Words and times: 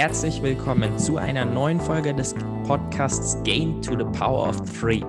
Herzlich 0.00 0.42
willkommen 0.42 0.98
zu 0.98 1.18
einer 1.18 1.44
neuen 1.44 1.78
Folge 1.78 2.14
des 2.14 2.34
Podcasts 2.66 3.36
Gain 3.44 3.82
to 3.82 3.90
the 3.98 4.18
Power 4.18 4.48
of 4.48 4.58
Three. 4.80 5.02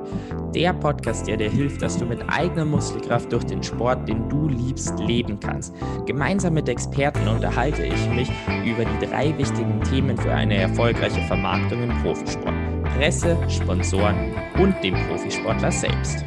Der 0.54 0.74
Podcast, 0.74 1.28
der 1.28 1.38
dir 1.38 1.50
hilft, 1.50 1.82
dass 1.82 1.98
du 1.98 2.06
mit 2.06 2.22
eigener 2.28 2.66
Muskelkraft 2.66 3.32
durch 3.32 3.46
den 3.46 3.64
Sport, 3.64 4.10
den 4.10 4.28
du 4.28 4.50
liebst, 4.50 5.00
leben 5.00 5.40
kannst. 5.40 5.74
Gemeinsam 6.08 6.56
mit 6.56 6.68
Experten 6.68 7.26
unterhalte 7.30 7.86
ich 7.86 8.10
mich 8.10 8.30
über 8.66 8.84
die 8.84 9.06
drei 9.06 9.38
wichtigen 9.38 9.82
Themen 9.84 10.18
für 10.18 10.34
eine 10.34 10.58
erfolgreiche 10.58 11.22
Vermarktung 11.22 11.84
im 11.84 12.04
Profisport. 12.04 12.54
Presse, 12.98 13.38
Sponsoren 13.48 14.34
und 14.60 14.76
dem 14.84 14.96
Profisportler 15.08 15.72
selbst. 15.72 16.26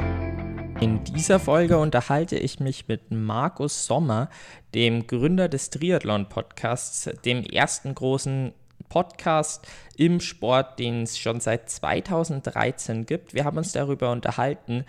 In 0.81 1.03
dieser 1.05 1.39
Folge 1.39 1.77
unterhalte 1.77 2.37
ich 2.37 2.59
mich 2.59 2.89
mit 2.89 3.09
Markus 3.09 3.85
Sommer, 3.85 4.29
dem 4.73 5.07
Gründer 5.07 5.47
des 5.47 5.69
Triathlon-Podcasts, 5.69 7.11
dem 7.23 7.43
ersten 7.43 7.95
großen 7.95 8.53
Podcast 8.89 9.67
im 9.97 10.19
Sport, 10.19 10.79
den 10.79 11.03
es 11.03 11.17
schon 11.17 11.39
seit 11.39 11.69
2013 11.69 13.05
gibt. 13.05 13.33
Wir 13.33 13.45
haben 13.45 13.57
uns 13.57 13.71
darüber 13.71 14.11
unterhalten, 14.11 14.85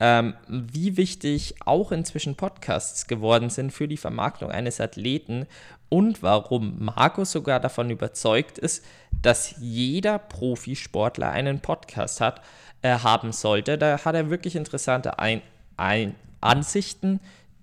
ähm, 0.00 0.34
wie 0.48 0.96
wichtig 0.96 1.54
auch 1.64 1.92
inzwischen 1.92 2.34
Podcasts 2.34 3.06
geworden 3.06 3.50
sind 3.50 3.72
für 3.72 3.86
die 3.86 3.96
Vermarktung 3.96 4.50
eines 4.50 4.80
Athleten 4.80 5.46
und 5.88 6.22
warum 6.22 6.84
Markus 6.84 7.30
sogar 7.32 7.60
davon 7.60 7.90
überzeugt 7.90 8.58
ist, 8.58 8.84
dass 9.22 9.54
jeder 9.60 10.18
Profisportler 10.18 11.30
einen 11.30 11.60
Podcast 11.60 12.20
hat 12.20 12.40
äh, 12.82 12.98
haben 12.98 13.32
sollte. 13.32 13.78
Da 13.78 14.04
hat 14.04 14.14
er 14.14 14.30
wirklich 14.30 14.56
interessante 14.56 15.18
Ein 15.18 15.42
Ein 15.76 16.14
Ansichten, 16.40 17.20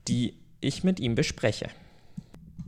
die 0.07 0.33
ich 0.61 0.83
mit 0.83 0.99
ihm 0.99 1.15
bespreche. 1.15 1.69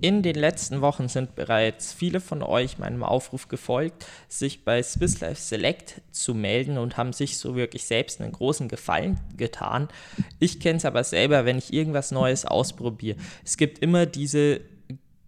In 0.04 0.22
den 0.22 0.36
letzten 0.36 0.82
Wochen 0.82 1.08
sind 1.08 1.34
bereits 1.34 1.94
viele 1.94 2.20
von 2.20 2.44
euch 2.44 2.78
meinem 2.78 3.04
Aufruf 3.04 3.48
gefolgt, 3.48 4.06
sich 4.28 4.66
bei 4.66 4.84
Swiss 4.84 5.22
Life 5.22 5.42
Select 5.42 6.02
zu 6.12 6.34
melden 6.34 6.78
und 6.78 6.98
haben 6.98 7.14
sich 7.14 7.38
so 7.38 7.56
wirklich 7.56 7.86
selbst 7.86 8.20
einen 8.20 8.34
großen 8.34 8.68
Gefallen 8.68 9.18
getan. 9.38 9.88
Ich 10.40 10.60
kenne 10.60 10.76
es 10.76 10.84
aber 10.84 11.06
selber, 11.06 11.46
wenn 11.46 11.58
ich 11.58 11.72
irgendwas 11.72 12.12
Neues 12.12 12.44
ausprobiere. 12.46 13.16
Es 13.46 13.56
gibt 13.56 13.80
immer 13.80 14.06
diese 14.06 14.60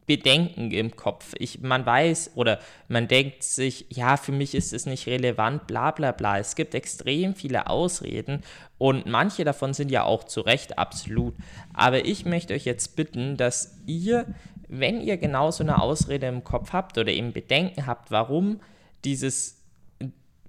Bedenken 0.05 0.69
im 0.71 0.95
Kopf. 0.95 1.33
Ich, 1.39 1.61
man 1.61 1.85
weiß 1.85 2.31
oder 2.35 2.59
man 2.87 3.07
denkt 3.07 3.43
sich, 3.43 3.85
ja, 3.89 4.17
für 4.17 4.31
mich 4.31 4.53
ist 4.53 4.71
es 4.71 4.85
nicht 4.85 5.07
relevant, 5.07 5.67
bla 5.67 5.91
bla 5.91 6.11
bla. 6.11 6.37
Es 6.37 6.55
gibt 6.55 6.75
extrem 6.75 7.33
viele 7.33 7.67
Ausreden 7.67 8.41
und 8.77 9.07
manche 9.07 9.43
davon 9.43 9.73
sind 9.73 9.89
ja 9.89 10.03
auch 10.03 10.25
zu 10.25 10.41
Recht 10.41 10.77
absolut. 10.77 11.33
Aber 11.73 12.05
ich 12.05 12.25
möchte 12.25 12.53
euch 12.53 12.65
jetzt 12.65 12.95
bitten, 12.95 13.37
dass 13.37 13.77
ihr, 13.87 14.27
wenn 14.67 15.01
ihr 15.01 15.17
genau 15.17 15.51
so 15.51 15.63
eine 15.63 15.81
Ausrede 15.81 16.27
im 16.27 16.43
Kopf 16.43 16.73
habt 16.73 16.97
oder 16.97 17.11
eben 17.11 17.33
Bedenken 17.33 17.85
habt, 17.85 18.11
warum 18.11 18.59
dieses 19.03 19.61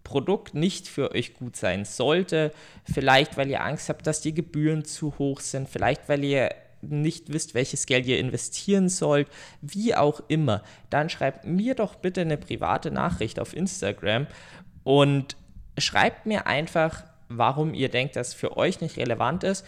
Produkt 0.04 0.54
nicht 0.54 0.88
für 0.88 1.12
euch 1.12 1.34
gut 1.34 1.56
sein 1.56 1.84
sollte, 1.84 2.52
vielleicht 2.84 3.36
weil 3.36 3.50
ihr 3.50 3.64
Angst 3.64 3.88
habt, 3.88 4.06
dass 4.06 4.20
die 4.20 4.34
Gebühren 4.34 4.84
zu 4.84 5.18
hoch 5.18 5.40
sind, 5.40 5.68
vielleicht 5.68 6.08
weil 6.08 6.22
ihr 6.24 6.54
nicht 6.80 7.32
wisst, 7.32 7.54
welches 7.54 7.86
Geld 7.86 8.06
ihr 8.06 8.18
investieren 8.18 8.88
sollt, 8.88 9.28
wie 9.60 9.94
auch 9.94 10.20
immer, 10.28 10.62
dann 10.90 11.08
schreibt 11.10 11.44
mir 11.44 11.74
doch 11.74 11.96
bitte 11.96 12.20
eine 12.20 12.36
private 12.36 12.90
Nachricht 12.90 13.40
auf 13.40 13.56
Instagram 13.56 14.26
und 14.84 15.36
schreibt 15.78 16.26
mir 16.26 16.46
einfach, 16.46 17.04
warum 17.28 17.74
ihr 17.74 17.88
denkt, 17.88 18.16
dass 18.16 18.34
für 18.34 18.56
euch 18.56 18.80
nicht 18.80 18.96
relevant 18.96 19.42
ist. 19.44 19.66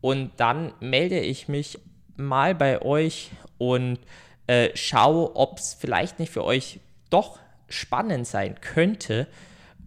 Und 0.00 0.30
dann 0.36 0.72
melde 0.80 1.18
ich 1.18 1.48
mich 1.48 1.78
mal 2.18 2.54
bei 2.54 2.82
euch 2.82 3.30
und 3.56 3.98
äh, 4.46 4.70
schaue, 4.74 5.34
ob 5.36 5.58
es 5.58 5.74
vielleicht 5.74 6.18
nicht 6.18 6.32
für 6.32 6.44
euch 6.44 6.80
doch 7.10 7.38
spannend 7.68 8.26
sein 8.26 8.60
könnte. 8.60 9.26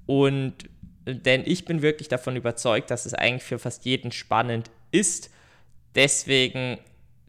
Und 0.06 0.54
denn 1.06 1.44
ich 1.46 1.66
bin 1.66 1.82
wirklich 1.82 2.08
davon 2.08 2.36
überzeugt, 2.36 2.92
dass 2.92 3.06
es 3.06 3.14
eigentlich 3.14 3.44
für 3.44 3.60
fast 3.60 3.86
jeden 3.86 4.12
spannend 4.12 4.70
ist. 4.92 5.30
Deswegen 5.96 6.78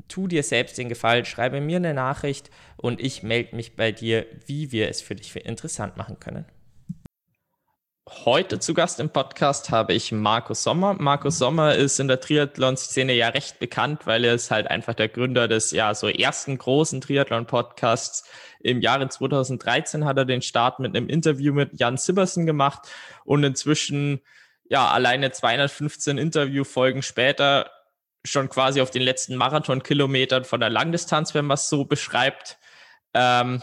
tu 0.08 0.28
dir 0.28 0.42
selbst 0.42 0.78
den 0.78 0.88
Gefallen, 0.88 1.24
schreibe 1.24 1.60
mir 1.60 1.76
eine 1.76 1.94
Nachricht 1.94 2.50
und 2.76 3.00
ich 3.00 3.22
melde 3.22 3.56
mich 3.56 3.76
bei 3.76 3.92
dir, 3.92 4.26
wie 4.46 4.72
wir 4.72 4.88
es 4.88 5.00
für 5.00 5.14
dich 5.14 5.34
interessant 5.36 5.96
machen 5.96 6.20
können. 6.20 6.44
Heute 8.08 8.58
zu 8.58 8.74
Gast 8.74 8.98
im 8.98 9.10
Podcast 9.10 9.70
habe 9.70 9.94
ich 9.94 10.10
Markus 10.10 10.64
Sommer. 10.64 10.94
Markus 10.94 11.38
Sommer 11.38 11.76
ist 11.76 12.00
in 12.00 12.08
der 12.08 12.18
Triathlon-Szene 12.18 13.12
ja 13.12 13.28
recht 13.28 13.60
bekannt, 13.60 14.08
weil 14.08 14.24
er 14.24 14.34
ist 14.34 14.50
halt 14.50 14.66
einfach 14.66 14.94
der 14.94 15.08
Gründer 15.08 15.46
des 15.46 15.70
ja 15.70 15.94
so 15.94 16.08
ersten 16.08 16.58
großen 16.58 17.00
Triathlon-Podcasts. 17.00 18.28
Im 18.58 18.80
Jahre 18.80 19.08
2013 19.08 20.04
hat 20.04 20.18
er 20.18 20.24
den 20.24 20.42
Start 20.42 20.80
mit 20.80 20.96
einem 20.96 21.08
Interview 21.08 21.54
mit 21.54 21.78
Jan 21.78 21.96
Sibbersen 21.96 22.44
gemacht 22.44 22.88
und 23.24 23.44
inzwischen 23.44 24.20
ja 24.68 24.88
alleine 24.88 25.30
215 25.30 26.18
Interviewfolgen 26.18 27.02
später 27.02 27.70
schon 28.24 28.48
quasi 28.48 28.80
auf 28.80 28.90
den 28.90 29.02
letzten 29.02 29.36
Marathonkilometern 29.36 30.44
von 30.44 30.58
der 30.58 30.70
Langdistanz, 30.70 31.34
wenn 31.34 31.44
man 31.44 31.54
es 31.54 31.68
so 31.68 31.84
beschreibt. 31.84 32.58
Ähm, 33.14 33.62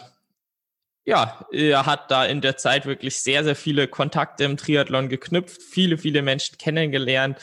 ja, 1.10 1.44
er 1.52 1.88
hat 1.88 2.12
da 2.12 2.24
in 2.24 2.40
der 2.40 2.56
Zeit 2.58 2.86
wirklich 2.86 3.18
sehr, 3.18 3.44
sehr 3.44 3.56
viele 3.56 3.88
Kontakte 3.88 4.44
im 4.44 4.58
Triathlon 4.58 5.10
geknüpft, 5.10 5.64
viele, 5.64 5.98
viele 5.98 6.22
Menschen 6.22 6.60
kennengelernt, 6.60 7.40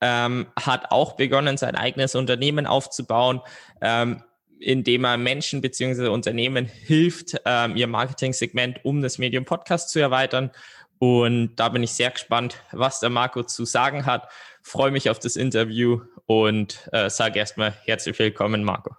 ähm, 0.00 0.48
hat 0.60 0.90
auch 0.90 1.12
begonnen, 1.12 1.56
sein 1.56 1.76
eigenes 1.76 2.16
Unternehmen 2.16 2.66
aufzubauen, 2.66 3.40
ähm, 3.80 4.24
indem 4.58 5.04
er 5.04 5.16
Menschen 5.16 5.60
bzw. 5.60 6.08
Unternehmen 6.08 6.66
hilft, 6.66 7.40
ähm, 7.44 7.76
ihr 7.76 7.86
Marketing-Segment 7.86 8.84
um 8.84 9.00
das 9.00 9.18
Medium 9.18 9.44
Podcast 9.44 9.90
zu 9.90 10.00
erweitern. 10.00 10.50
Und 10.98 11.54
da 11.54 11.68
bin 11.68 11.84
ich 11.84 11.92
sehr 11.92 12.10
gespannt, 12.10 12.56
was 12.72 12.98
der 12.98 13.10
Marco 13.10 13.44
zu 13.44 13.64
sagen 13.64 14.06
hat. 14.06 14.28
Freue 14.60 14.90
mich 14.90 15.08
auf 15.08 15.20
das 15.20 15.36
Interview 15.36 16.00
und 16.26 16.88
äh, 16.90 17.08
sage 17.10 17.38
erstmal 17.38 17.74
herzlich 17.84 18.18
willkommen, 18.18 18.64
Marco. 18.64 18.96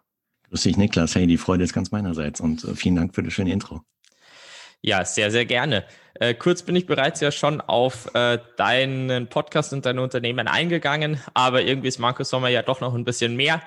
Grüß 0.50 0.64
dich, 0.64 0.78
Niklas. 0.78 1.16
Hey, 1.16 1.28
die 1.28 1.38
Freude 1.38 1.66
ist 1.66 1.74
ganz 1.74 1.92
meinerseits 1.92 2.40
und 2.40 2.64
äh, 2.64 2.76
vielen 2.76 2.96
Dank 2.96 3.14
für 3.14 3.24
das 3.24 3.34
schöne 3.34 3.52
Intro. 3.52 3.82
Ja, 4.86 5.04
sehr, 5.04 5.32
sehr 5.32 5.48
gerne. 5.48 5.84
Äh, 6.14 6.36
kurz 6.36 6.62
bin 6.62 6.76
ich 6.76 6.86
bereits 6.86 7.20
ja 7.20 7.32
schon 7.32 7.60
auf 7.60 8.14
äh, 8.14 8.38
deinen 8.56 9.28
Podcast 9.30 9.74
und 9.74 9.84
dein 9.84 9.98
Unternehmen 9.98 10.48
eingegangen, 10.48 11.20
aber 11.34 11.64
irgendwie 11.64 11.88
ist 11.88 11.98
Markus 11.98 12.30
Sommer 12.30 12.50
ja 12.50 12.62
doch 12.62 12.82
noch 12.82 12.94
ein 12.94 13.04
bisschen 13.04 13.36
mehr. 13.36 13.64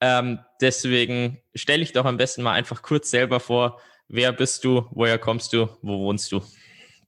Ähm, 0.00 0.38
deswegen 0.62 1.42
stelle 1.54 1.82
ich 1.82 1.92
doch 1.92 2.06
am 2.06 2.16
besten 2.16 2.42
mal 2.42 2.54
einfach 2.54 2.80
kurz 2.80 3.10
selber 3.10 3.38
vor, 3.38 3.80
wer 4.08 4.32
bist 4.32 4.64
du, 4.64 4.86
woher 4.92 5.18
kommst 5.18 5.52
du, 5.52 5.68
wo 5.82 5.98
wohnst 5.98 6.32
du? 6.32 6.40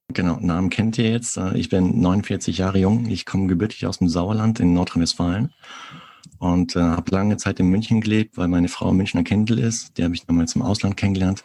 Genau, 0.08 0.36
Namen 0.40 0.68
kennt 0.68 0.98
ihr 0.98 1.10
jetzt. 1.10 1.38
Äh, 1.38 1.56
ich 1.56 1.70
bin 1.70 2.02
49 2.02 2.58
Jahre 2.58 2.76
jung. 2.76 3.06
Ich 3.06 3.24
komme 3.24 3.46
gebürtig 3.46 3.86
aus 3.86 3.96
dem 3.96 4.10
Sauerland 4.10 4.60
in 4.60 4.74
Nordrhein-Westfalen 4.74 5.54
und 6.38 6.76
äh, 6.76 6.80
habe 6.80 7.10
lange 7.10 7.38
Zeit 7.38 7.60
in 7.60 7.68
München 7.68 8.02
gelebt, 8.02 8.36
weil 8.36 8.48
meine 8.48 8.68
Frau 8.68 8.92
Münchner 8.92 9.24
Kendel 9.24 9.58
ist. 9.58 9.96
Die 9.96 10.04
habe 10.04 10.14
ich 10.14 10.26
damals 10.26 10.54
im 10.54 10.60
Ausland 10.60 10.98
kennengelernt. 10.98 11.44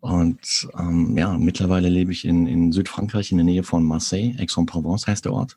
Und 0.00 0.68
ähm, 0.78 1.16
ja, 1.16 1.36
mittlerweile 1.36 1.88
lebe 1.88 2.12
ich 2.12 2.24
in, 2.24 2.46
in 2.46 2.72
Südfrankreich 2.72 3.32
in 3.32 3.38
der 3.38 3.44
Nähe 3.44 3.62
von 3.62 3.84
Marseille. 3.84 4.34
Aix-en-Provence 4.38 5.06
heißt 5.06 5.24
der 5.24 5.32
Ort. 5.32 5.56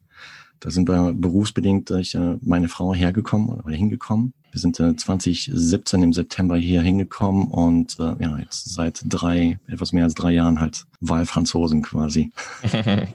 Da 0.60 0.72
sind 0.72 0.90
wir 0.90 1.14
berufsbedingt 1.14 1.90
durch 1.90 2.16
äh, 2.16 2.38
meine 2.42 2.68
Frau 2.68 2.94
hergekommen 2.94 3.50
oder 3.50 3.76
hingekommen. 3.76 4.34
Wir 4.52 4.60
sind 4.60 4.80
äh, 4.80 4.96
2017 4.96 6.04
im 6.04 6.14
September 6.14 6.58
hier 6.58 6.82
hingekommen 6.82 7.48
und 7.48 7.98
äh, 8.00 8.16
ja, 8.20 8.38
jetzt 8.40 8.74
seit 8.74 9.02
drei, 9.06 9.60
etwas 9.68 9.94
mehr 9.94 10.04
als 10.04 10.16
drei 10.16 10.32
Jahren 10.32 10.60
halt 10.60 10.86
Wahlfranzosen 11.00 11.82
quasi. 11.82 12.32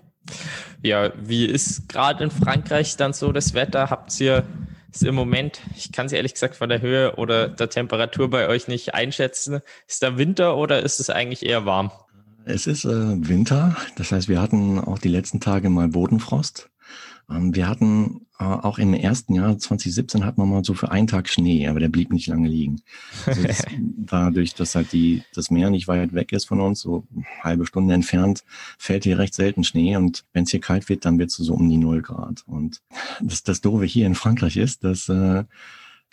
ja, 0.82 1.12
wie 1.22 1.44
ist 1.44 1.88
gerade 1.88 2.24
in 2.24 2.30
Frankreich 2.30 2.96
dann 2.96 3.12
so 3.12 3.32
das 3.32 3.52
Wetter? 3.52 3.90
Habt 3.90 4.18
ihr 4.20 4.44
ist 4.94 5.02
im 5.02 5.14
Moment, 5.14 5.60
ich 5.76 5.92
kann 5.92 6.06
es 6.06 6.12
ehrlich 6.12 6.34
gesagt 6.34 6.56
von 6.56 6.68
der 6.68 6.80
Höhe 6.80 7.16
oder 7.16 7.48
der 7.48 7.68
Temperatur 7.68 8.30
bei 8.30 8.48
euch 8.48 8.68
nicht 8.68 8.94
einschätzen. 8.94 9.60
Ist 9.86 10.02
da 10.02 10.16
Winter 10.18 10.56
oder 10.56 10.82
ist 10.82 11.00
es 11.00 11.10
eigentlich 11.10 11.44
eher 11.44 11.66
warm? 11.66 11.90
Es 12.44 12.66
ist 12.66 12.84
äh, 12.84 12.88
Winter, 12.88 13.76
das 13.96 14.12
heißt, 14.12 14.28
wir 14.28 14.40
hatten 14.40 14.78
auch 14.78 14.98
die 14.98 15.08
letzten 15.08 15.40
Tage 15.40 15.70
mal 15.70 15.88
Bodenfrost. 15.88 16.70
Ähm, 17.30 17.54
wir 17.54 17.68
hatten 17.68 18.26
äh, 18.38 18.44
auch 18.44 18.78
im 18.78 18.94
ersten 18.94 19.34
Jahr 19.34 19.56
2017 19.58 20.24
hatten 20.24 20.40
wir 20.40 20.46
mal 20.46 20.64
so 20.64 20.74
für 20.74 20.90
einen 20.90 21.06
Tag 21.06 21.28
Schnee, 21.28 21.68
aber 21.68 21.80
der 21.80 21.88
blieb 21.88 22.12
nicht 22.12 22.26
lange 22.26 22.48
liegen. 22.48 22.82
Also 23.26 23.42
dadurch, 23.96 24.54
dass 24.54 24.74
halt 24.74 24.92
die, 24.92 25.22
das 25.34 25.50
Meer 25.50 25.70
nicht 25.70 25.88
weit 25.88 26.14
weg 26.14 26.32
ist 26.32 26.46
von 26.46 26.60
uns, 26.60 26.80
so 26.80 27.06
eine 27.14 27.24
halbe 27.42 27.66
Stunde 27.66 27.94
entfernt, 27.94 28.44
fällt 28.78 29.04
hier 29.04 29.18
recht 29.18 29.34
selten 29.34 29.64
Schnee 29.64 29.96
und 29.96 30.24
wenn 30.32 30.44
es 30.44 30.50
hier 30.50 30.60
kalt 30.60 30.88
wird, 30.88 31.04
dann 31.04 31.18
wird 31.18 31.30
es 31.30 31.36
so 31.36 31.54
um 31.54 31.68
die 31.68 31.78
null 31.78 32.02
Grad. 32.02 32.42
Und 32.46 32.82
das, 33.20 33.42
das 33.42 33.60
Doofe 33.60 33.84
hier 33.84 34.06
in 34.06 34.14
Frankreich 34.14 34.56
ist, 34.56 34.84
dass 34.84 35.08
äh, 35.08 35.44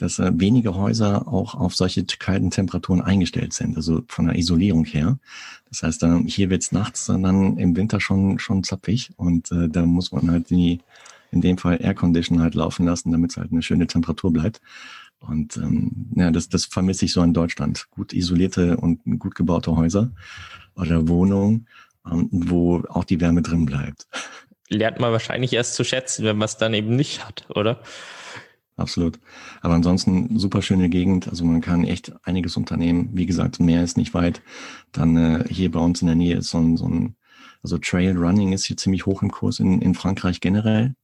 dass 0.01 0.19
äh, 0.19 0.31
wenige 0.33 0.75
Häuser 0.75 1.27
auch 1.27 1.53
auf 1.53 1.75
solche 1.75 2.03
kalten 2.05 2.49
Temperaturen 2.49 3.01
eingestellt 3.01 3.53
sind, 3.53 3.77
also 3.77 4.01
von 4.07 4.25
der 4.25 4.37
Isolierung 4.37 4.83
her. 4.83 5.19
Das 5.69 5.83
heißt, 5.83 6.03
äh, 6.03 6.23
hier 6.25 6.49
wird's 6.49 6.71
nachts 6.71 7.05
dann 7.05 7.57
im 7.57 7.75
Winter 7.75 7.99
schon 7.99 8.39
schon 8.39 8.63
zappig 8.63 9.11
und 9.17 9.51
äh, 9.51 9.69
da 9.69 9.85
muss 9.85 10.11
man 10.11 10.31
halt 10.31 10.49
die 10.49 10.79
in 11.31 11.41
dem 11.41 11.57
Fall 11.57 11.79
Air 11.81 11.93
Condition 11.93 12.41
halt 12.41 12.55
laufen 12.55 12.85
lassen, 12.85 13.11
damit 13.11 13.31
es 13.31 13.37
halt 13.37 13.51
eine 13.51 13.61
schöne 13.61 13.87
Temperatur 13.87 14.33
bleibt. 14.33 14.59
Und 15.19 15.55
ähm, 15.57 16.07
ja, 16.15 16.31
das, 16.31 16.49
das 16.49 16.65
vermisse 16.65 17.05
ich 17.05 17.13
so 17.13 17.21
in 17.21 17.33
Deutschland. 17.33 17.87
Gut 17.91 18.11
isolierte 18.11 18.77
und 18.77 19.01
gut 19.19 19.35
gebaute 19.35 19.75
Häuser 19.75 20.11
oder 20.75 21.07
Wohnungen, 21.07 21.67
ähm, 22.11 22.27
wo 22.31 22.83
auch 22.89 23.05
die 23.05 23.21
Wärme 23.21 23.43
drin 23.43 23.65
bleibt. 23.65 24.07
Lernt 24.67 24.99
man 24.99 25.11
wahrscheinlich 25.11 25.53
erst 25.53 25.75
zu 25.75 25.83
schätzen, 25.83 26.25
wenn 26.25 26.37
man 26.37 26.47
es 26.47 26.57
dann 26.57 26.73
eben 26.73 26.95
nicht 26.95 27.25
hat, 27.25 27.45
oder? 27.49 27.81
Absolut. 28.81 29.19
Aber 29.61 29.75
ansonsten 29.75 30.37
super 30.39 30.61
schöne 30.61 30.89
Gegend. 30.89 31.27
Also 31.27 31.45
man 31.45 31.61
kann 31.61 31.83
echt 31.83 32.13
einiges 32.25 32.57
unternehmen. 32.57 33.09
Wie 33.13 33.27
gesagt, 33.27 33.59
Meer 33.59 33.83
ist 33.83 33.95
nicht 33.95 34.13
weit. 34.13 34.41
Dann 34.91 35.15
äh, 35.17 35.45
hier 35.47 35.71
bei 35.71 35.79
uns 35.79 36.01
in 36.01 36.07
der 36.07 36.15
Nähe 36.15 36.37
ist 36.37 36.49
so 36.49 36.57
ein, 36.57 36.77
so 36.77 36.87
ein 36.87 37.15
also 37.63 37.77
Trail 37.77 38.17
Running 38.17 38.53
ist 38.53 38.65
hier 38.65 38.77
ziemlich 38.77 39.05
hoch 39.05 39.21
im 39.21 39.31
Kurs 39.31 39.59
in, 39.59 39.81
in 39.81 39.93
Frankreich 39.93 40.41
generell. 40.41 40.95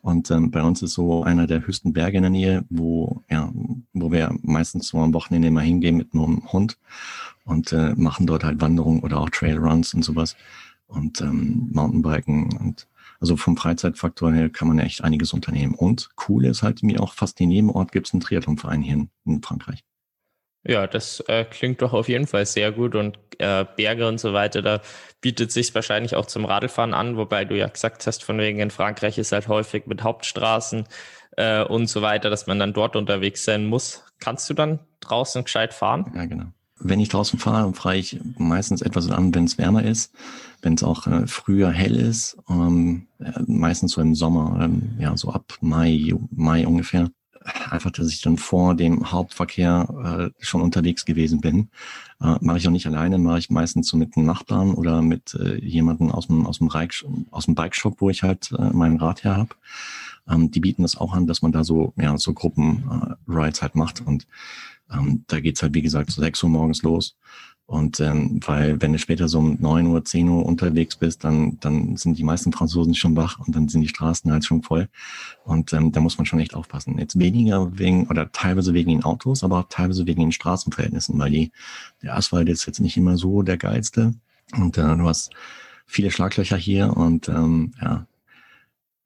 Und 0.00 0.30
ähm, 0.30 0.50
bei 0.50 0.62
uns 0.62 0.82
ist 0.82 0.92
so 0.92 1.24
einer 1.24 1.46
der 1.46 1.66
höchsten 1.66 1.92
Berge 1.92 2.18
in 2.18 2.22
der 2.22 2.30
Nähe, 2.30 2.64
wo, 2.68 3.22
ja, 3.30 3.50
wo 3.94 4.12
wir 4.12 4.36
meistens 4.42 4.88
so 4.88 4.98
am 4.98 5.14
Wochenende 5.14 5.48
immer 5.48 5.62
hingehen 5.62 5.96
mit 5.96 6.14
einem 6.14 6.52
Hund 6.52 6.78
und 7.44 7.72
äh, 7.72 7.94
machen 7.96 8.26
dort 8.26 8.44
halt 8.44 8.60
Wanderungen 8.60 9.00
oder 9.00 9.18
auch 9.18 9.30
Trailruns 9.30 9.94
und 9.94 10.04
sowas 10.04 10.36
und 10.86 11.20
ähm, 11.20 11.70
Mountainbiken 11.72 12.56
und 12.58 12.86
also 13.24 13.38
vom 13.38 13.56
Freizeitfaktor 13.56 14.34
her 14.34 14.50
kann 14.50 14.68
man 14.68 14.78
echt 14.78 15.02
einiges 15.02 15.32
unternehmen. 15.32 15.74
Und 15.74 16.10
cool 16.28 16.44
ist 16.44 16.62
halt 16.62 16.82
mir 16.82 17.00
auch 17.00 17.14
fast 17.14 17.40
in 17.40 17.50
jedem 17.50 17.70
Ort 17.70 17.90
gibt 17.90 18.06
es 18.06 18.12
einen 18.12 18.20
Triathlonverein 18.20 18.82
hier 18.82 18.92
in, 18.92 19.08
in 19.24 19.42
Frankreich. 19.42 19.82
Ja, 20.62 20.86
das 20.86 21.20
äh, 21.20 21.46
klingt 21.46 21.80
doch 21.80 21.94
auf 21.94 22.06
jeden 22.10 22.26
Fall 22.26 22.44
sehr 22.44 22.70
gut 22.70 22.94
und 22.94 23.18
äh, 23.38 23.64
Berge 23.76 24.06
und 24.08 24.20
so 24.20 24.34
weiter, 24.34 24.60
da 24.60 24.82
bietet 25.22 25.52
sich 25.52 25.74
wahrscheinlich 25.74 26.16
auch 26.16 26.26
zum 26.26 26.44
Radlfahren 26.44 26.92
an, 26.92 27.16
wobei 27.16 27.46
du 27.46 27.56
ja 27.56 27.66
gesagt 27.66 28.06
hast, 28.06 28.22
von 28.22 28.36
wegen 28.36 28.58
in 28.58 28.70
Frankreich 28.70 29.16
ist 29.16 29.32
halt 29.32 29.48
häufig 29.48 29.86
mit 29.86 30.02
Hauptstraßen 30.02 30.84
äh, 31.38 31.64
und 31.64 31.86
so 31.86 32.02
weiter, 32.02 32.28
dass 32.28 32.46
man 32.46 32.58
dann 32.58 32.74
dort 32.74 32.94
unterwegs 32.94 33.46
sein 33.46 33.64
muss. 33.64 34.04
Kannst 34.20 34.50
du 34.50 34.54
dann 34.54 34.80
draußen 35.00 35.44
gescheit 35.44 35.72
fahren? 35.72 36.12
Ja, 36.14 36.26
genau. 36.26 36.52
Wenn 36.78 37.00
ich 37.00 37.08
draußen 37.08 37.38
fahre, 37.38 37.72
fahre 37.72 37.96
ich 37.96 38.20
meistens 38.36 38.82
etwas 38.82 39.10
an, 39.10 39.34
wenn 39.34 39.44
es 39.44 39.56
wärmer 39.56 39.82
ist, 39.82 40.14
wenn 40.64 40.74
es 40.74 40.82
auch 40.82 41.06
äh, 41.06 41.26
früher 41.26 41.70
hell 41.70 41.96
ist, 41.96 42.36
ähm, 42.48 43.06
meistens 43.46 43.92
so 43.92 44.00
im 44.00 44.14
Sommer, 44.14 44.60
ähm, 44.62 44.96
ja, 44.98 45.16
so 45.16 45.30
ab 45.30 45.54
Mai, 45.60 46.14
Mai 46.30 46.66
ungefähr 46.66 47.10
einfach, 47.70 47.90
dass 47.90 48.08
ich 48.08 48.22
dann 48.22 48.38
vor 48.38 48.74
dem 48.74 49.10
Hauptverkehr 49.10 50.32
äh, 50.38 50.44
schon 50.44 50.62
unterwegs 50.62 51.04
gewesen 51.04 51.40
bin. 51.40 51.68
Äh, 52.20 52.36
mache 52.40 52.58
ich 52.58 52.66
auch 52.66 52.72
nicht 52.72 52.86
alleine, 52.86 53.18
mache 53.18 53.38
ich 53.38 53.50
meistens 53.50 53.88
so 53.88 53.96
mit 53.96 54.16
einem 54.16 54.26
Nachbarn 54.26 54.74
oder 54.74 55.02
mit 55.02 55.34
äh, 55.34 55.62
jemandem 55.62 56.10
aus 56.10 56.28
dem, 56.28 56.46
aus 56.46 56.58
dem, 56.58 56.70
aus 57.30 57.44
dem 57.44 57.54
Bike-Shop, 57.54 58.00
wo 58.00 58.10
ich 58.10 58.22
halt 58.22 58.50
äh, 58.52 58.70
mein 58.72 58.96
Rad 58.96 59.24
her 59.24 59.36
habe. 59.36 59.54
Ähm, 60.28 60.50
die 60.50 60.60
bieten 60.60 60.82
das 60.82 60.96
auch 60.96 61.12
an, 61.12 61.26
dass 61.26 61.42
man 61.42 61.52
da 61.52 61.64
so, 61.64 61.92
ja, 61.96 62.16
so 62.16 62.32
Gruppen-Rides 62.32 63.58
äh, 63.58 63.62
halt 63.62 63.74
macht. 63.74 64.00
Und 64.00 64.26
ähm, 64.90 65.24
da 65.26 65.40
geht's 65.40 65.62
halt, 65.62 65.74
wie 65.74 65.82
gesagt, 65.82 66.10
so 66.10 66.22
6 66.22 66.42
Uhr 66.44 66.50
morgens 66.50 66.82
los. 66.82 67.16
Und 67.66 67.98
ähm, 67.98 68.40
weil 68.44 68.82
wenn 68.82 68.92
du 68.92 68.98
später 68.98 69.26
so 69.26 69.38
um 69.38 69.56
neun 69.58 69.86
Uhr, 69.86 70.04
zehn 70.04 70.28
Uhr 70.28 70.44
unterwegs 70.44 70.96
bist, 70.96 71.24
dann, 71.24 71.58
dann 71.60 71.96
sind 71.96 72.18
die 72.18 72.24
meisten 72.24 72.52
Franzosen 72.52 72.94
schon 72.94 73.16
wach 73.16 73.38
und 73.38 73.56
dann 73.56 73.68
sind 73.68 73.80
die 73.80 73.88
Straßen 73.88 74.30
halt 74.30 74.44
schon 74.44 74.62
voll. 74.62 74.88
Und 75.44 75.72
ähm, 75.72 75.90
da 75.90 76.00
muss 76.00 76.18
man 76.18 76.26
schon 76.26 76.40
echt 76.40 76.54
aufpassen. 76.54 76.98
Jetzt 76.98 77.18
weniger 77.18 77.78
wegen 77.78 78.06
oder 78.08 78.30
teilweise 78.32 78.74
wegen 78.74 78.90
den 78.90 79.04
Autos, 79.04 79.42
aber 79.42 79.60
auch 79.60 79.68
teilweise 79.70 80.06
wegen 80.06 80.20
den 80.20 80.32
Straßenverhältnissen, 80.32 81.18
weil 81.18 81.30
die, 81.30 81.52
der 82.02 82.16
Asphalt 82.16 82.50
ist 82.50 82.66
jetzt 82.66 82.80
nicht 82.80 82.98
immer 82.98 83.16
so 83.16 83.42
der 83.42 83.56
geilste. 83.56 84.14
Und 84.52 84.76
äh, 84.76 84.96
du 84.96 85.08
hast 85.08 85.30
viele 85.86 86.10
Schlaglöcher 86.10 86.58
hier 86.58 86.94
und 86.94 87.28
ähm, 87.28 87.72
ja, 87.80 88.06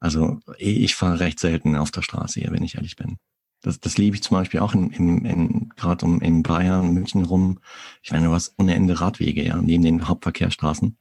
also 0.01 0.41
ich 0.59 0.95
fahre 0.95 1.21
recht 1.21 1.41
selten 1.41 1.77
auf 1.77 1.91
der 1.91 2.03
Straße 2.03 2.41
hier, 2.41 2.53
wenn 2.53 2.63
ich 2.63 2.77
ehrlich 2.77 2.97
bin. 2.97 3.19
Das, 3.61 3.81
das 3.81 3.99
liebe 3.99 4.15
ich 4.15 4.23
zum 4.23 4.37
Beispiel 4.37 4.61
auch 4.61 4.75
in, 4.75 4.91
in, 4.91 5.25
in 5.25 5.69
gerade 5.77 6.05
um 6.05 6.21
in 6.21 6.43
Bayern, 6.43 6.95
München 6.95 7.25
rum. 7.25 7.59
Ich 8.03 8.13
meine, 8.13 8.27
du 8.27 8.33
hast 8.33 8.55
ohne 8.57 8.75
Ende 8.75 9.01
Radwege, 9.01 9.43
ja, 9.43 9.57
neben 9.57 9.83
den 9.83 10.07
Hauptverkehrsstraßen. 10.07 10.97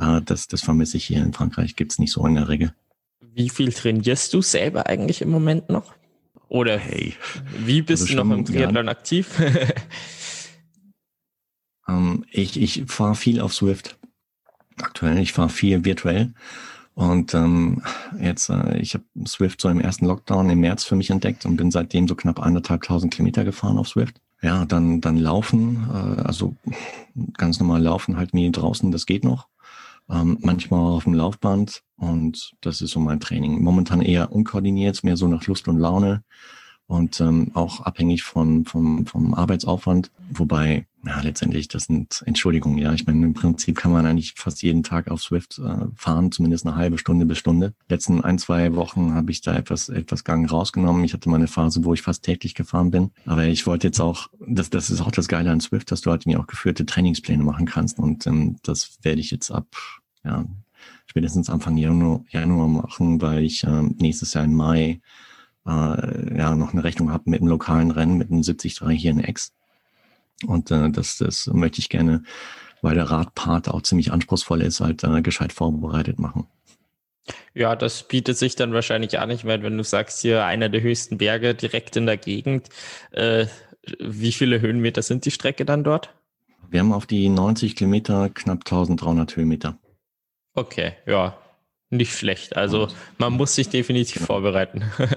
Äh, 0.00 0.22
das, 0.22 0.46
das 0.46 0.62
vermisse 0.62 0.96
ich 0.96 1.04
hier 1.04 1.22
in 1.22 1.34
Frankreich, 1.34 1.76
gibt's 1.76 1.98
nicht 1.98 2.12
so 2.12 2.26
in 2.26 2.36
der 2.36 2.48
Regel. 2.48 2.74
Wie 3.20 3.50
viel 3.50 3.72
trainierst 3.72 4.32
du 4.32 4.40
selber 4.40 4.86
eigentlich 4.86 5.20
im 5.20 5.28
Moment 5.28 5.68
noch? 5.68 5.92
Oder 6.48 6.78
hey, 6.78 7.14
wie 7.58 7.82
bist 7.82 8.04
also 8.04 8.16
du 8.16 8.24
noch 8.24 8.36
im 8.36 8.44
Triathlon 8.46 8.88
aktiv? 8.88 9.38
ähm, 11.88 12.24
ich 12.30 12.60
ich 12.60 12.84
fahre 12.86 13.14
viel 13.14 13.40
auf 13.40 13.52
Swift. 13.52 13.98
Aktuell, 14.80 15.18
ich 15.18 15.32
fahre 15.32 15.50
viel 15.50 15.84
virtuell. 15.84 16.32
Und 16.98 17.32
ähm, 17.32 17.80
jetzt, 18.20 18.50
äh, 18.50 18.76
ich 18.78 18.94
habe 18.94 19.04
Swift 19.24 19.60
so 19.60 19.68
im 19.68 19.80
ersten 19.80 20.04
Lockdown 20.04 20.50
im 20.50 20.58
März 20.58 20.82
für 20.82 20.96
mich 20.96 21.10
entdeckt 21.10 21.46
und 21.46 21.56
bin 21.56 21.70
seitdem 21.70 22.08
so 22.08 22.16
knapp 22.16 22.40
eineinhalbtausend 22.40 23.14
Kilometer 23.14 23.44
gefahren 23.44 23.78
auf 23.78 23.86
Swift. 23.86 24.20
Ja, 24.42 24.64
dann, 24.64 25.00
dann 25.00 25.16
laufen, 25.16 25.88
äh, 25.92 26.22
also 26.22 26.56
ganz 27.34 27.60
normal 27.60 27.82
laufen 27.82 28.16
halt 28.16 28.32
wie 28.32 28.50
draußen, 28.50 28.90
das 28.90 29.06
geht 29.06 29.22
noch. 29.22 29.46
Ähm, 30.10 30.38
manchmal 30.40 30.80
auf 30.80 31.04
dem 31.04 31.14
Laufband 31.14 31.84
und 31.98 32.56
das 32.62 32.80
ist 32.80 32.90
so 32.90 32.98
mein 32.98 33.20
Training. 33.20 33.62
Momentan 33.62 34.02
eher 34.02 34.32
unkoordiniert, 34.32 35.04
mehr 35.04 35.16
so 35.16 35.28
nach 35.28 35.46
Lust 35.46 35.68
und 35.68 35.78
Laune 35.78 36.24
und 36.88 37.20
ähm, 37.20 37.50
auch 37.52 37.82
abhängig 37.82 38.22
von, 38.22 38.64
vom, 38.64 39.04
vom 39.04 39.34
Arbeitsaufwand. 39.34 40.10
Wobei, 40.30 40.86
ja, 41.04 41.20
letztendlich, 41.20 41.68
das 41.68 41.84
sind 41.84 42.22
Entschuldigungen, 42.24 42.78
ja. 42.78 42.94
Ich 42.94 43.06
meine, 43.06 43.26
im 43.26 43.34
Prinzip 43.34 43.76
kann 43.76 43.92
man 43.92 44.06
eigentlich 44.06 44.32
fast 44.36 44.62
jeden 44.62 44.82
Tag 44.82 45.10
auf 45.10 45.20
Swift 45.20 45.58
äh, 45.58 45.86
fahren, 45.94 46.32
zumindest 46.32 46.66
eine 46.66 46.76
halbe 46.76 46.96
Stunde 46.96 47.26
bis 47.26 47.36
Stunde. 47.36 47.74
Letzten 47.90 48.24
ein, 48.24 48.38
zwei 48.38 48.74
Wochen 48.74 49.12
habe 49.12 49.30
ich 49.30 49.42
da 49.42 49.54
etwas, 49.54 49.90
etwas 49.90 50.24
Gang 50.24 50.50
rausgenommen. 50.50 51.04
Ich 51.04 51.12
hatte 51.12 51.28
mal 51.28 51.36
eine 51.36 51.46
Phase, 51.46 51.84
wo 51.84 51.92
ich 51.92 52.00
fast 52.00 52.24
täglich 52.24 52.54
gefahren 52.54 52.90
bin. 52.90 53.10
Aber 53.26 53.44
ich 53.44 53.66
wollte 53.66 53.88
jetzt 53.88 54.00
auch, 54.00 54.30
das, 54.40 54.70
das 54.70 54.88
ist 54.88 55.02
auch 55.02 55.12
das 55.12 55.28
Geile 55.28 55.50
an 55.50 55.60
Swift, 55.60 55.92
dass 55.92 56.00
du 56.00 56.10
halt 56.10 56.24
mir 56.24 56.40
auch 56.40 56.46
geführte 56.46 56.86
Trainingspläne 56.86 57.44
machen 57.44 57.66
kannst. 57.66 57.98
Und 57.98 58.26
ähm, 58.26 58.56
das 58.62 58.96
werde 59.02 59.20
ich 59.20 59.30
jetzt 59.30 59.50
ab, 59.50 59.66
ja, 60.24 60.46
spätestens 61.06 61.50
Anfang 61.50 61.76
Januar, 61.76 62.24
Januar 62.30 62.68
machen, 62.68 63.20
weil 63.20 63.44
ich 63.44 63.62
äh, 63.64 63.82
nächstes 63.98 64.32
Jahr 64.32 64.44
im 64.44 64.54
Mai 64.54 65.02
äh, 65.68 66.38
ja 66.38 66.54
noch 66.56 66.72
eine 66.72 66.84
Rechnung 66.84 67.12
habe 67.12 67.30
mit 67.30 67.40
einem 67.40 67.50
lokalen 67.50 67.90
Rennen, 67.90 68.18
mit 68.18 68.30
einem 68.30 68.42
73 68.42 68.80
hier 68.90 69.10
in 69.10 69.20
Ex. 69.20 69.52
Und 70.46 70.70
äh, 70.70 70.90
das, 70.90 71.18
das 71.18 71.46
möchte 71.48 71.80
ich 71.80 71.88
gerne, 71.88 72.22
weil 72.82 72.94
der 72.94 73.10
Radpart 73.10 73.68
auch 73.68 73.82
ziemlich 73.82 74.12
anspruchsvoll 74.12 74.62
ist, 74.62 74.80
halt 74.80 75.04
äh, 75.04 75.22
gescheit 75.22 75.52
vorbereitet 75.52 76.18
machen. 76.18 76.46
Ja, 77.54 77.76
das 77.76 78.04
bietet 78.04 78.38
sich 78.38 78.56
dann 78.56 78.72
wahrscheinlich 78.72 79.18
auch 79.18 79.26
nicht 79.26 79.44
mehr, 79.44 79.62
wenn 79.62 79.76
du 79.76 79.84
sagst, 79.84 80.22
hier 80.22 80.44
einer 80.44 80.68
der 80.68 80.80
höchsten 80.80 81.18
Berge 81.18 81.54
direkt 81.54 81.96
in 81.96 82.06
der 82.06 82.16
Gegend. 82.16 82.68
Äh, 83.10 83.46
wie 84.00 84.32
viele 84.32 84.60
Höhenmeter 84.60 85.02
sind 85.02 85.24
die 85.24 85.30
Strecke 85.30 85.64
dann 85.64 85.84
dort? 85.84 86.14
Wir 86.70 86.80
haben 86.80 86.92
auf 86.92 87.06
die 87.06 87.28
90 87.28 87.76
Kilometer 87.76 88.30
knapp 88.30 88.58
1300 88.58 89.36
Höhenmeter. 89.36 89.78
Okay, 90.54 90.92
ja, 91.06 91.38
nicht 91.90 92.12
schlecht. 92.12 92.56
Also 92.56 92.88
man 93.18 93.32
muss 93.32 93.54
sich 93.54 93.68
definitiv 93.68 94.16
genau. 94.16 94.26
vorbereiten. 94.26 94.84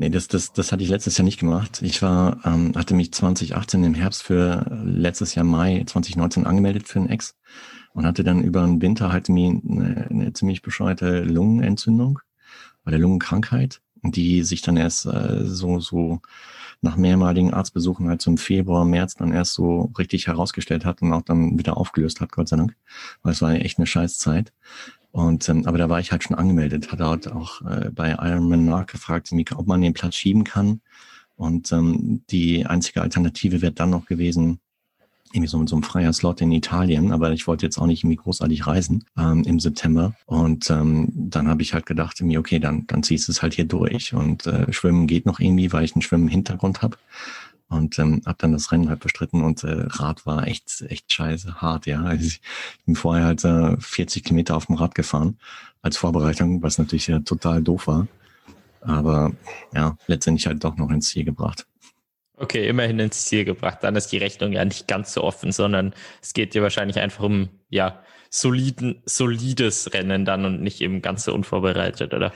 Nee, 0.00 0.08
das, 0.08 0.28
das, 0.28 0.54
das 0.54 0.72
hatte 0.72 0.82
ich 0.82 0.88
letztes 0.88 1.18
Jahr 1.18 1.26
nicht 1.26 1.38
gemacht. 1.38 1.82
Ich 1.82 2.00
war, 2.00 2.40
ähm, 2.46 2.72
hatte 2.74 2.94
mich 2.94 3.12
2018 3.12 3.84
im 3.84 3.92
Herbst 3.92 4.22
für 4.22 4.64
letztes 4.82 5.34
Jahr 5.34 5.44
Mai 5.44 5.84
2019 5.86 6.46
angemeldet 6.46 6.88
für 6.88 7.00
ein 7.00 7.10
Ex 7.10 7.36
und 7.92 8.06
hatte 8.06 8.24
dann 8.24 8.42
über 8.42 8.62
den 8.62 8.80
Winter 8.80 9.12
halt 9.12 9.28
mir 9.28 9.50
eine, 9.50 10.06
eine 10.08 10.32
ziemlich 10.32 10.62
bescheuerte 10.62 11.20
Lungenentzündung 11.20 12.20
oder 12.86 12.96
Lungenkrankheit, 12.96 13.82
die 14.02 14.42
sich 14.42 14.62
dann 14.62 14.78
erst 14.78 15.04
äh, 15.04 15.44
so, 15.44 15.80
so 15.80 16.22
nach 16.80 16.96
mehrmaligen 16.96 17.52
Arztbesuchen 17.52 18.08
halt 18.08 18.22
zum 18.22 18.38
Februar, 18.38 18.86
März 18.86 19.16
dann 19.16 19.32
erst 19.32 19.52
so 19.52 19.92
richtig 19.98 20.28
herausgestellt 20.28 20.86
hat 20.86 21.02
und 21.02 21.12
auch 21.12 21.22
dann 21.22 21.58
wieder 21.58 21.76
aufgelöst 21.76 22.22
hat, 22.22 22.32
Gott 22.32 22.48
sei 22.48 22.56
Dank. 22.56 22.74
Weil 23.22 23.32
es 23.32 23.42
war 23.42 23.52
echt 23.52 23.78
eine 23.78 23.86
scheiß 23.86 24.16
Zeit. 24.16 24.54
Und 25.12 25.48
ähm, 25.48 25.66
aber 25.66 25.78
da 25.78 25.88
war 25.88 26.00
ich 26.00 26.12
halt 26.12 26.22
schon 26.22 26.36
angemeldet, 26.36 26.92
hatte 26.92 27.06
halt 27.06 27.30
auch 27.30 27.62
äh, 27.62 27.90
bei 27.90 28.10
Ironman 28.10 28.64
nachgefragt, 28.64 29.30
ob 29.56 29.66
man 29.66 29.80
den 29.80 29.94
Platz 29.94 30.14
schieben 30.14 30.44
kann. 30.44 30.80
Und 31.36 31.72
ähm, 31.72 32.22
die 32.30 32.66
einzige 32.66 33.02
Alternative 33.02 33.62
wäre 33.62 33.72
dann 33.72 33.90
noch 33.90 34.06
gewesen, 34.06 34.60
irgendwie 35.32 35.48
so 35.48 35.58
mit 35.58 35.68
so 35.68 35.76
einem 35.76 35.84
freier 35.84 36.12
Slot 36.12 36.40
in 36.40 36.52
Italien, 36.52 37.12
aber 37.12 37.32
ich 37.32 37.46
wollte 37.46 37.64
jetzt 37.64 37.78
auch 37.78 37.86
nicht 37.86 38.02
irgendwie 38.02 38.16
großartig 38.16 38.66
reisen 38.66 39.04
ähm, 39.16 39.44
im 39.44 39.60
September. 39.60 40.14
Und 40.26 40.70
ähm, 40.70 41.08
dann 41.14 41.48
habe 41.48 41.62
ich 41.62 41.72
halt 41.72 41.86
gedacht, 41.86 42.20
mir, 42.20 42.40
okay, 42.40 42.58
dann, 42.58 42.86
dann 42.88 43.02
ziehst 43.02 43.28
du 43.28 43.32
es 43.32 43.40
halt 43.40 43.54
hier 43.54 43.64
durch. 43.64 44.12
Und 44.12 44.46
äh, 44.46 44.72
Schwimmen 44.72 45.06
geht 45.06 45.26
noch 45.26 45.38
irgendwie, 45.40 45.72
weil 45.72 45.84
ich 45.84 45.94
einen 45.94 46.02
Schwimmen-Hintergrund 46.02 46.82
habe 46.82 46.96
und 47.70 47.98
ähm, 47.98 48.20
habe 48.26 48.36
dann 48.38 48.52
das 48.52 48.70
Rennen 48.72 48.88
halt 48.88 49.00
bestritten 49.00 49.42
und 49.42 49.64
äh, 49.64 49.86
Rad 49.86 50.26
war 50.26 50.46
echt 50.46 50.82
echt 50.88 51.12
scheiße 51.12 51.62
hart, 51.62 51.86
ja. 51.86 52.02
Also 52.02 52.26
ich 52.26 52.40
bin 52.84 52.96
vorher 52.96 53.26
halt 53.26 53.44
äh, 53.44 53.76
40 53.78 54.24
Kilometer 54.24 54.56
auf 54.56 54.66
dem 54.66 54.74
Rad 54.74 54.94
gefahren 54.94 55.38
als 55.80 55.96
Vorbereitung, 55.96 56.62
was 56.62 56.78
natürlich 56.78 57.06
ja 57.06 57.20
total 57.20 57.62
doof 57.62 57.86
war. 57.86 58.06
Aber 58.82 59.32
ja, 59.74 59.96
letztendlich 60.06 60.46
halt 60.46 60.64
doch 60.64 60.76
noch 60.76 60.90
ins 60.90 61.08
Ziel 61.08 61.24
gebracht. 61.24 61.66
Okay, 62.36 62.68
immerhin 62.68 62.98
ins 62.98 63.26
Ziel 63.26 63.44
gebracht. 63.44 63.78
Dann 63.82 63.96
ist 63.96 64.08
die 64.08 64.18
Rechnung 64.18 64.52
ja 64.52 64.64
nicht 64.64 64.88
ganz 64.88 65.12
so 65.12 65.22
offen, 65.22 65.52
sondern 65.52 65.94
es 66.22 66.32
geht 66.32 66.54
dir 66.54 66.62
wahrscheinlich 66.62 66.98
einfach 66.98 67.22
um 67.22 67.50
ja 67.68 68.02
soliden, 68.30 69.02
solides 69.04 69.92
Rennen 69.92 70.24
dann 70.24 70.44
und 70.44 70.62
nicht 70.62 70.80
eben 70.80 71.02
ganz 71.02 71.24
so 71.24 71.34
unvorbereitet, 71.34 72.14
oder? 72.14 72.32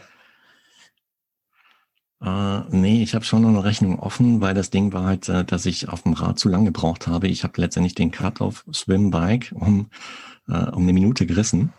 Uh, 2.25 2.63
nee, 2.71 3.03
ich 3.03 3.15
habe 3.15 3.25
schon 3.25 3.43
noch 3.43 3.51
eine 3.51 3.65
Rechnung 3.65 3.99
offen, 3.99 4.41
weil 4.41 4.55
das 4.55 4.71
Ding 4.71 4.95
war 4.95 5.05
halt, 5.05 5.29
äh, 5.29 5.45
dass 5.45 5.67
ich 5.67 5.91
auf 5.91 6.05
dem 6.05 6.15
Rad 6.15 6.39
zu 6.39 6.49
lange 6.49 6.67
gebraucht 6.67 7.07
habe. 7.07 7.29
Ich 7.29 7.45
habe 7.45 7.61
letztendlich 7.61 7.95
den 7.95 8.13
Cut 8.13 8.41
auf 8.41 8.65
Swimbike 8.73 9.55
um, 9.55 9.91
uh, 10.49 10.71
um 10.73 10.85
eine 10.85 10.95
Minute 10.95 11.27
gerissen. 11.27 11.75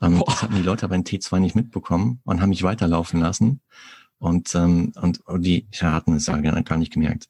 Ähm, 0.00 0.22
das 0.24 0.42
hatten 0.42 0.54
die 0.54 0.62
Leute 0.62 0.84
aber 0.84 0.94
in 0.94 1.02
T2 1.02 1.40
nicht 1.40 1.56
mitbekommen 1.56 2.20
und 2.24 2.40
haben 2.40 2.50
mich 2.50 2.62
weiterlaufen 2.62 3.18
lassen. 3.18 3.60
Und, 4.20 4.54
ähm, 4.54 4.92
und, 5.00 5.20
die 5.38 5.66
ja, 5.72 5.92
hatten 5.92 6.12
es 6.14 6.26
ja 6.26 6.36
gar 6.36 6.76
nicht 6.76 6.92
gemerkt. 6.92 7.28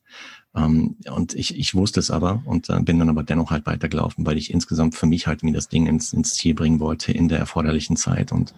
Um, 0.52 0.96
und 1.10 1.34
ich, 1.34 1.56
ich 1.56 1.74
wusste 1.74 2.00
es 2.00 2.10
aber 2.10 2.42
und 2.46 2.68
uh, 2.68 2.82
bin 2.82 2.98
dann 2.98 3.10
aber 3.10 3.22
dennoch 3.22 3.50
halt 3.50 3.66
weitergelaufen, 3.66 4.26
weil 4.26 4.38
ich 4.38 4.50
insgesamt 4.50 4.94
für 4.94 5.06
mich 5.06 5.26
halt 5.26 5.42
mir 5.42 5.52
das 5.52 5.68
Ding 5.68 5.86
ins, 5.86 6.12
ins 6.12 6.34
Ziel 6.34 6.54
bringen 6.54 6.80
wollte 6.80 7.12
in 7.12 7.28
der 7.28 7.38
erforderlichen 7.38 7.96
Zeit. 7.96 8.32
Und 8.32 8.54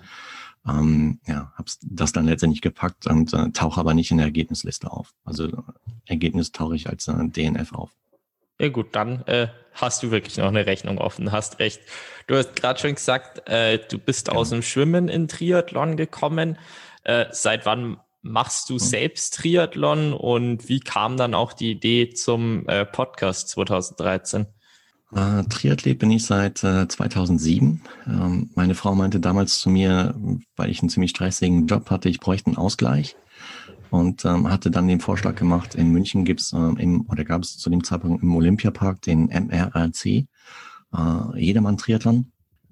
ähm, 0.66 1.20
ja, 1.26 1.52
habe 1.56 1.70
das 1.82 2.12
dann 2.12 2.26
letztendlich 2.26 2.60
gepackt 2.60 3.06
und 3.06 3.32
äh, 3.32 3.50
tauche 3.50 3.80
aber 3.80 3.94
nicht 3.94 4.10
in 4.10 4.18
der 4.18 4.26
Ergebnisliste 4.26 4.90
auf. 4.90 5.14
Also 5.24 5.46
äh, 5.46 5.52
Ergebnis 6.06 6.52
tauche 6.52 6.76
ich 6.76 6.88
als 6.88 7.08
äh, 7.08 7.28
DNF 7.28 7.72
auf. 7.72 7.90
Ja 8.60 8.68
gut, 8.68 8.88
dann 8.92 9.22
äh, 9.26 9.48
hast 9.72 10.02
du 10.02 10.10
wirklich 10.10 10.36
noch 10.36 10.48
eine 10.48 10.66
Rechnung 10.66 10.98
offen, 10.98 11.32
hast 11.32 11.60
recht. 11.60 11.80
Du 12.26 12.36
hast 12.36 12.56
gerade 12.56 12.78
schon 12.78 12.94
gesagt, 12.94 13.48
äh, 13.48 13.78
du 13.78 13.98
bist 13.98 14.28
ja. 14.28 14.34
aus 14.34 14.50
dem 14.50 14.60
Schwimmen 14.60 15.08
in 15.08 15.28
Triathlon 15.28 15.96
gekommen. 15.96 16.58
Äh, 17.04 17.26
seit 17.30 17.64
wann 17.64 17.98
machst 18.20 18.68
du 18.68 18.74
hm. 18.74 18.80
selbst 18.80 19.34
Triathlon 19.36 20.12
und 20.12 20.68
wie 20.68 20.80
kam 20.80 21.16
dann 21.16 21.34
auch 21.34 21.54
die 21.54 21.70
Idee 21.70 22.10
zum 22.10 22.68
äh, 22.68 22.84
Podcast 22.84 23.48
2013? 23.48 24.46
Äh, 25.12 25.42
Triathlet 25.44 25.98
bin 25.98 26.10
ich 26.10 26.24
seit 26.24 26.62
äh, 26.62 26.86
2007. 26.86 27.80
Ähm, 28.06 28.50
meine 28.54 28.74
Frau 28.74 28.94
meinte 28.94 29.18
damals 29.18 29.58
zu 29.58 29.68
mir, 29.68 30.14
weil 30.56 30.70
ich 30.70 30.80
einen 30.80 30.88
ziemlich 30.88 31.10
stressigen 31.10 31.66
Job 31.66 31.90
hatte, 31.90 32.08
ich 32.08 32.20
bräuchte 32.20 32.48
einen 32.48 32.56
Ausgleich 32.56 33.16
und 33.90 34.24
ähm, 34.24 34.48
hatte 34.48 34.70
dann 34.70 34.86
den 34.86 35.00
Vorschlag 35.00 35.34
gemacht, 35.34 35.74
in 35.74 35.90
München 35.90 36.24
gibt's 36.24 36.52
ähm, 36.52 36.76
im, 36.76 37.06
oder 37.08 37.24
gab 37.24 37.42
es 37.42 37.58
zu 37.58 37.70
dem 37.70 37.82
Zeitpunkt 37.82 38.22
im 38.22 38.34
Olympiapark 38.36 39.02
den 39.02 39.26
MRRC, 39.26 40.06
äh, 40.06 40.26
Jedermann 41.34 41.76
Triathlon. 41.76 42.30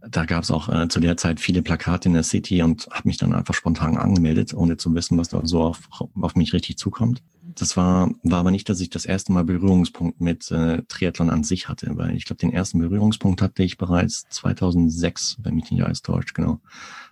Da 0.09 0.25
gab 0.26 0.45
es 0.45 0.52
auch 0.52 0.68
äh, 0.68 0.87
zu 0.87 1.00
der 1.00 1.16
Zeit 1.16 1.40
viele 1.40 1.61
Plakate 1.61 2.09
in 2.09 2.14
der 2.14 2.23
City 2.23 2.62
und 2.62 2.87
habe 2.92 3.09
mich 3.09 3.16
dann 3.16 3.35
einfach 3.35 3.54
spontan 3.54 3.97
angemeldet, 3.97 4.54
ohne 4.54 4.76
zu 4.76 4.95
wissen, 4.95 5.18
was 5.18 5.28
da 5.28 5.40
so 5.42 5.62
auf, 5.62 5.88
auf 6.21 6.37
mich 6.37 6.52
richtig 6.52 6.78
zukommt 6.78 7.21
das 7.59 7.77
war, 7.77 8.11
war 8.23 8.38
aber 8.38 8.50
nicht, 8.50 8.69
dass 8.69 8.81
ich 8.81 8.91
das 8.91 9.05
erste 9.05 9.33
Mal 9.33 9.45
Berührungspunkt 9.45 10.21
mit 10.21 10.50
äh, 10.50 10.83
Triathlon 10.88 11.31
an 11.31 11.45
sich 11.45 11.69
hatte, 11.69 11.91
weil 11.97 12.17
ich 12.17 12.25
glaube, 12.25 12.38
den 12.38 12.53
ersten 12.53 12.79
Berührungspunkt 12.79 13.43
hatte 13.43 13.62
ich 13.62 13.77
bereits 13.77 14.27
2006, 14.31 15.38
wenn 15.43 15.57
mich 15.57 15.71
nicht 15.71 15.83
alles 15.83 16.03
täuscht, 16.03 16.35
genau. 16.35 16.61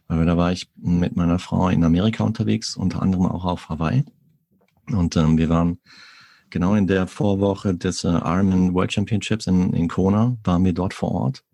Weil 0.08 0.24
da 0.24 0.36
war 0.36 0.52
ich 0.52 0.70
mit 0.76 1.16
meiner 1.16 1.38
Frau 1.38 1.68
in 1.68 1.84
Amerika 1.84 2.24
unterwegs, 2.24 2.76
unter 2.76 3.02
anderem 3.02 3.26
auch 3.26 3.44
auf 3.44 3.68
Hawaii. 3.68 4.04
Und 4.90 5.16
ähm, 5.16 5.36
wir 5.36 5.48
waren 5.48 5.78
genau 6.50 6.74
in 6.74 6.86
der 6.86 7.06
Vorwoche 7.06 7.74
des 7.74 8.04
äh, 8.04 8.08
Ironman 8.08 8.74
World 8.74 8.92
Championships 8.92 9.46
in, 9.46 9.72
in 9.72 9.88
Kona, 9.88 10.36
waren 10.44 10.64
wir 10.64 10.72
dort 10.72 10.94
vor 10.94 11.12
Ort. 11.12 11.44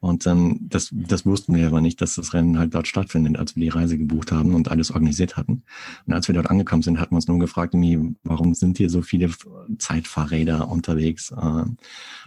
Und 0.00 0.26
ähm, 0.26 0.58
das, 0.60 0.90
das 0.92 1.24
wussten 1.24 1.54
wir 1.54 1.66
aber 1.66 1.80
nicht, 1.80 2.00
dass 2.00 2.16
das 2.16 2.34
Rennen 2.34 2.58
halt 2.58 2.74
dort 2.74 2.86
stattfindet, 2.86 3.38
als 3.38 3.56
wir 3.56 3.62
die 3.62 3.70
Reise 3.70 3.96
gebucht 3.96 4.30
haben 4.30 4.54
und 4.54 4.70
alles 4.70 4.90
organisiert 4.90 5.36
hatten. 5.36 5.62
Und 6.06 6.12
als 6.12 6.28
wir 6.28 6.34
dort 6.34 6.50
angekommen 6.50 6.82
sind, 6.82 7.00
hatten 7.00 7.12
wir 7.12 7.16
uns 7.16 7.28
nur 7.28 7.38
gefragt, 7.38 7.74
warum 8.22 8.54
sind 8.54 8.76
hier 8.76 8.90
so 8.90 9.02
viele 9.02 9.30
Zeitfahrräder 9.78 10.68
unterwegs? 10.68 11.30
Äh, 11.30 11.64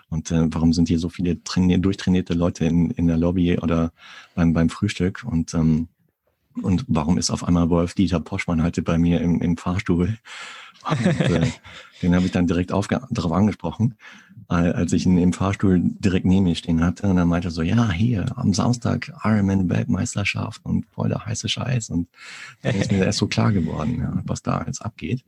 und 0.10 0.32
äh, 0.32 0.48
warum 0.52 0.74
sind 0.74 0.88
hier 0.88 1.00
so 1.00 1.10
viele 1.10 1.44
trainier 1.44 1.78
durchtrainierte 1.78 2.34
Leute 2.34 2.66
in, 2.66 2.90
in 2.92 3.08
der 3.08 3.18
Lobby 3.18 3.58
oder 3.60 3.92
beim, 4.36 4.54
beim 4.54 4.70
Frühstück? 4.70 5.24
Und 5.24 5.54
ähm, 5.54 5.88
und 6.62 6.84
warum 6.88 7.18
ist 7.18 7.30
auf 7.30 7.44
einmal 7.44 7.70
Wolf 7.70 7.94
Dieter 7.94 8.20
Poschmann 8.20 8.62
halt 8.62 8.84
bei 8.84 8.98
mir 8.98 9.22
im, 9.22 9.40
im 9.40 9.56
Fahrstuhl? 9.56 10.18
Äh, 11.20 11.48
den 12.02 12.16
habe 12.16 12.26
ich 12.26 12.32
dann 12.32 12.48
direkt 12.48 12.72
darauf 12.72 13.32
angesprochen 13.32 13.96
als 14.50 14.94
ich 14.94 15.06
ihn 15.06 15.20
im 15.20 15.32
Fahrstuhl 15.32 15.80
direkt 15.80 16.26
neben 16.26 16.46
mir 16.46 16.56
stehen 16.56 16.84
hatte. 16.84 17.08
Und 17.08 17.18
er 17.18 17.26
meinte 17.26 17.52
so, 17.52 17.62
ja, 17.62 17.92
hier 17.92 18.26
am 18.36 18.52
Samstag 18.54 19.14
Ironman 19.24 19.70
Weltmeisterschaft 19.70 20.66
und 20.66 20.88
voll 20.88 21.10
der 21.10 21.24
heiße 21.24 21.48
Scheiß. 21.48 21.92
Und 21.92 22.08
dann 22.64 22.76
ist 22.76 22.92
mir 22.92 23.06
erst 23.06 23.20
so 23.20 23.28
klar 23.28 23.52
geworden, 23.52 24.00
ja, 24.00 24.12
was 24.26 24.42
da 24.42 24.64
jetzt 24.66 24.84
abgeht. 24.84 25.24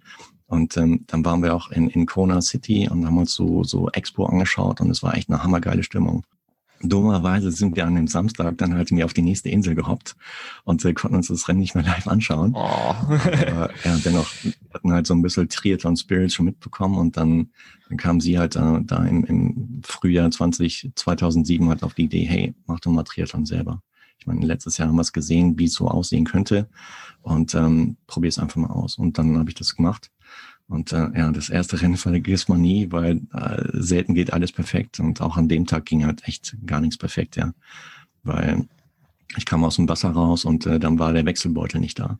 Und 0.48 0.76
ähm, 0.76 1.06
dann 1.06 1.24
waren 1.24 1.44
wir 1.44 1.54
auch 1.54 1.70
in, 1.70 1.88
in 1.90 2.08
Kona 2.08 2.42
City 2.42 2.90
und 2.90 3.06
haben 3.06 3.20
uns 3.20 3.36
so, 3.36 3.64
so 3.64 3.90
Expo 3.92 4.26
angeschaut 4.26 4.82
und 4.82 4.90
es 4.90 5.04
war 5.04 5.16
echt 5.16 5.30
eine 5.30 5.44
hammergeile 5.44 5.84
Stimmung. 5.84 6.26
Dummerweise 6.84 7.52
sind 7.52 7.76
wir 7.76 7.86
an 7.86 7.96
dem 7.96 8.08
Samstag 8.08 8.58
dann 8.58 8.74
halt 8.74 8.92
mir 8.92 9.06
auf 9.06 9.14
die 9.14 9.22
nächste 9.22 9.50
Insel 9.50 9.76
gehoppt 9.76 10.16
und 10.64 10.84
äh, 10.86 10.94
konnten 10.94 11.18
uns 11.18 11.28
das 11.28 11.48
Rennen 11.48 11.60
nicht 11.60 11.76
mehr 11.76 11.84
live 11.86 12.08
anschauen. 12.08 12.54
Oh. 12.56 12.60
Aber 12.60 13.70
ja, 13.84 13.98
dennoch 14.04 14.32
hatten 14.74 14.92
halt 14.92 15.08
so 15.08 15.14
ein 15.14 15.22
bisschen 15.22 15.50
Triathlon 15.50 15.98
Spirit 15.98 16.34
schon 16.34 16.46
mitbekommen 16.46 16.98
und 16.98 17.18
dann, 17.18 17.52
dann 17.90 17.98
kam 17.98 18.20
sie 18.20 18.40
halt 18.40 18.56
äh, 18.56 18.80
da 18.84 19.04
im, 19.06 19.24
im 19.26 19.82
Frühjahr 19.84 20.30
20, 20.30 20.92
2007 20.96 21.68
halt 21.70 21.84
auf 21.84 21.94
die 21.94 22.04
Idee, 22.04 22.26
hey, 22.26 22.56
mach 22.66 22.80
doch 22.80 22.92
mal 22.92 23.04
Triathlon 23.04 23.46
selber. 23.46 23.82
Ich 24.18 24.28
meine, 24.28 24.46
letztes 24.46 24.78
Jahr 24.78 24.88
haben 24.88 24.98
wir 24.98 25.02
es 25.02 25.14
gesehen, 25.14 25.58
wie 25.58 25.66
es 25.66 25.74
so 25.74 25.88
aussehen 25.88 26.26
könnte 26.26 26.70
und 27.22 27.56
ähm, 27.56 27.98
probier 28.06 28.30
es 28.30 28.38
einfach 28.38 28.58
mal 28.58 28.70
aus. 28.70 28.96
Und 28.98 29.18
dann 29.18 29.38
habe 29.40 29.50
ich 29.50 29.56
das 29.56 29.76
gemacht 29.76 30.12
und 30.72 30.94
äh, 30.94 31.10
ja, 31.18 31.30
das 31.32 31.50
erste 31.50 31.82
Rennen 31.82 31.98
vergisst 31.98 32.48
man 32.48 32.62
nie, 32.62 32.90
weil 32.92 33.20
äh, 33.34 33.62
selten 33.74 34.14
geht 34.14 34.32
alles 34.32 34.54
perfekt. 34.54 35.02
Und 35.02 35.20
auch 35.20 35.36
an 35.36 35.50
dem 35.50 35.66
Tag 35.66 35.86
ging 35.86 36.06
halt 36.06 36.26
echt 36.30 36.56
gar 36.66 36.80
nichts 36.80 36.98
perfekt, 36.98 37.36
ja. 37.36 37.52
Weil 38.24 38.70
ich 39.36 39.46
kam 39.46 39.66
aus 39.66 39.76
dem 39.76 39.90
Wasser 39.90 40.12
raus 40.12 40.46
und 40.46 40.66
äh, 40.66 40.80
dann 40.80 40.98
war 40.98 41.12
der 41.12 41.26
Wechselbeutel 41.26 41.82
nicht 41.82 42.00
da. 42.00 42.20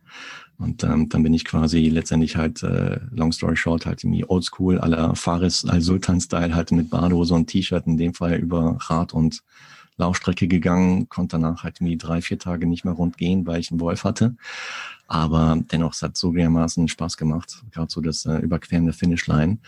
Und 0.58 0.84
ähm, 0.84 1.08
dann 1.08 1.24
bin 1.24 1.34
ich 1.34 1.46
quasi 1.46 1.88
letztendlich 1.88 2.36
halt, 2.36 2.62
äh, 2.62 3.00
long 3.12 3.32
story 3.32 3.56
short, 3.56 3.86
halt 3.86 4.04
irgendwie 4.04 4.26
oldschool 4.26 4.80
aller 4.80 5.16
Faris 5.16 5.64
al-Sultan-Style 5.64 6.54
halt 6.54 6.74
mit 6.74 6.90
Badehose 6.90 7.34
und 7.34 7.48
T-Shirt, 7.48 7.88
in 7.88 7.96
dem 7.96 8.14
Fall 8.14 8.36
über 8.36 8.78
Rad 8.82 9.14
und 9.14 9.44
Laufstrecke 10.02 10.48
gegangen, 10.48 11.08
konnte 11.10 11.38
danach 11.38 11.64
halt 11.64 11.78
irgendwie 11.78 11.98
drei, 11.98 12.22
vier 12.22 12.40
Tage 12.40 12.68
nicht 12.68 12.84
mehr 12.86 12.94
rund 12.94 13.18
gehen, 13.18 13.48
weil 13.48 13.60
ich 13.60 13.72
einen 13.72 13.80
Wolf 13.80 14.04
hatte. 14.04 14.36
Aber 15.08 15.58
dennoch, 15.72 15.94
hat 16.02 16.18
so 16.18 16.32
dermaßen 16.32 16.88
Spaß 16.88 17.18
gemacht, 17.18 17.64
gerade 17.72 17.92
so 17.92 18.02
das 18.02 18.26
äh, 18.26 18.38
Überqueren 18.38 18.86
der 18.86 18.94
Finishline 18.94 19.60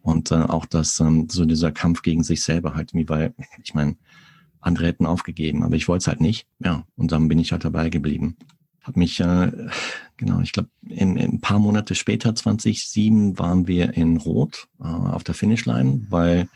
und 0.00 0.30
äh, 0.30 0.36
auch 0.36 0.66
das, 0.66 1.00
ähm, 1.00 1.28
so 1.28 1.44
dieser 1.44 1.72
Kampf 1.72 2.02
gegen 2.02 2.22
sich 2.22 2.42
selber 2.42 2.74
halt, 2.74 2.94
wie 2.94 3.08
weil, 3.08 3.34
ich 3.62 3.74
meine, 3.74 3.96
andere 4.60 4.86
hätten 4.86 5.06
aufgegeben, 5.06 5.64
aber 5.64 5.74
ich 5.74 5.88
wollte 5.88 6.02
es 6.02 6.06
halt 6.06 6.20
nicht. 6.20 6.46
Ja, 6.60 6.84
und 6.96 7.12
dann 7.12 7.28
bin 7.28 7.38
ich 7.38 7.52
halt 7.52 7.64
dabei 7.64 7.90
geblieben. 7.90 8.36
Hab 8.82 8.96
mich, 8.96 9.20
äh, 9.20 9.52
genau, 10.16 10.40
ich 10.40 10.52
glaube, 10.52 10.70
ein 10.88 11.40
paar 11.40 11.58
Monate 11.58 11.94
später, 11.94 12.34
2007, 12.34 13.38
waren 13.38 13.66
wir 13.66 13.94
in 13.94 14.16
Rot 14.16 14.68
äh, 14.80 14.84
auf 14.84 15.24
der 15.24 15.34
Finishline, 15.34 16.06
weil 16.10 16.48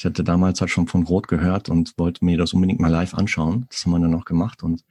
ich 0.00 0.06
hatte 0.06 0.24
damals 0.24 0.62
halt 0.62 0.70
schon 0.70 0.86
von 0.86 1.02
Rot 1.02 1.28
gehört 1.28 1.68
und 1.68 1.92
wollte 1.98 2.24
mir 2.24 2.38
das 2.38 2.54
unbedingt 2.54 2.80
mal 2.80 2.90
live 2.90 3.12
anschauen. 3.12 3.66
Das 3.68 3.84
haben 3.84 3.92
wir 3.92 4.00
dann 4.00 4.10
noch 4.10 4.24
gemacht 4.24 4.62
und 4.62 4.82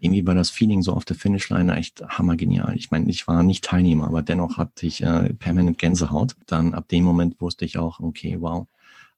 irgendwie 0.00 0.26
war 0.26 0.34
das 0.34 0.50
Feeling 0.50 0.82
so 0.82 0.92
auf 0.92 1.04
der 1.04 1.14
Finishline 1.14 1.76
echt 1.76 2.02
hammergenial. 2.02 2.74
Ich 2.74 2.90
meine, 2.90 3.08
ich 3.08 3.28
war 3.28 3.44
nicht 3.44 3.62
Teilnehmer, 3.62 4.08
aber 4.08 4.22
dennoch 4.22 4.56
hatte 4.56 4.84
ich 4.84 5.04
äh, 5.04 5.32
permanent 5.34 5.78
Gänsehaut. 5.78 6.34
Dann 6.46 6.74
ab 6.74 6.88
dem 6.88 7.04
Moment 7.04 7.40
wusste 7.40 7.64
ich 7.64 7.78
auch, 7.78 8.00
okay, 8.00 8.38
wow, 8.40 8.66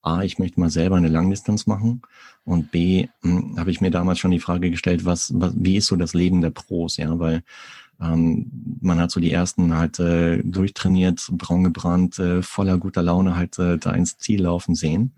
A, 0.03 0.23
ich 0.23 0.39
möchte 0.39 0.61
mal 0.61 0.69
selber 0.69 0.97
eine 0.97 1.09
Langdistanz 1.09 1.67
machen 1.67 2.03
und 2.45 2.71
B, 2.71 3.09
hm, 3.23 3.59
habe 3.59 3.71
ich 3.71 3.81
mir 3.81 3.91
damals 3.91 4.19
schon 4.19 4.33
die 4.33 4.41
Frage 4.41 4.71
gestellt, 4.71 5.07
was, 5.07 5.33
was, 5.35 5.55
wie 5.57 5.79
ist 5.79 5.87
so 5.87 5.97
das 5.97 6.13
Leben 6.13 6.43
der 6.43 6.51
Pros, 6.51 6.99
ja, 6.99 7.19
weil 7.19 7.43
ähm, 8.01 8.79
man 8.81 8.99
hat 8.99 9.11
so 9.11 9.21
die 9.21 9.33
ersten 9.33 9.77
halt 9.77 9.99
äh, 9.99 10.43
durchtrainiert, 10.43 11.29
braun 11.33 11.65
gebrannt, 11.65 12.19
äh, 12.19 12.43
voller 12.43 12.79
guter 12.79 13.03
Laune 13.03 13.37
halt 13.37 13.59
äh, 13.59 13.79
da 13.79 13.93
ins 13.93 14.19
Ziel 14.19 14.43
laufen 14.43 14.75
sehen. 14.75 15.13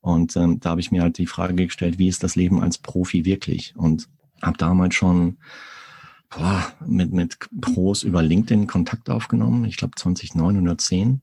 Und 0.00 0.36
ähm, 0.36 0.60
da 0.60 0.70
habe 0.70 0.80
ich 0.80 0.92
mir 0.92 1.02
halt 1.02 1.18
die 1.18 1.26
Frage 1.26 1.54
gestellt, 1.54 1.98
wie 1.98 2.08
ist 2.08 2.22
das 2.22 2.36
Leben 2.36 2.62
als 2.62 2.78
Profi 2.78 3.24
wirklich? 3.24 3.74
Und 3.76 4.08
habe 4.42 4.58
damals 4.58 4.94
schon 4.94 5.38
boah, 6.30 6.72
mit, 6.86 7.12
mit 7.12 7.38
Pros 7.60 8.02
über 8.02 8.22
LinkedIn 8.22 8.66
Kontakt 8.66 9.10
aufgenommen, 9.10 9.64
ich 9.64 9.76
glaube 9.76 9.94
200910 9.96 11.20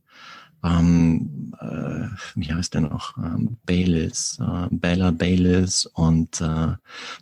ähm, 0.63 1.53
äh, 1.59 2.07
wie 2.35 2.53
heißt 2.53 2.73
der 2.73 2.81
noch, 2.81 3.17
ähm, 3.17 3.57
Baylis, 3.65 4.39
äh, 4.39 4.67
Bella 4.71 5.11
Baylis 5.11 5.85
und 5.85 6.39
äh, 6.41 6.73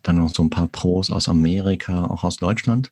dann 0.03 0.15
noch 0.15 0.33
so 0.33 0.43
ein 0.43 0.49
paar 0.49 0.67
Pros 0.67 1.11
aus 1.11 1.27
Amerika, 1.27 2.05
auch 2.05 2.23
aus 2.23 2.37
Deutschland 2.37 2.91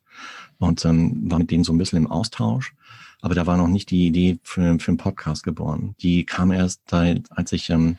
und 0.58 0.84
ähm, 0.84 1.30
war 1.30 1.38
mit 1.38 1.50
denen 1.50 1.64
so 1.64 1.72
ein 1.72 1.78
bisschen 1.78 1.98
im 1.98 2.10
Austausch. 2.10 2.74
Aber 3.22 3.34
da 3.34 3.46
war 3.46 3.56
noch 3.56 3.68
nicht 3.68 3.90
die 3.90 4.06
Idee 4.06 4.38
für, 4.42 4.78
für 4.78 4.88
einen 4.88 4.96
Podcast 4.96 5.42
geboren. 5.42 5.94
Die 6.00 6.24
kam 6.24 6.50
erst, 6.52 6.80
als 6.92 7.52
ich 7.52 7.68
ähm, 7.68 7.98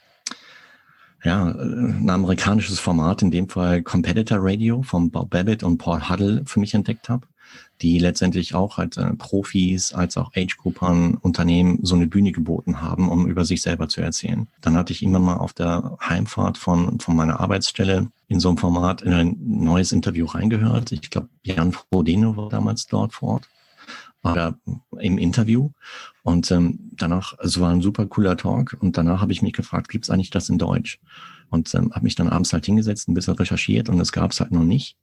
ja, 1.24 1.46
ein 1.46 2.10
amerikanisches 2.10 2.80
Format, 2.80 3.22
in 3.22 3.30
dem 3.30 3.48
Fall 3.48 3.84
Competitor 3.84 4.40
Radio 4.42 4.82
von 4.82 5.12
Bob 5.12 5.30
Babbitt 5.30 5.62
und 5.62 5.78
Paul 5.78 6.10
Huddle 6.10 6.42
für 6.46 6.60
mich 6.60 6.74
entdeckt 6.74 7.08
habe 7.08 7.28
die 7.82 7.98
letztendlich 7.98 8.54
auch 8.54 8.78
halt 8.78 8.98
äh, 8.98 9.14
Profis 9.16 9.94
als 9.94 10.18
auch 10.18 10.32
Age-Gruppern, 10.36 11.16
Unternehmen 11.16 11.80
so 11.82 11.96
eine 11.96 12.08
Bühne 12.08 12.32
geboten 12.32 12.82
haben, 12.82 13.10
um 13.10 13.28
über 13.28 13.44
sich 13.44 13.62
selber 13.62 13.88
zu 13.88 14.02
erzählen. 14.02 14.48
Dann 14.62 14.76
hatte 14.76 14.94
ich 14.94 15.02
irgendwann 15.02 15.24
mal 15.24 15.38
auf 15.38 15.54
der 15.54 15.98
Heimfahrt 16.08 16.58
von, 16.58 17.00
von 17.00 17.16
meiner 17.16 17.40
Arbeitsstelle 17.40 18.12
in 18.28 18.40
so 18.40 18.50
einem 18.50 18.58
Format 18.58 19.02
in 19.02 19.14
ein 19.14 19.36
neues 19.40 19.92
Interview 19.92 20.26
reingehört. 20.26 20.92
Ich 20.92 21.10
glaube, 21.10 21.30
Jan 21.44 21.72
Frodeno 21.72 22.38
war 22.38 22.50
damals 22.50 22.86
dort 22.88 23.14
vor 23.14 23.30
Ort. 23.30 23.50
oder 24.24 24.56
im 25.00 25.18
Interview. 25.18 25.72
Und 26.24 26.52
ähm, 26.52 26.92
danach, 26.92 27.34
es 27.40 27.60
war 27.60 27.72
ein 27.72 27.82
super 27.82 28.06
cooler 28.06 28.38
Talk. 28.38 28.78
Und 28.80 28.98
danach 28.98 29.22
habe 29.22 29.32
ich 29.32 29.42
mich 29.42 29.54
gefragt, 29.54 29.90
gibt 29.90 30.06
es 30.06 30.10
eigentlich 30.12 30.30
das 30.30 30.50
in 30.50 30.60
Deutsch? 30.60 31.00
Und 31.50 31.74
ähm, 31.74 31.92
habe 31.94 32.04
mich 32.04 32.16
dann 32.16 32.30
abends 32.30 32.54
halt 32.54 32.66
hingesetzt, 32.66 33.10
ein 33.10 33.14
bisschen 33.16 33.34
recherchiert 33.34 33.90
und 33.90 34.00
es 34.00 34.12
gab 34.12 34.32
es 34.32 34.40
halt 34.40 34.52
noch 34.52 34.64
nicht. 34.64 34.96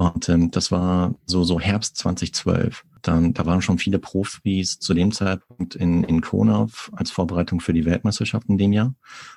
Und 0.00 0.30
ähm, 0.30 0.50
das 0.50 0.72
war 0.72 1.14
so, 1.26 1.44
so 1.44 1.60
Herbst 1.60 1.98
2012. 1.98 2.86
Dann, 3.02 3.34
da 3.34 3.44
waren 3.44 3.60
schon 3.60 3.76
viele 3.76 3.98
Profis 3.98 4.78
zu 4.78 4.94
dem 4.94 5.12
Zeitpunkt 5.12 5.74
in, 5.74 6.04
in 6.04 6.22
Kona 6.22 6.68
als 6.92 7.10
Vorbereitung 7.10 7.60
für 7.60 7.74
die 7.74 7.84
Weltmeisterschaft 7.84 8.48
in 8.48 8.56
dem 8.56 8.72
Jahr 8.72 8.94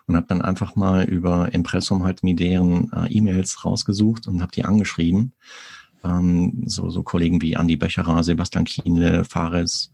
und 0.07 0.15
habe 0.15 0.27
dann 0.29 0.41
einfach 0.41 0.77
mal 0.77 1.03
über 1.03 1.53
Impressum 1.53 2.05
halt 2.05 2.23
mir 2.23 2.37
deren 2.37 2.89
äh, 2.93 3.07
E-Mails 3.09 3.65
rausgesucht 3.65 4.25
und 4.25 4.41
habe 4.41 4.53
die 4.53 4.63
angeschrieben. 4.63 5.33
Ähm, 6.01 6.63
so, 6.65 6.89
so 6.89 7.03
Kollegen 7.03 7.41
wie 7.41 7.55
Andy 7.55 7.75
Becherer, 7.75 8.23
Sebastian 8.23 8.63
Kienle, 8.63 9.25
Fares 9.25 9.91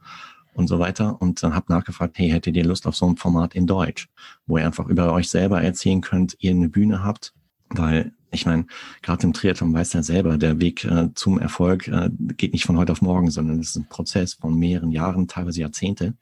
und 0.54 0.68
so 0.68 0.78
weiter. 0.78 1.20
Und 1.20 1.42
dann 1.42 1.56
habe 1.56 1.74
nachgefragt, 1.74 2.20
hey, 2.20 2.30
hättet 2.30 2.56
ihr 2.56 2.66
Lust 2.66 2.86
auf 2.86 2.96
so 2.96 3.08
ein 3.08 3.18
Format 3.18 3.56
in 3.56 3.66
Deutsch, 3.66 4.08
wo 4.46 4.60
ihr 4.60 4.68
einfach 4.68 4.86
über 4.86 5.14
euch 5.14 5.32
selber 5.32 5.64
erzählen 5.64 6.02
könnt, 6.02 6.38
ihr 6.38 6.52
eine 6.52 6.70
Bühne 6.70 7.04
habt, 7.04 7.34
weil 7.70 8.14
ich 8.32 8.46
meine, 8.46 8.66
gerade 9.02 9.24
im 9.24 9.34
Triathlon 9.34 9.74
weiß 9.74 9.96
er 9.96 10.04
selber, 10.04 10.38
der 10.38 10.60
Weg 10.60 10.86
äh, 10.86 11.10
zum 11.16 11.40
Erfolg 11.40 11.88
äh, 11.88 12.10
geht 12.38 12.54
nicht 12.54 12.66
von 12.66 12.78
heute 12.78 12.92
auf 12.92 13.02
morgen, 13.02 13.32
sondern 13.32 13.60
es 13.60 13.70
ist 13.70 13.76
ein 13.78 13.90
Prozess 13.90 14.36
von 14.36 14.58
mehreren 14.58 14.92
Jahren, 14.92 15.28
teilweise 15.28 15.62
Jahrzehnte. 15.62 16.14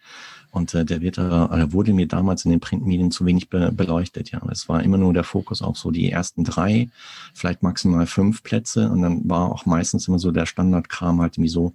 Und 0.52 0.74
äh, 0.74 0.86
der 0.86 1.02
wird, 1.02 1.18
äh, 1.18 1.74
wurde 1.74 1.94
mir 1.94 2.08
damals 2.08 2.46
in 2.46 2.52
den 2.52 2.62
Printmedien 2.62 3.12
zu 3.12 3.26
wenig 3.26 3.50
be 3.50 3.72
beleuchtet. 3.72 4.32
Ja, 4.32 4.42
es 4.50 4.70
war 4.70 4.82
immer 4.82 4.98
nur 4.98 5.14
der 5.14 5.26
Fokus 5.26 5.62
auf 5.62 5.78
so 5.78 5.92
die 5.92 6.10
ersten 6.10 6.44
drei, 6.44 6.90
vielleicht 7.34 7.62
maximal 7.62 8.08
fünf 8.08 8.42
Plätze. 8.44 8.90
Und 8.90 9.02
dann 9.02 9.30
war 9.30 9.52
auch 9.52 9.66
meistens 9.66 10.08
immer 10.08 10.20
so 10.20 10.32
der 10.32 10.46
Standardkram 10.46 11.22
halt 11.22 11.36
irgendwie 11.36 11.50
so, 11.50 11.74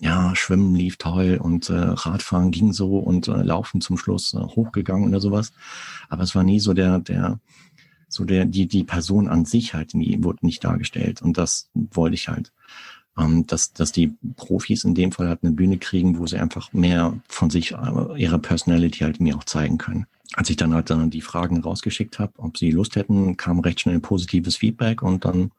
ja, 0.00 0.34
Schwimmen 0.36 0.74
lief 0.74 0.96
toll 0.96 1.38
und 1.42 1.70
äh, 1.70 1.74
Radfahren 1.74 2.52
ging 2.52 2.72
so 2.72 2.98
und 2.98 3.26
äh, 3.28 3.42
Laufen 3.42 3.80
zum 3.80 3.98
Schluss 3.98 4.32
äh, 4.32 4.38
hochgegangen 4.38 5.08
oder 5.08 5.20
sowas. 5.20 5.52
Aber 6.08 6.22
es 6.22 6.34
war 6.34 6.44
nie 6.44 6.60
so 6.60 6.72
der, 6.72 7.00
der, 7.00 7.40
so 8.08 8.24
der, 8.24 8.44
die, 8.44 8.66
die 8.66 8.84
Person 8.84 9.28
an 9.28 9.44
sich 9.44 9.74
halt, 9.74 9.92
die 9.92 10.22
wurde 10.24 10.44
nicht 10.44 10.64
dargestellt. 10.64 11.22
Und 11.22 11.38
das 11.38 11.68
wollte 11.74 12.14
ich 12.14 12.28
halt. 12.28 12.52
Ähm, 13.18 13.46
dass, 13.46 13.72
dass 13.72 13.90
die 13.92 14.14
Profis 14.36 14.84
in 14.84 14.94
dem 14.94 15.12
Fall 15.12 15.28
halt 15.28 15.42
eine 15.42 15.52
Bühne 15.52 15.78
kriegen, 15.78 16.18
wo 16.18 16.26
sie 16.26 16.38
einfach 16.38 16.72
mehr 16.72 17.18
von 17.28 17.50
sich, 17.50 17.72
äh, 17.72 18.20
ihrer 18.20 18.38
Personality 18.38 19.00
halt 19.00 19.20
mir 19.20 19.36
auch 19.36 19.44
zeigen 19.44 19.76
können. 19.76 20.06
Als 20.34 20.50
ich 20.50 20.56
dann 20.56 20.74
halt 20.74 20.90
dann 20.90 21.10
die 21.10 21.20
Fragen 21.20 21.60
rausgeschickt 21.60 22.18
habe, 22.18 22.32
ob 22.36 22.58
sie 22.58 22.70
Lust 22.70 22.96
hätten, 22.96 23.36
kam 23.36 23.60
recht 23.60 23.80
schnell 23.80 23.98
positives 23.98 24.56
Feedback 24.56 25.02
und 25.02 25.24
dann 25.24 25.50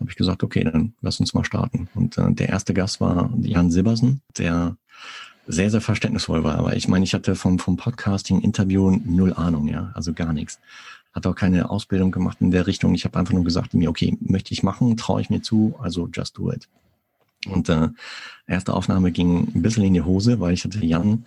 habe 0.00 0.10
ich 0.10 0.16
gesagt, 0.16 0.42
okay, 0.42 0.64
dann 0.64 0.94
lass 1.02 1.20
uns 1.20 1.34
mal 1.34 1.44
starten. 1.44 1.88
Und 1.94 2.16
äh, 2.16 2.32
der 2.32 2.48
erste 2.48 2.74
Gast 2.74 3.00
war 3.00 3.30
Jan 3.40 3.70
Sibbersen, 3.70 4.22
der 4.38 4.76
sehr, 5.46 5.70
sehr 5.70 5.82
verständnisvoll 5.82 6.42
war. 6.42 6.56
Aber 6.56 6.74
ich 6.74 6.88
meine, 6.88 7.04
ich 7.04 7.12
hatte 7.12 7.34
vom, 7.34 7.58
vom 7.58 7.76
Podcasting, 7.76 8.40
Interview 8.40 8.98
null 9.04 9.34
Ahnung, 9.34 9.68
ja, 9.68 9.90
also 9.94 10.14
gar 10.14 10.32
nichts 10.32 10.58
hat 11.14 11.26
auch 11.26 11.34
keine 11.34 11.70
Ausbildung 11.70 12.10
gemacht 12.10 12.38
in 12.40 12.50
der 12.50 12.66
Richtung. 12.66 12.94
Ich 12.94 13.04
habe 13.04 13.18
einfach 13.18 13.32
nur 13.32 13.44
gesagt 13.44 13.72
mir, 13.72 13.88
okay, 13.88 14.18
möchte 14.20 14.52
ich 14.52 14.62
machen, 14.62 14.96
traue 14.96 15.20
ich 15.20 15.30
mir 15.30 15.42
zu, 15.42 15.74
also 15.80 16.08
just 16.12 16.36
do 16.36 16.52
it. 16.52 16.68
Und 17.46 17.68
äh, 17.68 17.88
erste 18.46 18.74
Aufnahme 18.74 19.12
ging 19.12 19.48
ein 19.54 19.62
bisschen 19.62 19.84
in 19.84 19.94
die 19.94 20.02
Hose, 20.02 20.40
weil 20.40 20.54
ich 20.54 20.64
hatte 20.64 20.84
Jan 20.84 21.24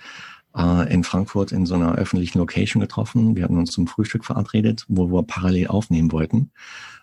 äh, 0.55 0.91
in 0.93 1.03
Frankfurt 1.03 1.51
in 1.51 1.65
so 1.65 1.75
einer 1.75 1.95
öffentlichen 1.95 2.39
Location 2.39 2.81
getroffen. 2.81 3.35
Wir 3.35 3.43
hatten 3.43 3.57
uns 3.57 3.71
zum 3.71 3.87
Frühstück 3.87 4.25
verabredet, 4.25 4.85
wo 4.87 5.11
wir 5.11 5.23
parallel 5.23 5.67
aufnehmen 5.67 6.11
wollten. 6.11 6.51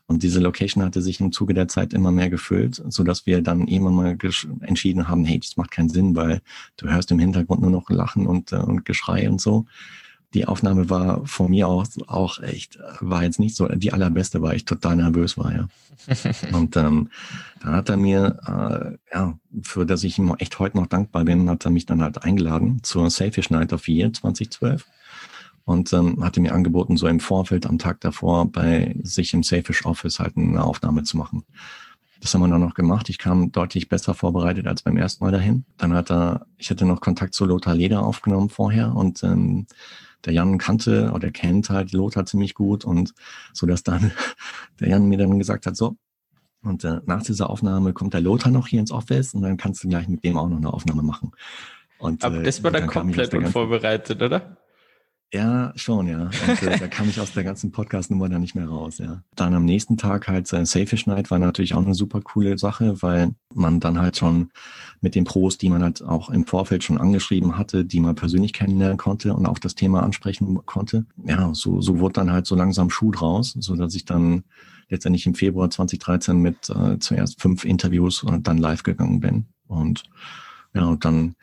Und 0.06 0.22
diese 0.22 0.40
Location 0.40 0.84
hatte 0.84 1.00
sich 1.00 1.20
im 1.20 1.32
Zuge 1.32 1.54
der 1.54 1.68
Zeit 1.68 1.94
immer 1.94 2.12
mehr 2.12 2.28
gefüllt, 2.28 2.82
so 2.88 3.04
dass 3.04 3.24
wir 3.24 3.40
dann 3.40 3.66
irgendwann 3.66 3.94
mal 3.94 4.18
entschieden 4.60 5.08
haben, 5.08 5.24
hey, 5.24 5.38
das 5.38 5.56
macht 5.56 5.70
keinen 5.70 5.88
Sinn, 5.88 6.14
weil 6.14 6.42
du 6.76 6.88
hörst 6.88 7.10
im 7.10 7.18
Hintergrund 7.18 7.62
nur 7.62 7.70
noch 7.70 7.88
Lachen 7.88 8.26
und, 8.26 8.52
äh, 8.52 8.56
und 8.56 8.84
Geschrei 8.84 9.30
und 9.30 9.40
so 9.40 9.64
die 10.34 10.46
Aufnahme 10.46 10.90
war 10.90 11.24
von 11.26 11.50
mir 11.50 11.68
aus 11.68 11.96
auch 12.06 12.40
echt, 12.40 12.78
war 13.00 13.22
jetzt 13.22 13.38
nicht 13.38 13.56
so 13.56 13.68
die 13.68 13.92
allerbeste, 13.92 14.42
weil 14.42 14.56
ich 14.56 14.64
total 14.64 14.96
nervös 14.96 15.38
war, 15.38 15.54
ja. 15.54 15.68
Und 16.52 16.76
ähm, 16.76 17.08
da 17.62 17.72
hat 17.72 17.88
er 17.88 17.96
mir, 17.96 18.40
äh, 18.46 19.14
ja, 19.14 19.38
für 19.62 19.86
das 19.86 20.02
ich 20.02 20.18
ihm 20.18 20.34
echt 20.38 20.58
heute 20.58 20.76
noch 20.76 20.88
dankbar 20.88 21.24
bin, 21.24 21.48
hat 21.48 21.64
er 21.64 21.70
mich 21.70 21.86
dann 21.86 22.02
halt 22.02 22.24
eingeladen 22.24 22.80
zur 22.82 23.08
Selfish 23.10 23.50
Night 23.50 23.72
of 23.72 23.88
Year 23.88 24.12
2012 24.12 24.84
und 25.64 25.92
ähm, 25.92 26.22
hatte 26.22 26.40
mir 26.40 26.52
angeboten, 26.52 26.96
so 26.96 27.06
im 27.06 27.20
Vorfeld 27.20 27.66
am 27.66 27.78
Tag 27.78 28.00
davor 28.00 28.50
bei 28.50 28.96
sich 29.02 29.32
im 29.32 29.42
Selfish 29.42 29.86
Office 29.86 30.18
halt 30.18 30.36
eine 30.36 30.62
Aufnahme 30.62 31.04
zu 31.04 31.16
machen. 31.16 31.44
Das 32.20 32.34
haben 32.34 32.40
wir 32.40 32.48
dann 32.48 32.60
noch 32.60 32.74
gemacht. 32.74 33.08
Ich 33.10 33.18
kam 33.18 33.52
deutlich 33.52 33.88
besser 33.88 34.14
vorbereitet 34.14 34.66
als 34.66 34.82
beim 34.82 34.96
ersten 34.96 35.24
Mal 35.24 35.30
dahin. 35.30 35.64
Dann 35.76 35.92
hat 35.92 36.10
er, 36.10 36.46
ich 36.56 36.70
hatte 36.70 36.86
noch 36.86 37.00
Kontakt 37.00 37.34
zu 37.34 37.44
Lothar 37.44 37.74
Leder 37.74 38.02
aufgenommen 38.02 38.48
vorher 38.48 38.94
und 38.94 39.22
ähm, 39.22 39.66
der 40.24 40.32
Jan 40.32 40.58
kannte 40.58 41.12
oder 41.12 41.30
kennt 41.30 41.70
halt 41.70 41.92
Lothar 41.92 42.26
ziemlich 42.26 42.54
gut 42.54 42.84
und 42.84 43.14
so 43.52 43.66
dass 43.66 43.82
dann 43.82 44.12
der 44.80 44.88
Jan 44.88 45.06
mir 45.06 45.18
dann 45.18 45.38
gesagt 45.38 45.66
hat, 45.66 45.76
so, 45.76 45.96
und 46.62 46.82
äh, 46.84 47.00
nach 47.04 47.22
dieser 47.22 47.50
Aufnahme 47.50 47.92
kommt 47.92 48.14
der 48.14 48.20
Lothar 48.20 48.50
noch 48.50 48.66
hier 48.66 48.80
ins 48.80 48.90
Office 48.90 49.34
und 49.34 49.42
dann 49.42 49.56
kannst 49.56 49.84
du 49.84 49.88
gleich 49.88 50.08
mit 50.08 50.24
dem 50.24 50.38
auch 50.38 50.48
noch 50.48 50.56
eine 50.56 50.72
Aufnahme 50.72 51.02
machen. 51.02 51.32
Und, 51.98 52.24
Aber 52.24 52.42
das 52.42 52.62
war 52.64 52.70
dann, 52.70 52.82
dann 52.82 52.90
komplett 52.90 53.34
unvorbereitet, 53.34 54.22
oder? 54.22 54.56
Ja, 55.34 55.72
schon, 55.74 56.06
ja. 56.06 56.30
Und, 56.46 56.62
äh, 56.62 56.78
da 56.78 56.86
kam 56.86 57.08
ich 57.08 57.18
aus 57.18 57.32
der 57.32 57.42
ganzen 57.42 57.72
Podcast-Nummer 57.72 58.28
dann 58.28 58.40
nicht 58.40 58.54
mehr 58.54 58.68
raus, 58.68 58.98
ja. 58.98 59.20
Dann 59.34 59.52
am 59.52 59.64
nächsten 59.64 59.96
Tag 59.96 60.28
halt 60.28 60.52
äh, 60.52 60.64
Safish 60.64 61.08
Night 61.08 61.32
war 61.32 61.40
natürlich 61.40 61.74
auch 61.74 61.84
eine 61.84 61.94
super 61.94 62.20
coole 62.20 62.56
Sache, 62.56 63.02
weil 63.02 63.34
man 63.52 63.80
dann 63.80 64.00
halt 64.00 64.16
schon 64.16 64.50
mit 65.00 65.16
den 65.16 65.24
Pros, 65.24 65.58
die 65.58 65.70
man 65.70 65.82
halt 65.82 66.02
auch 66.02 66.30
im 66.30 66.46
Vorfeld 66.46 66.84
schon 66.84 66.98
angeschrieben 66.98 67.58
hatte, 67.58 67.84
die 67.84 67.98
man 67.98 68.14
persönlich 68.14 68.52
kennenlernen 68.52 68.96
konnte 68.96 69.34
und 69.34 69.46
auch 69.46 69.58
das 69.58 69.74
Thema 69.74 70.04
ansprechen 70.04 70.64
konnte. 70.66 71.04
Ja, 71.24 71.52
so, 71.52 71.80
so 71.80 71.98
wurde 71.98 72.12
dann 72.12 72.30
halt 72.30 72.46
so 72.46 72.54
langsam 72.54 72.88
Schuh 72.88 73.10
draus, 73.10 73.56
so 73.58 73.74
dass 73.74 73.96
ich 73.96 74.04
dann 74.04 74.44
letztendlich 74.88 75.26
im 75.26 75.34
Februar 75.34 75.68
2013 75.68 76.38
mit 76.38 76.70
äh, 76.70 77.00
zuerst 77.00 77.42
fünf 77.42 77.64
Interviews 77.64 78.22
und 78.22 78.34
äh, 78.34 78.40
dann 78.40 78.58
live 78.58 78.84
gegangen 78.84 79.18
bin. 79.18 79.46
Und 79.66 80.04
ja, 80.74 80.84
und 80.84 81.04
dann 81.04 81.34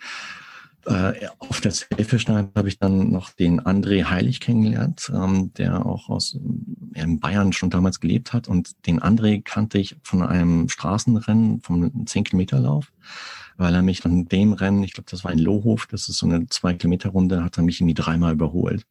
äh, 0.85 1.27
auf 1.37 1.61
der 1.61 1.71
Selfischneid 1.71 2.49
habe 2.55 2.67
ich 2.67 2.79
dann 2.79 3.11
noch 3.11 3.29
den 3.31 3.61
André 3.61 4.05
Heilig 4.05 4.39
kennengelernt, 4.39 5.11
ähm, 5.13 5.53
der 5.53 5.85
auch 5.85 6.09
aus 6.09 6.35
äh, 6.35 7.01
in 7.01 7.19
Bayern 7.19 7.53
schon 7.53 7.69
damals 7.69 7.99
gelebt 7.99 8.33
hat. 8.33 8.47
Und 8.47 8.85
den 8.87 8.99
André 8.99 9.43
kannte 9.43 9.77
ich 9.77 9.95
von 10.03 10.23
einem 10.23 10.69
Straßenrennen, 10.69 11.61
vom 11.61 11.83
10-Kilometer-Lauf, 12.05 12.91
weil 13.57 13.75
er 13.75 13.81
mich 13.81 14.03
an 14.05 14.25
dem 14.25 14.53
Rennen, 14.53 14.83
ich 14.83 14.93
glaube, 14.93 15.09
das 15.09 15.23
war 15.23 15.31
in 15.31 15.39
Lohhof, 15.39 15.87
das 15.87 16.09
ist 16.09 16.17
so 16.17 16.25
eine 16.25 16.47
Zwei-Kilometer-Runde, 16.47 17.43
hat 17.43 17.57
er 17.57 17.63
mich 17.63 17.79
irgendwie 17.79 17.93
dreimal 17.93 18.33
überholt. 18.33 18.85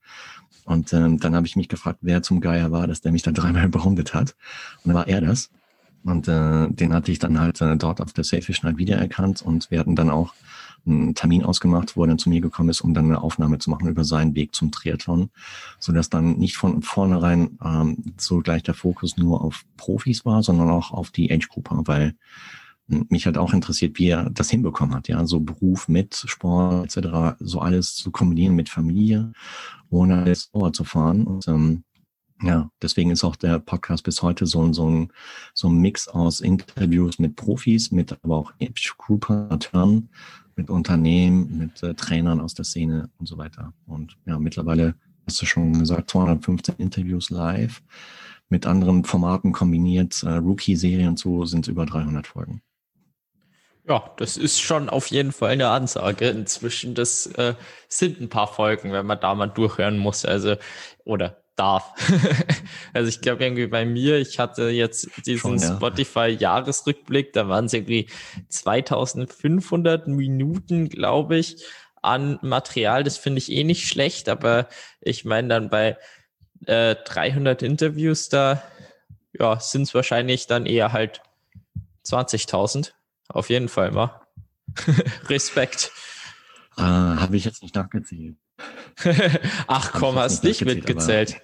Und 0.64 0.92
ähm, 0.92 1.18
dann 1.18 1.34
habe 1.34 1.46
ich 1.46 1.56
mich 1.56 1.68
gefragt, 1.68 1.98
wer 2.02 2.22
zum 2.22 2.40
Geier 2.40 2.70
war, 2.70 2.86
dass 2.86 3.00
der 3.00 3.10
mich 3.10 3.22
da 3.22 3.32
dreimal 3.32 3.64
überrundet 3.66 4.14
hat. 4.14 4.36
Und 4.84 4.88
dann 4.88 4.94
war 4.94 5.08
er 5.08 5.20
das. 5.20 5.50
Und 6.04 6.28
äh, 6.28 6.68
den 6.68 6.94
hatte 6.94 7.12
ich 7.12 7.18
dann 7.18 7.38
halt 7.38 7.60
äh, 7.60 7.76
dort 7.76 8.00
auf 8.00 8.12
der 8.12 8.24
Selfish 8.24 8.62
Night 8.62 8.78
wiedererkannt 8.78 9.42
und 9.42 9.70
wir 9.70 9.78
hatten 9.78 9.96
dann 9.96 10.08
auch 10.08 10.32
einen 10.86 11.14
Termin 11.14 11.44
ausgemacht, 11.44 11.96
wo 11.96 12.04
er 12.04 12.08
dann 12.08 12.18
zu 12.18 12.28
mir 12.28 12.40
gekommen 12.40 12.68
ist, 12.68 12.80
um 12.80 12.94
dann 12.94 13.06
eine 13.06 13.22
Aufnahme 13.22 13.58
zu 13.58 13.70
machen 13.70 13.88
über 13.88 14.04
seinen 14.04 14.34
Weg 14.34 14.54
zum 14.54 14.70
Triathlon, 14.70 15.30
so 15.78 15.92
dass 15.92 16.10
dann 16.10 16.38
nicht 16.38 16.56
von 16.56 16.82
vornherein 16.82 17.58
ähm, 17.64 18.14
so 18.18 18.38
gleich 18.38 18.62
der 18.62 18.74
Fokus 18.74 19.16
nur 19.16 19.42
auf 19.42 19.64
Profis 19.76 20.24
war, 20.24 20.42
sondern 20.42 20.70
auch 20.70 20.90
auf 20.92 21.10
die 21.10 21.30
Age-Gruppe, 21.30 21.82
weil 21.84 22.14
mich 23.08 23.26
hat 23.26 23.38
auch 23.38 23.52
interessiert, 23.52 23.98
wie 23.98 24.08
er 24.08 24.30
das 24.30 24.50
hinbekommen 24.50 24.94
hat, 24.94 25.08
ja, 25.08 25.24
so 25.24 25.40
Beruf 25.40 25.88
mit 25.88 26.24
Sport 26.26 26.96
etc., 26.96 27.36
so 27.38 27.60
alles 27.60 27.94
zu 27.94 28.10
kombinieren 28.10 28.56
mit 28.56 28.68
Familie, 28.68 29.32
ohne 29.90 30.22
alles 30.22 30.50
zu 30.72 30.84
fahren 30.84 31.24
und 31.24 31.46
ähm, 31.46 31.84
ja, 32.42 32.70
deswegen 32.80 33.10
ist 33.10 33.24
auch 33.24 33.36
der 33.36 33.58
Podcast 33.58 34.04
bis 34.04 34.22
heute 34.22 34.46
so, 34.46 34.62
ein 34.62 34.72
so, 34.72 34.88
ein, 34.88 35.12
so 35.52 35.68
ein 35.68 35.76
Mix 35.76 36.08
aus 36.08 36.40
Interviews 36.40 37.18
mit 37.18 37.36
Profis, 37.36 37.90
mit 37.90 38.16
aber 38.22 38.36
auch 38.36 38.52
Age-Group-Amateuren, 38.60 40.08
mit 40.60 40.68
Unternehmen, 40.68 41.56
mit 41.56 41.82
äh, 41.82 41.94
Trainern 41.94 42.38
aus 42.38 42.52
der 42.52 42.66
Szene 42.66 43.08
und 43.18 43.26
so 43.26 43.38
weiter. 43.38 43.72
Und 43.86 44.18
ja, 44.26 44.38
mittlerweile 44.38 44.94
hast 45.26 45.40
du 45.40 45.46
schon 45.46 45.78
gesagt, 45.78 46.10
215 46.10 46.74
Interviews 46.76 47.30
live 47.30 47.82
mit 48.50 48.66
anderen 48.66 49.04
Formaten 49.04 49.52
kombiniert, 49.52 50.22
äh, 50.22 50.32
Rookie-Serie 50.32 51.08
und 51.08 51.18
so 51.18 51.46
sind 51.46 51.66
über 51.68 51.86
300 51.86 52.26
Folgen. 52.26 52.60
Ja, 53.88 54.10
das 54.18 54.36
ist 54.36 54.60
schon 54.60 54.90
auf 54.90 55.06
jeden 55.06 55.32
Fall 55.32 55.50
eine 55.50 55.68
Ansage. 55.68 56.28
Inzwischen, 56.28 56.94
das 56.94 57.26
äh, 57.26 57.54
sind 57.88 58.20
ein 58.20 58.28
paar 58.28 58.46
Folgen, 58.46 58.92
wenn 58.92 59.06
man 59.06 59.18
da 59.18 59.34
mal 59.34 59.46
durchhören 59.46 59.96
muss. 59.96 60.26
Also, 60.26 60.56
oder 61.04 61.42
darf. 61.60 61.92
also 62.94 63.08
ich 63.08 63.20
glaube 63.20 63.44
irgendwie 63.44 63.66
bei 63.66 63.84
mir, 63.84 64.18
ich 64.18 64.38
hatte 64.38 64.70
jetzt 64.70 65.10
diesen 65.26 65.58
ja. 65.58 65.76
Spotify-Jahresrückblick, 65.76 67.34
da 67.34 67.48
waren 67.48 67.66
es 67.66 67.74
irgendwie 67.74 68.08
2500 68.48 70.08
Minuten, 70.08 70.88
glaube 70.88 71.36
ich, 71.36 71.62
an 72.02 72.38
Material. 72.40 73.04
Das 73.04 73.18
finde 73.18 73.38
ich 73.38 73.52
eh 73.52 73.64
nicht 73.64 73.86
schlecht, 73.86 74.28
aber 74.30 74.68
ich 75.02 75.26
meine 75.26 75.48
dann 75.48 75.68
bei 75.68 75.98
äh, 76.66 76.96
300 77.04 77.62
Interviews, 77.62 78.30
da 78.30 78.62
ja, 79.38 79.60
sind 79.60 79.82
es 79.82 79.94
wahrscheinlich 79.94 80.46
dann 80.46 80.64
eher 80.64 80.92
halt 80.92 81.20
20.000. 82.06 82.92
Auf 83.28 83.50
jeden 83.50 83.68
Fall 83.68 83.90
mal. 83.92 84.20
Respekt. 85.28 85.92
Äh, 86.76 86.82
Habe 86.82 87.36
ich 87.36 87.44
jetzt 87.44 87.62
nicht 87.62 87.74
nachgezählt. 87.74 88.36
Ach 89.66 89.92
komm, 89.92 90.16
hast 90.16 90.42
nicht 90.42 90.64
mitgezählt. 90.64 91.40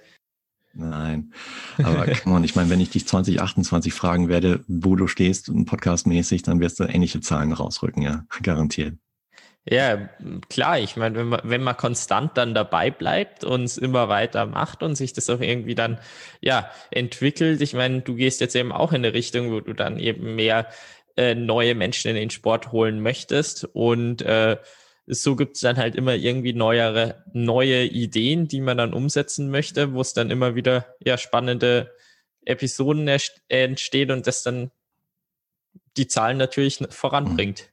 Nein, 0.73 1.33
aber 1.81 2.05
come 2.23 2.35
on, 2.35 2.43
ich 2.43 2.55
meine, 2.55 2.69
wenn 2.69 2.79
ich 2.79 2.91
dich 2.91 3.07
2028 3.07 3.93
fragen 3.93 4.29
werde, 4.29 4.63
wo 4.67 4.95
du 4.95 5.07
stehst, 5.07 5.51
podcastmäßig, 5.65 6.43
dann 6.43 6.59
wirst 6.59 6.79
du 6.79 6.83
ähnliche 6.83 7.19
Zahlen 7.19 7.51
rausrücken, 7.51 8.03
ja, 8.03 8.25
garantiert. 8.43 8.95
Ja, 9.69 10.09
klar, 10.49 10.79
ich 10.79 10.95
meine, 10.95 11.17
wenn 11.17 11.27
man, 11.27 11.41
wenn 11.43 11.63
man 11.63 11.75
konstant 11.75 12.37
dann 12.37 12.53
dabei 12.53 12.89
bleibt 12.89 13.43
und 13.43 13.63
es 13.63 13.77
immer 13.77 14.07
weiter 14.07 14.45
macht 14.45 14.81
und 14.81 14.95
sich 14.95 15.11
das 15.11 15.29
auch 15.29 15.41
irgendwie 15.41 15.75
dann, 15.75 15.99
ja, 16.39 16.71
entwickelt. 16.89 17.59
Ich 17.61 17.73
meine, 17.73 18.01
du 18.01 18.15
gehst 18.15 18.39
jetzt 18.39 18.55
eben 18.55 18.71
auch 18.71 18.93
in 18.93 19.03
eine 19.03 19.13
Richtung, 19.13 19.51
wo 19.51 19.59
du 19.59 19.73
dann 19.73 19.99
eben 19.99 20.35
mehr 20.35 20.67
äh, 21.17 21.35
neue 21.35 21.75
Menschen 21.75 22.09
in 22.09 22.15
den 22.15 22.29
Sport 22.29 22.71
holen 22.71 23.01
möchtest 23.01 23.65
und 23.73 24.21
äh, 24.21 24.55
so 25.07 25.35
gibt 25.35 25.55
es 25.55 25.61
dann 25.61 25.77
halt 25.77 25.95
immer 25.95 26.15
irgendwie 26.15 26.53
neuere, 26.53 27.23
neue 27.33 27.85
Ideen, 27.85 28.47
die 28.47 28.61
man 28.61 28.77
dann 28.77 28.93
umsetzen 28.93 29.49
möchte, 29.49 29.93
wo 29.93 30.01
es 30.01 30.13
dann 30.13 30.29
immer 30.29 30.55
wieder 30.55 30.95
ja 30.99 31.17
spannende 31.17 31.91
Episoden 32.45 33.07
entstehen 33.47 34.11
und 34.11 34.27
das 34.27 34.43
dann 34.43 34.71
die 35.95 36.07
Zahlen 36.07 36.37
natürlich 36.37 36.79
voranbringt. 36.89 37.69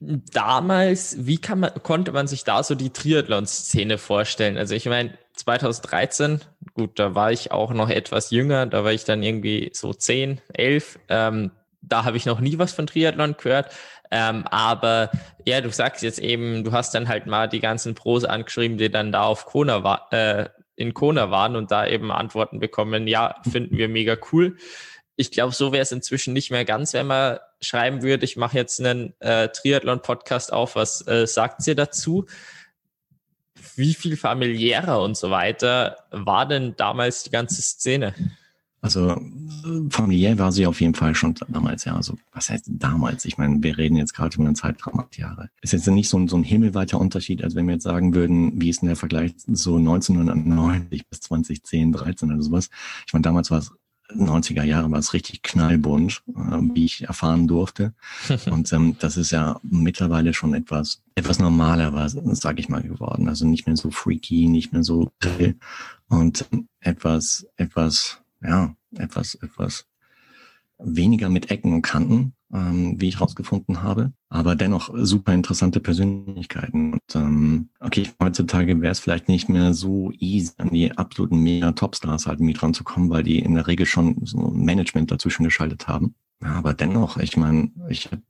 Mhm. 0.00 0.22
Damals, 0.32 1.26
wie 1.26 1.38
kann 1.38 1.60
man, 1.60 1.72
konnte 1.82 2.12
man 2.12 2.26
sich 2.26 2.44
da 2.44 2.62
so 2.62 2.74
die 2.74 2.90
Triathlon-Szene 2.90 3.96
vorstellen? 3.96 4.58
Also 4.58 4.74
ich 4.74 4.84
meine, 4.86 5.16
2013, 5.32 6.40
gut, 6.74 6.98
da 6.98 7.14
war 7.14 7.32
ich 7.32 7.50
auch 7.50 7.72
noch 7.72 7.88
etwas 7.88 8.30
jünger, 8.30 8.66
da 8.66 8.84
war 8.84 8.92
ich 8.92 9.04
dann 9.04 9.22
irgendwie 9.22 9.70
so 9.72 9.94
10, 9.94 10.42
11. 10.52 10.98
Ähm, 11.08 11.50
da 11.88 12.04
habe 12.04 12.16
ich 12.16 12.26
noch 12.26 12.40
nie 12.40 12.58
was 12.58 12.72
von 12.72 12.86
Triathlon 12.86 13.36
gehört. 13.36 13.72
Ähm, 14.10 14.44
aber 14.48 15.10
ja, 15.44 15.60
du 15.60 15.70
sagst 15.70 16.02
jetzt 16.02 16.18
eben, 16.18 16.64
du 16.64 16.72
hast 16.72 16.94
dann 16.94 17.08
halt 17.08 17.26
mal 17.26 17.48
die 17.48 17.60
ganzen 17.60 17.94
Pros 17.94 18.24
angeschrieben, 18.24 18.78
die 18.78 18.90
dann 18.90 19.12
da 19.12 19.22
auf 19.22 19.46
Kona 19.46 19.82
war, 19.82 20.12
äh, 20.12 20.48
in 20.76 20.94
Kona 20.94 21.30
waren 21.30 21.56
und 21.56 21.70
da 21.70 21.86
eben 21.86 22.12
Antworten 22.12 22.60
bekommen, 22.60 23.08
ja, 23.08 23.36
finden 23.50 23.76
wir 23.78 23.88
mega 23.88 24.16
cool. 24.32 24.56
Ich 25.16 25.30
glaube, 25.30 25.54
so 25.54 25.72
wäre 25.72 25.82
es 25.82 25.92
inzwischen 25.92 26.34
nicht 26.34 26.50
mehr 26.50 26.66
ganz, 26.66 26.92
wenn 26.92 27.06
man 27.06 27.38
schreiben 27.60 28.02
würde, 28.02 28.24
ich 28.24 28.36
mache 28.36 28.56
jetzt 28.56 28.78
einen 28.80 29.14
äh, 29.20 29.48
Triathlon-Podcast 29.48 30.52
auf, 30.52 30.76
was 30.76 31.06
äh, 31.06 31.26
sagt 31.26 31.66
ihr 31.66 31.74
dazu? 31.74 32.26
Wie 33.74 33.94
viel 33.94 34.16
familiärer 34.16 35.00
und 35.00 35.16
so 35.16 35.30
weiter 35.30 35.96
war 36.10 36.46
denn 36.46 36.76
damals 36.76 37.22
die 37.24 37.30
ganze 37.30 37.62
Szene? 37.62 38.14
Also 38.86 39.20
familiär 39.90 40.38
war 40.38 40.52
sie 40.52 40.64
auf 40.64 40.80
jeden 40.80 40.94
Fall 40.94 41.16
schon 41.16 41.34
damals, 41.48 41.84
ja. 41.84 41.96
Also 41.96 42.16
was 42.32 42.50
heißt 42.50 42.66
damals? 42.68 43.24
Ich 43.24 43.36
meine, 43.36 43.60
wir 43.60 43.76
reden 43.76 43.96
jetzt 43.96 44.14
gerade 44.14 44.36
über 44.36 44.44
einen 44.44 44.54
Zeitraum 44.54 45.00
acht 45.00 45.18
Jahre. 45.18 45.50
Ist 45.60 45.72
jetzt 45.72 45.88
nicht 45.88 46.08
so 46.08 46.18
ein, 46.18 46.28
so 46.28 46.36
ein 46.36 46.44
himmelweiter 46.44 47.00
Unterschied, 47.00 47.42
als 47.42 47.56
wenn 47.56 47.66
wir 47.66 47.74
jetzt 47.74 47.82
sagen 47.82 48.14
würden, 48.14 48.60
wie 48.60 48.70
ist 48.70 48.82
denn 48.82 48.88
der 48.88 48.94
Vergleich 48.96 49.34
so 49.48 49.76
1990 49.76 51.08
bis 51.08 51.20
2010, 51.20 51.90
13 51.90 52.32
oder 52.32 52.42
sowas. 52.42 52.70
Ich 53.08 53.12
meine, 53.12 53.22
damals 53.22 53.50
war 53.50 53.58
es 53.58 53.72
90er 54.14 54.62
Jahre 54.62 54.88
war 54.92 55.00
es 55.00 55.14
richtig 55.14 55.42
knallbunt, 55.42 56.22
äh, 56.28 56.58
wie 56.74 56.84
ich 56.84 57.02
erfahren 57.08 57.48
durfte. 57.48 57.92
Und 58.50 58.72
ähm, 58.72 58.96
das 59.00 59.16
ist 59.16 59.32
ja 59.32 59.58
mittlerweile 59.64 60.32
schon 60.32 60.54
etwas 60.54 61.02
etwas 61.16 61.40
normaler 61.40 61.92
war, 61.92 62.08
sage 62.08 62.60
ich 62.60 62.68
mal, 62.68 62.82
geworden. 62.82 63.28
Also 63.28 63.46
nicht 63.46 63.66
mehr 63.66 63.76
so 63.76 63.90
freaky, 63.90 64.46
nicht 64.46 64.72
mehr 64.72 64.84
so 64.84 65.10
und 66.08 66.46
etwas 66.80 67.48
etwas 67.56 68.20
ja, 68.42 68.74
etwas, 68.96 69.34
etwas 69.36 69.86
weniger 70.78 71.28
mit 71.28 71.50
Ecken 71.50 71.72
und 71.72 71.82
Kanten, 71.82 72.34
ähm, 72.52 73.00
wie 73.00 73.08
ich 73.08 73.20
rausgefunden 73.20 73.82
habe, 73.82 74.12
aber 74.28 74.54
dennoch 74.54 74.90
super 74.94 75.32
interessante 75.32 75.80
Persönlichkeiten. 75.80 76.94
Und 76.94 77.14
ähm, 77.14 77.68
okay, 77.80 78.08
heutzutage 78.22 78.80
wäre 78.80 78.92
es 78.92 79.00
vielleicht 79.00 79.28
nicht 79.28 79.48
mehr 79.48 79.74
so 79.74 80.12
easy, 80.18 80.52
an 80.58 80.70
die 80.70 80.92
absoluten 80.92 81.38
mega 81.42 81.72
Topstars 81.72 82.26
halt 82.26 82.40
mit 82.40 82.62
ranzukommen, 82.62 83.10
weil 83.10 83.22
die 83.22 83.38
in 83.38 83.54
der 83.54 83.66
Regel 83.66 83.86
schon 83.86 84.16
so 84.24 84.50
Management 84.50 85.10
dazwischen 85.10 85.44
geschaltet 85.44 85.88
haben. 85.88 86.14
Ja, 86.42 86.52
aber 86.52 86.74
dennoch, 86.74 87.16
ich 87.16 87.36
meine, 87.36 87.70
ich 87.88 88.06
habe 88.06 88.22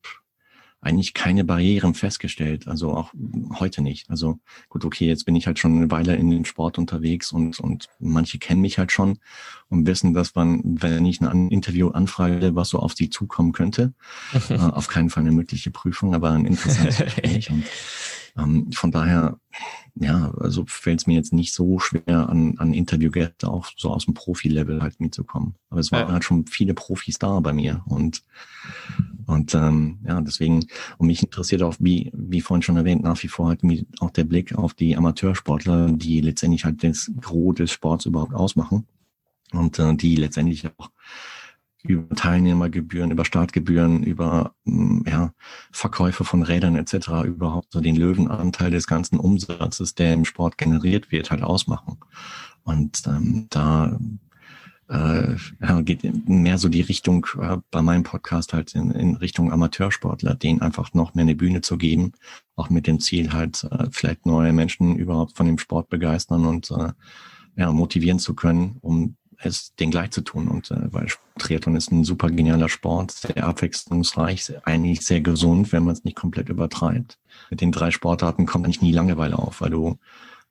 eigentlich 0.87 1.15
keine 1.15 1.45
Barrieren 1.45 1.95
festgestellt, 1.95 2.69
also 2.69 2.95
auch 2.95 3.13
heute 3.59 3.83
nicht. 3.83 4.09
Also 4.09 4.39
gut, 4.69 4.85
okay, 4.85 5.07
jetzt 5.07 5.25
bin 5.25 5.37
ich 5.37 5.47
halt 5.47 5.59
schon 5.59 5.77
eine 5.77 5.91
Weile 5.91 6.17
in 6.17 6.31
den 6.31 6.45
Sport 6.45 6.79
unterwegs 6.79 7.33
und, 7.33 7.61
und 7.61 7.89
manche 7.99 8.39
kennen 8.39 8.61
mich 8.61 8.79
halt 8.79 8.93
schon 8.93 9.19
und 9.69 9.87
wissen, 9.87 10.15
dass 10.15 10.35
man, 10.35 10.61
wenn 10.65 11.05
ich 11.05 11.21
ein 11.21 11.51
Interview 11.51 11.89
anfrage, 11.89 12.55
was 12.55 12.71
so 12.71 12.79
auf 12.79 12.95
sie 12.95 13.11
zukommen 13.11 13.53
könnte, 13.53 13.93
äh, 14.49 14.57
auf 14.57 14.89
keinen 14.89 15.11
Fall 15.11 15.25
eine 15.25 15.33
mögliche 15.33 15.71
Prüfung, 15.71 16.15
aber 16.15 16.31
ein 16.31 16.47
interessantes 16.47 16.99
Gespräch. 16.99 17.51
Und 17.51 17.65
ähm, 18.39 18.71
von 18.73 18.91
daher, 18.91 19.39
ja, 19.95 20.33
also 20.39 20.65
fällt 20.67 21.01
es 21.01 21.07
mir 21.07 21.15
jetzt 21.15 21.33
nicht 21.33 21.55
so 21.55 21.79
schwer, 21.79 22.29
an, 22.29 22.59
an 22.59 22.75
Interviewgäste 22.75 23.49
auch 23.49 23.69
so 23.77 23.91
aus 23.91 24.05
dem 24.05 24.15
Profi-Level 24.15 24.83
halt 24.83 25.01
mitzukommen. 25.01 25.55
Aber 25.71 25.81
es 25.81 25.91
waren 25.91 26.09
ja. 26.09 26.13
halt 26.13 26.25
schon 26.25 26.47
viele 26.47 26.75
Profis 26.75 27.19
da 27.19 27.41
bei 27.41 27.53
mir 27.53 27.83
und 27.87 28.23
und 29.27 29.55
ähm, 29.55 29.99
ja, 30.07 30.21
deswegen, 30.21 30.67
und 30.99 31.09
mich 31.09 31.23
interessiert 31.23 31.63
auch, 31.63 31.75
wie, 31.81 32.11
wie 32.15 32.41
vorhin 32.41 32.63
schon 32.63 32.77
erwähnt, 32.77 33.03
nach 33.03 33.21
wie 33.23 33.29
vor 33.29 33.49
halt 33.49 33.61
auch 34.01 34.11
der 34.11 34.25
Blick 34.25 34.55
auf 34.55 34.75
die 34.75 34.97
Amateursportler, 34.97 35.91
die 35.91 36.21
letztendlich 36.21 36.65
halt 36.65 36.83
das 36.85 37.11
Gros 37.21 37.57
des 37.57 37.73
Sports 37.73 38.07
überhaupt 38.07 38.35
ausmachen 38.35 38.87
und 39.53 39.79
äh, 39.79 39.95
die 39.95 40.17
letztendlich 40.17 40.67
auch 40.79 40.91
über 41.83 42.15
Teilnehmergebühren, 42.15 43.11
über 43.11 43.25
Startgebühren, 43.25 44.03
über 44.03 44.55
mm, 44.65 45.03
ja, 45.07 45.33
Verkäufe 45.73 46.25
von 46.25 46.43
Rädern 46.43 46.77
etc. 46.77 47.25
überhaupt 47.25 47.73
so 47.73 47.81
den 47.81 47.97
Löwenanteil 47.97 48.71
des 48.71 48.87
ganzen 48.87 49.19
Umsatzes, 49.19 49.95
der 49.95 50.13
im 50.13 50.25
Sport 50.25 50.59
generiert 50.59 51.13
wird, 51.13 51.31
halt 51.31 51.43
ausmachen. 51.43 51.99
Und 52.65 53.03
ähm, 53.07 53.47
da 53.51 53.99
äh, 54.89 55.35
geht 55.83 56.29
mehr 56.29 56.59
so 56.59 56.69
die 56.69 56.81
Richtung 56.81 57.27
äh, 57.41 57.57
bei 57.71 57.83
meinem 57.83 58.03
Podcast 58.03 58.53
halt 58.53 58.75
in, 58.75 58.91
in 58.93 59.17
Richtung 59.17 59.53
Amateursportler, 59.53 60.35
denen 60.35 60.63
einfach 60.63 60.95
noch 60.95 61.15
mehr 61.15 61.23
eine 61.23 61.35
Bühne 61.35 61.61
zu 61.61 61.77
geben, 61.77 62.13
auch 62.55 62.71
mit 62.71 62.87
dem 62.87 63.01
Ziel 63.01 63.33
halt 63.33 63.65
äh, 63.65 63.87
vielleicht 63.91 64.27
neue 64.27 64.53
Menschen 64.53 64.97
überhaupt 64.97 65.37
von 65.37 65.47
dem 65.47 65.59
Sport 65.59 65.89
begeistern 65.89 66.47
und 66.47 66.71
äh, 66.71 66.93
ja, 67.57 67.73
motivieren 67.73 68.19
zu 68.19 68.35
können, 68.35 68.77
um 68.81 69.17
es 69.39 69.75
den 69.75 69.91
gleich 69.91 70.11
zu 70.11 70.21
tun. 70.21 70.49
Und 70.49 70.71
äh, 70.71 70.93
weil 70.93 71.09
Triathlon 71.39 71.77
ist 71.77 71.91
ein 71.91 72.05
super 72.05 72.31
genialer 72.31 72.69
Sport, 72.69 73.11
sehr 73.11 73.45
abwechslungsreich, 73.45 74.53
eigentlich 74.65 75.03
sehr 75.03 75.21
gesund, 75.21 75.73
wenn 75.73 75.85
man 75.85 75.95
es 75.95 76.05
nicht 76.05 76.17
komplett 76.17 76.49
übertreibt. 76.49 77.19
Mit 77.51 77.61
den 77.61 77.73
drei 77.73 77.91
Sportarten 77.91 78.47
kommt 78.47 78.65
eigentlich 78.65 78.83
nie 78.83 78.93
Langeweile 78.93 79.39
auf, 79.39 79.61
weil 79.61 79.71
du 79.71 79.99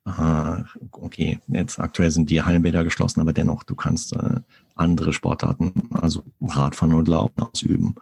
äh, 0.06 0.62
okay, 0.92 1.40
jetzt 1.48 1.80
aktuell 1.80 2.10
sind 2.10 2.30
die 2.30 2.42
Hallenbäder 2.42 2.84
geschlossen, 2.84 3.20
aber 3.20 3.32
dennoch, 3.32 3.64
du 3.64 3.74
kannst 3.74 4.14
äh, 4.14 4.40
andere 4.76 5.12
Sportarten, 5.12 5.90
also 5.92 6.22
Radfahren 6.40 6.94
und 6.94 7.08
Laufen 7.08 7.42
ausüben. 7.42 7.96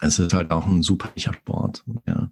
Es 0.00 0.18
ist 0.18 0.32
halt 0.32 0.50
auch 0.50 0.66
ein 0.66 0.82
super 0.82 1.10
Sport, 1.16 1.84
ja. 2.06 2.30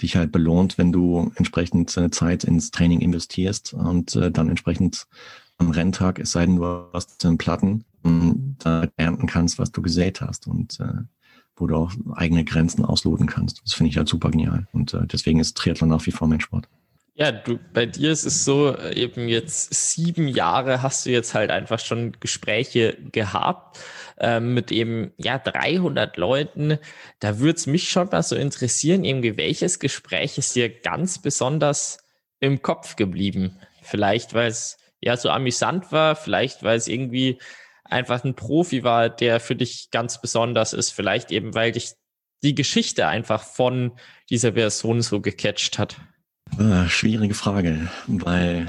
Dich 0.00 0.14
halt 0.14 0.30
belohnt, 0.30 0.78
wenn 0.78 0.92
du 0.92 1.32
entsprechend 1.34 1.96
äh, 1.96 2.10
Zeit 2.10 2.44
ins 2.44 2.70
Training 2.70 3.00
investierst 3.00 3.74
und 3.74 4.14
äh, 4.14 4.30
dann 4.30 4.48
entsprechend 4.48 5.08
am 5.58 5.70
Renntag, 5.70 6.20
es 6.20 6.30
sei 6.30 6.46
denn, 6.46 6.56
du 6.56 6.86
hast 6.92 7.24
einen 7.26 7.36
Platten, 7.36 7.84
ähm, 8.04 8.54
da 8.60 8.86
ernten 8.96 9.26
kannst, 9.26 9.58
was 9.58 9.72
du 9.72 9.82
gesät 9.82 10.20
hast 10.20 10.46
und 10.46 10.78
äh, 10.78 11.02
wo 11.56 11.66
du 11.66 11.74
auch 11.74 11.92
eigene 12.14 12.44
Grenzen 12.44 12.84
ausloten 12.84 13.26
kannst. 13.26 13.60
Das 13.64 13.74
finde 13.74 13.90
ich 13.90 13.96
halt 13.96 14.08
super 14.08 14.30
genial. 14.30 14.68
Und 14.72 14.94
äh, 14.94 15.04
deswegen 15.06 15.40
ist 15.40 15.56
Triathlon 15.56 15.90
nach 15.90 16.06
wie 16.06 16.12
vor 16.12 16.28
mein 16.28 16.40
Sport. 16.40 16.68
Ja, 17.20 17.32
du, 17.32 17.58
bei 17.72 17.84
dir 17.84 18.12
ist 18.12 18.24
es 18.24 18.44
so, 18.44 18.78
eben 18.78 19.28
jetzt 19.28 19.74
sieben 19.74 20.28
Jahre 20.28 20.82
hast 20.82 21.04
du 21.04 21.10
jetzt 21.10 21.34
halt 21.34 21.50
einfach 21.50 21.80
schon 21.80 22.12
Gespräche 22.20 22.96
gehabt 23.10 23.80
äh, 24.20 24.38
mit 24.38 24.70
eben, 24.70 25.12
ja, 25.16 25.36
300 25.38 26.16
Leuten. 26.16 26.78
Da 27.18 27.40
würde 27.40 27.56
es 27.56 27.66
mich 27.66 27.88
schon 27.88 28.08
mal 28.10 28.22
so 28.22 28.36
interessieren, 28.36 29.02
irgendwie 29.02 29.36
welches 29.36 29.80
Gespräch 29.80 30.38
ist 30.38 30.54
dir 30.54 30.68
ganz 30.68 31.20
besonders 31.20 31.98
im 32.38 32.62
Kopf 32.62 32.94
geblieben? 32.94 33.58
Vielleicht, 33.82 34.32
weil 34.34 34.48
es 34.50 34.78
ja 35.00 35.16
so 35.16 35.30
amüsant 35.30 35.90
war, 35.90 36.14
vielleicht, 36.14 36.62
weil 36.62 36.78
es 36.78 36.86
irgendwie 36.86 37.40
einfach 37.82 38.22
ein 38.22 38.36
Profi 38.36 38.84
war, 38.84 39.08
der 39.08 39.40
für 39.40 39.56
dich 39.56 39.90
ganz 39.90 40.20
besonders 40.20 40.72
ist, 40.72 40.92
vielleicht 40.92 41.32
eben, 41.32 41.52
weil 41.56 41.72
dich 41.72 41.94
die 42.44 42.54
Geschichte 42.54 43.08
einfach 43.08 43.42
von 43.42 43.98
dieser 44.30 44.52
Person 44.52 45.02
so 45.02 45.20
gecatcht 45.20 45.80
hat. 45.80 45.96
Äh, 46.58 46.88
schwierige 46.88 47.34
Frage, 47.34 47.88
weil 48.08 48.68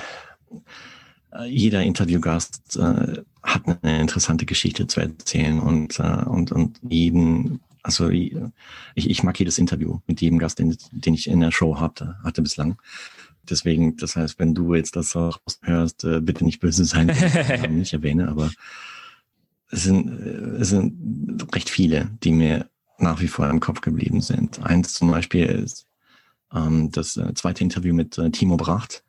äh, 1.33 1.45
jeder 1.45 1.81
Interviewgast 1.81 2.77
äh, 2.77 3.23
hat 3.41 3.63
eine 3.65 3.99
interessante 4.01 4.45
Geschichte 4.45 4.85
zu 4.85 4.99
erzählen 4.99 5.59
und, 5.59 5.99
äh, 5.99 6.23
und, 6.25 6.51
und 6.51 6.79
jeden, 6.87 7.61
also 7.81 8.09
ich, 8.09 8.35
ich 8.95 9.23
mag 9.23 9.39
jedes 9.39 9.57
Interview 9.57 9.99
mit 10.05 10.21
jedem 10.21 10.37
Gast, 10.37 10.59
den, 10.59 10.77
den 10.91 11.15
ich 11.15 11.27
in 11.27 11.39
der 11.39 11.51
Show 11.51 11.79
hatte, 11.79 12.17
hatte 12.23 12.43
bislang. 12.43 12.77
Deswegen, 13.49 13.97
das 13.97 14.15
heißt, 14.15 14.37
wenn 14.37 14.53
du 14.53 14.75
jetzt 14.75 14.95
das 14.95 15.15
hörst, 15.15 16.03
äh, 16.03 16.21
bitte 16.21 16.45
nicht 16.45 16.59
böse 16.59 16.85
sein, 16.85 17.07
wenn 17.07 17.63
ich 17.63 17.69
nicht 17.71 17.93
erwähne, 17.93 18.27
aber 18.27 18.51
es 19.71 19.83
sind, 19.83 20.09
äh, 20.09 20.61
es 20.61 20.69
sind 20.69 21.47
recht 21.55 21.71
viele, 21.71 22.11
die 22.23 22.33
mir 22.33 22.69
nach 22.99 23.19
wie 23.19 23.27
vor 23.27 23.49
im 23.49 23.61
Kopf 23.61 23.81
geblieben 23.81 24.21
sind. 24.21 24.61
Eins 24.61 24.93
zum 24.93 25.09
Beispiel 25.09 25.45
ist 25.45 25.88
ähm, 26.53 26.91
das 26.91 27.17
äh, 27.17 27.33
zweite 27.33 27.63
Interview 27.63 27.93
mit 27.93 28.17
äh, 28.17 28.29
Timo 28.31 28.57
Bracht, 28.57 29.03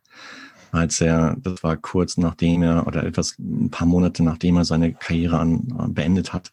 als 0.72 1.00
er, 1.00 1.36
das 1.40 1.62
war 1.62 1.76
kurz 1.76 2.16
nachdem 2.16 2.62
er 2.62 2.86
oder 2.86 3.04
etwas 3.04 3.38
ein 3.38 3.70
paar 3.70 3.86
Monate 3.86 4.22
nachdem 4.22 4.56
er 4.56 4.64
seine 4.64 4.94
Karriere 4.94 5.38
an, 5.38 5.74
äh, 5.78 5.88
beendet 5.88 6.32
hat 6.32 6.50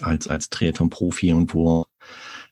als 0.00 0.28
als 0.28 0.50
Triathlon-Profi 0.50 1.32
und 1.32 1.52
wo 1.54 1.86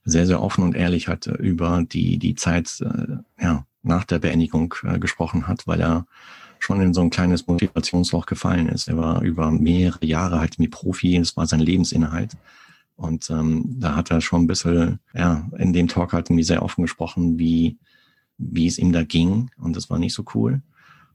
sehr 0.04 0.26
sehr 0.26 0.42
offen 0.42 0.64
und 0.64 0.74
ehrlich 0.74 1.08
hat 1.08 1.26
über 1.26 1.84
die 1.84 2.18
die 2.18 2.34
Zeit 2.34 2.80
äh, 2.80 3.18
ja 3.42 3.64
nach 3.82 4.04
der 4.04 4.18
Beendigung 4.18 4.74
äh, 4.84 4.98
gesprochen 4.98 5.46
hat, 5.46 5.66
weil 5.66 5.80
er 5.80 6.06
schon 6.58 6.80
in 6.80 6.94
so 6.94 7.00
ein 7.00 7.10
kleines 7.10 7.46
Motivationsloch 7.46 8.26
gefallen 8.26 8.68
ist. 8.68 8.88
Er 8.88 8.96
war 8.96 9.22
über 9.22 9.50
mehrere 9.50 10.04
Jahre 10.04 10.40
halt 10.40 10.58
mit 10.58 10.70
Profi, 10.70 11.18
das 11.18 11.36
war 11.36 11.46
sein 11.46 11.60
Lebensinhalt. 11.60 12.32
Und 12.98 13.30
ähm, 13.30 13.76
da 13.78 13.94
hat 13.94 14.10
er 14.10 14.20
schon 14.20 14.42
ein 14.42 14.46
bisschen, 14.48 14.98
ja, 15.14 15.48
in 15.56 15.72
dem 15.72 15.86
Talk 15.86 16.12
halt 16.12 16.28
irgendwie 16.28 16.42
sehr 16.42 16.64
offen 16.64 16.82
gesprochen, 16.82 17.38
wie, 17.38 17.78
wie 18.38 18.66
es 18.66 18.76
ihm 18.76 18.92
da 18.92 19.04
ging. 19.04 19.50
Und 19.56 19.76
das 19.76 19.88
war 19.88 20.00
nicht 20.00 20.14
so 20.14 20.24
cool. 20.34 20.62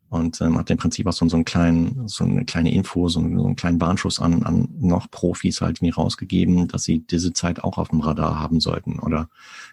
Und 0.07 0.39
ähm, 0.39 0.57
hat 0.57 0.69
im 0.69 0.77
Prinzip 0.77 1.07
auch 1.07 1.11
so, 1.11 1.27
so 1.27 1.35
einen 1.35 1.43
kleinen, 1.43 2.07
so 2.07 2.23
eine 2.23 2.45
kleine 2.45 2.73
Info, 2.73 3.09
so, 3.09 3.19
einen, 3.19 3.37
so 3.37 3.45
einen 3.45 3.57
kleinen 3.57 3.81
Warnschuss 3.81 4.21
an, 4.21 4.43
an 4.43 4.69
noch 4.79 5.11
Profis 5.11 5.59
halt 5.59 5.81
mir 5.81 5.93
rausgegeben, 5.93 6.69
dass 6.69 6.83
sie 6.83 6.99
diese 6.99 7.33
Zeit 7.33 7.61
auch 7.61 7.77
auf 7.77 7.89
dem 7.89 7.99
Radar 7.99 8.39
haben 8.39 8.61
sollten. 8.61 8.99
Oder 8.99 9.27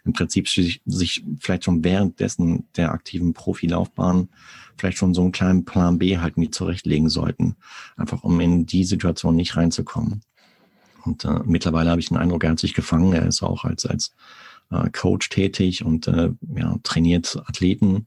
im 0.05 0.13
Prinzip 0.13 0.49
sich, 0.49 0.83
sich 0.87 1.25
vielleicht 1.39 1.63
schon 1.65 1.85
währenddessen 1.85 2.67
der 2.75 2.91
aktiven 2.91 3.35
Profilaufbahn 3.35 4.31
vielleicht 4.77 4.99
schon 4.99 5.15
so 5.15 5.21
einen 5.21 5.33
kleinen 5.33 5.65
Plan 5.65 5.99
B 5.99 6.19
halt 6.19 6.39
nie 6.39 6.51
zurechtlegen 6.51 7.09
sollten. 7.09 7.55
Einfach 7.97 8.25
um 8.25 8.41
in 8.41 8.67
die 8.67 8.85
Situation 8.85 9.37
nicht 9.37 9.57
reinzukommen. 9.57 10.23
Und 11.05 11.25
äh, 11.25 11.41
mittlerweile 11.45 11.91
habe 11.91 12.01
ich 12.01 12.09
den 12.09 12.17
Eindruck, 12.17 12.45
er 12.45 12.51
hat 12.51 12.61
sich 12.61 12.75
gefangen. 12.75 13.13
Er 13.13 13.27
ist 13.27 13.43
auch 13.43 13.65
als, 13.65 13.87
als 13.87 14.15
äh, 14.71 14.91
Coach 14.91 15.29
tätig 15.29 15.85
und 15.85 16.09
äh, 16.09 16.31
ja, 16.55 16.77
trainiert 16.83 17.37
Athleten. 17.47 18.07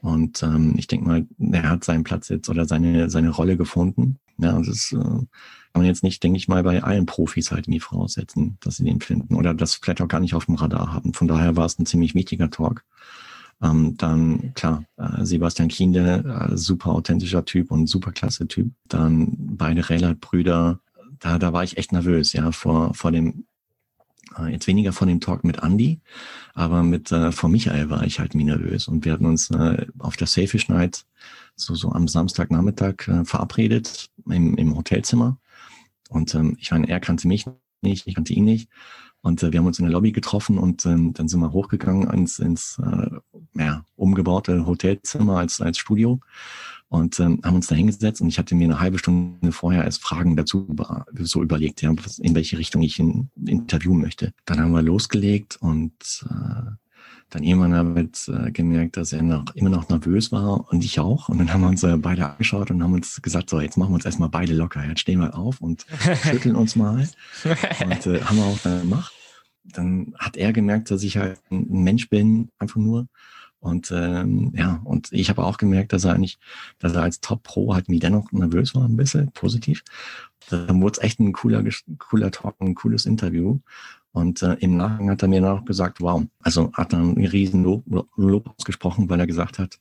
Und 0.00 0.42
ähm, 0.42 0.74
ich 0.76 0.86
denke 0.86 1.06
mal, 1.06 1.26
er 1.38 1.70
hat 1.70 1.84
seinen 1.84 2.04
Platz 2.04 2.28
jetzt 2.28 2.48
oder 2.50 2.66
seine, 2.66 3.08
seine 3.08 3.30
Rolle 3.30 3.56
gefunden. 3.56 4.18
Ja, 4.36 4.58
das 4.58 4.68
ist, 4.68 4.92
äh, 4.92 4.96
kann 4.96 5.26
man 5.72 5.86
jetzt 5.86 6.02
nicht, 6.02 6.22
denke 6.22 6.36
ich 6.36 6.46
mal, 6.46 6.62
bei 6.62 6.82
allen 6.82 7.06
Profis 7.06 7.50
halt 7.50 7.68
nie 7.68 7.80
voraussetzen, 7.80 8.58
dass 8.60 8.76
sie 8.76 8.84
den 8.84 9.00
finden 9.00 9.34
oder 9.34 9.54
das 9.54 9.74
vielleicht 9.74 10.02
auch 10.02 10.08
gar 10.08 10.20
nicht 10.20 10.34
auf 10.34 10.46
dem 10.46 10.56
Radar 10.56 10.92
haben. 10.92 11.14
Von 11.14 11.26
daher 11.26 11.56
war 11.56 11.66
es 11.66 11.78
ein 11.78 11.86
ziemlich 11.86 12.14
wichtiger 12.14 12.50
Talk. 12.50 12.84
Ähm, 13.62 13.96
dann, 13.96 14.52
klar, 14.54 14.84
äh, 14.96 15.24
Sebastian 15.24 15.68
Kiende, 15.68 16.50
äh, 16.50 16.56
super 16.56 16.90
authentischer 16.90 17.44
Typ 17.44 17.70
und 17.70 17.86
super 17.86 18.12
klasse 18.12 18.46
Typ. 18.46 18.72
Dann 18.88 19.56
beide 19.56 19.88
Relat-Brüder, 19.88 20.80
da, 21.20 21.38
da 21.38 21.52
war 21.52 21.64
ich 21.64 21.76
echt 21.76 21.92
nervös, 21.92 22.32
ja, 22.32 22.52
vor, 22.52 22.94
vor 22.94 23.12
dem, 23.12 23.46
äh, 24.38 24.52
jetzt 24.52 24.66
weniger 24.66 24.92
vor 24.92 25.06
dem 25.06 25.20
Talk 25.20 25.44
mit 25.44 25.62
Andy, 25.62 26.00
aber 26.54 26.82
mit 26.82 27.12
äh, 27.12 27.32
vor 27.32 27.48
Michael 27.50 27.90
war 27.90 28.04
ich 28.04 28.20
halt 28.20 28.34
mir 28.34 28.44
nervös. 28.44 28.88
Und 28.88 29.04
wir 29.04 29.12
hatten 29.12 29.26
uns 29.26 29.50
äh, 29.50 29.86
auf 29.98 30.16
der 30.16 30.26
Safish 30.26 30.68
Night 30.68 31.04
so, 31.56 31.74
so 31.74 31.92
am 31.92 32.08
Samstagnachmittag 32.08 33.08
äh, 33.08 33.24
verabredet 33.24 34.10
im, 34.26 34.56
im 34.56 34.76
Hotelzimmer. 34.76 35.38
Und 36.08 36.34
ähm, 36.34 36.56
ich 36.60 36.70
meine, 36.70 36.88
er 36.88 37.00
kannte 37.00 37.28
mich 37.28 37.46
nicht, 37.82 38.06
ich 38.06 38.14
kannte 38.14 38.32
ihn 38.32 38.44
nicht. 38.44 38.68
Und 39.24 39.42
äh, 39.42 39.50
wir 39.50 39.58
haben 39.58 39.66
uns 39.66 39.78
in 39.78 39.86
der 39.86 39.92
Lobby 39.92 40.12
getroffen 40.12 40.58
und 40.58 40.84
ähm, 40.84 41.14
dann 41.14 41.28
sind 41.28 41.40
wir 41.40 41.52
hochgegangen 41.52 42.10
ins, 42.10 42.38
ins 42.38 42.78
äh, 42.78 43.10
ja, 43.58 43.82
umgebaute 43.96 44.66
Hotelzimmer 44.66 45.38
als, 45.38 45.62
als 45.62 45.78
Studio 45.78 46.20
und 46.88 47.18
ähm, 47.20 47.40
haben 47.42 47.56
uns 47.56 47.66
da 47.66 47.74
hingesetzt 47.74 48.20
und 48.20 48.28
ich 48.28 48.38
hatte 48.38 48.54
mir 48.54 48.64
eine 48.64 48.80
halbe 48.80 48.98
Stunde 48.98 49.50
vorher 49.50 49.82
als 49.84 49.96
Fragen 49.96 50.36
dazu 50.36 50.76
so 51.20 51.42
überlegt, 51.42 51.80
ja, 51.80 51.94
in 52.18 52.34
welche 52.34 52.58
Richtung 52.58 52.82
ich 52.82 52.98
ein 52.98 53.30
Interview 53.46 53.94
möchte. 53.94 54.34
Dann 54.44 54.60
haben 54.60 54.72
wir 54.72 54.82
losgelegt 54.82 55.56
und 55.56 55.94
äh, 56.28 56.70
dann 57.34 57.42
irgendwann 57.42 57.96
wir 57.96 58.46
äh, 58.46 58.52
gemerkt, 58.52 58.96
dass 58.96 59.12
er 59.12 59.20
noch, 59.22 59.44
immer 59.56 59.68
noch 59.68 59.88
nervös 59.88 60.30
war 60.30 60.72
und 60.72 60.84
ich 60.84 61.00
auch. 61.00 61.28
Und 61.28 61.38
dann 61.38 61.52
haben 61.52 61.62
wir 61.62 61.68
uns 61.68 61.82
äh, 61.82 61.96
beide 61.96 62.30
angeschaut 62.30 62.70
und 62.70 62.80
haben 62.80 62.94
uns 62.94 63.20
gesagt, 63.22 63.50
so, 63.50 63.60
jetzt 63.60 63.76
machen 63.76 63.90
wir 63.90 63.96
uns 63.96 64.04
erstmal 64.04 64.28
beide 64.28 64.54
locker. 64.54 64.84
Jetzt 64.84 65.00
stehen 65.00 65.18
wir 65.18 65.36
auf 65.36 65.60
und 65.60 65.84
schütteln 66.22 66.54
uns 66.54 66.76
mal. 66.76 67.08
Und 67.84 68.06
äh, 68.06 68.22
haben 68.22 68.36
wir 68.36 68.44
auch 68.44 68.58
dann 68.58 68.82
gemacht. 68.82 69.12
Dann 69.64 70.14
hat 70.16 70.36
er 70.36 70.52
gemerkt, 70.52 70.92
dass 70.92 71.02
ich 71.02 71.16
halt 71.16 71.40
ein 71.50 71.82
Mensch 71.82 72.08
bin, 72.08 72.50
einfach 72.60 72.76
nur. 72.76 73.08
Und 73.58 73.90
ähm, 73.90 74.52
ja, 74.54 74.80
und 74.84 75.08
ich 75.10 75.28
habe 75.28 75.42
auch 75.42 75.56
gemerkt, 75.56 75.92
dass 75.92 76.04
er 76.04 76.14
eigentlich, 76.14 76.38
dass 76.78 76.92
er 76.92 77.02
als 77.02 77.20
Top 77.20 77.42
Pro 77.42 77.74
halt 77.74 77.88
mir 77.88 77.98
dennoch 77.98 78.30
nervös 78.30 78.76
war, 78.76 78.84
ein 78.84 78.96
bisschen 78.96 79.32
positiv. 79.32 79.82
Dann 80.50 80.80
wurde 80.80 80.98
es 80.98 81.04
echt 81.04 81.18
ein 81.18 81.32
cooler, 81.32 81.64
cooler 81.98 82.30
Talk, 82.30 82.54
ein 82.60 82.76
cooles 82.76 83.06
Interview. 83.06 83.58
Und 84.14 84.42
äh, 84.42 84.54
im 84.60 84.76
Nachgang 84.76 85.10
hat 85.10 85.22
er 85.22 85.28
mir 85.28 85.40
noch 85.40 85.64
gesagt, 85.64 86.00
wow, 86.00 86.22
also 86.40 86.72
hat 86.72 86.92
er 86.92 87.00
einen 87.00 87.26
riesen 87.26 87.64
Lob, 87.64 87.84
Lob 88.14 88.54
ausgesprochen, 88.56 89.10
weil 89.10 89.18
er 89.18 89.26
gesagt 89.26 89.58
hat, 89.58 89.80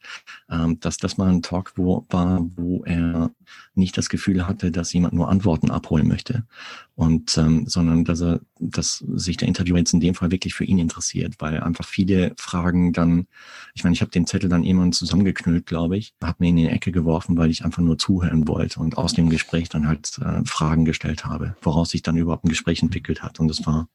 ähm, 0.50 0.80
dass 0.80 0.98
das 0.98 1.20
mal 1.20 1.30
ein 1.30 1.44
Talk 1.44 1.74
wo, 1.76 2.08
war, 2.10 2.44
wo 2.56 2.84
er 2.84 3.30
nicht 3.76 3.96
das 3.96 4.10
Gefühl 4.10 4.48
hatte, 4.48 4.72
dass 4.72 4.92
jemand 4.92 5.14
nur 5.14 5.30
Antworten 5.30 5.70
abholen 5.70 6.08
möchte. 6.08 6.48
Und 6.96 7.38
ähm, 7.38 7.68
sondern 7.68 8.06
dass 8.06 8.22
er, 8.22 8.40
dass 8.58 9.04
sich 9.14 9.38
der 9.38 9.48
Interviewer 9.48 9.78
jetzt 9.78 9.94
in 9.94 10.00
dem 10.00 10.16
Fall 10.16 10.32
wirklich 10.32 10.56
für 10.56 10.66
ihn 10.66 10.80
interessiert, 10.80 11.36
weil 11.38 11.60
einfach 11.60 11.86
viele 11.86 12.34
Fragen 12.36 12.92
dann, 12.92 13.28
ich 13.76 13.84
meine, 13.84 13.94
ich 13.94 14.02
habe 14.02 14.10
den 14.10 14.26
Zettel 14.26 14.50
dann 14.50 14.64
irgendwann 14.64 14.94
zusammengeknüllt, 14.94 15.68
glaube 15.68 15.96
ich, 15.96 16.16
habe 16.24 16.38
mir 16.40 16.50
in 16.50 16.56
die 16.56 16.70
Ecke 16.70 16.92
geworfen, 16.92 17.38
weil 17.38 17.52
ich 17.52 17.64
einfach 17.64 17.84
nur 17.84 18.00
zuhören 18.00 18.48
wollte 18.48 18.80
und 18.80 18.98
aus 18.98 19.14
dem 19.14 19.30
Gespräch 19.30 19.70
dann 19.70 19.88
halt 19.88 20.18
äh, 20.26 20.44
Fragen 20.46 20.86
gestellt 20.86 21.24
habe, 21.24 21.56
woraus 21.62 21.92
sich 21.92 22.02
dann 22.02 22.18
überhaupt 22.18 22.46
ein 22.46 22.50
Gespräch 22.50 22.82
entwickelt 22.82 23.22
hat. 23.22 23.40
Und 23.40 23.48
das 23.48 23.64
war 23.68 23.90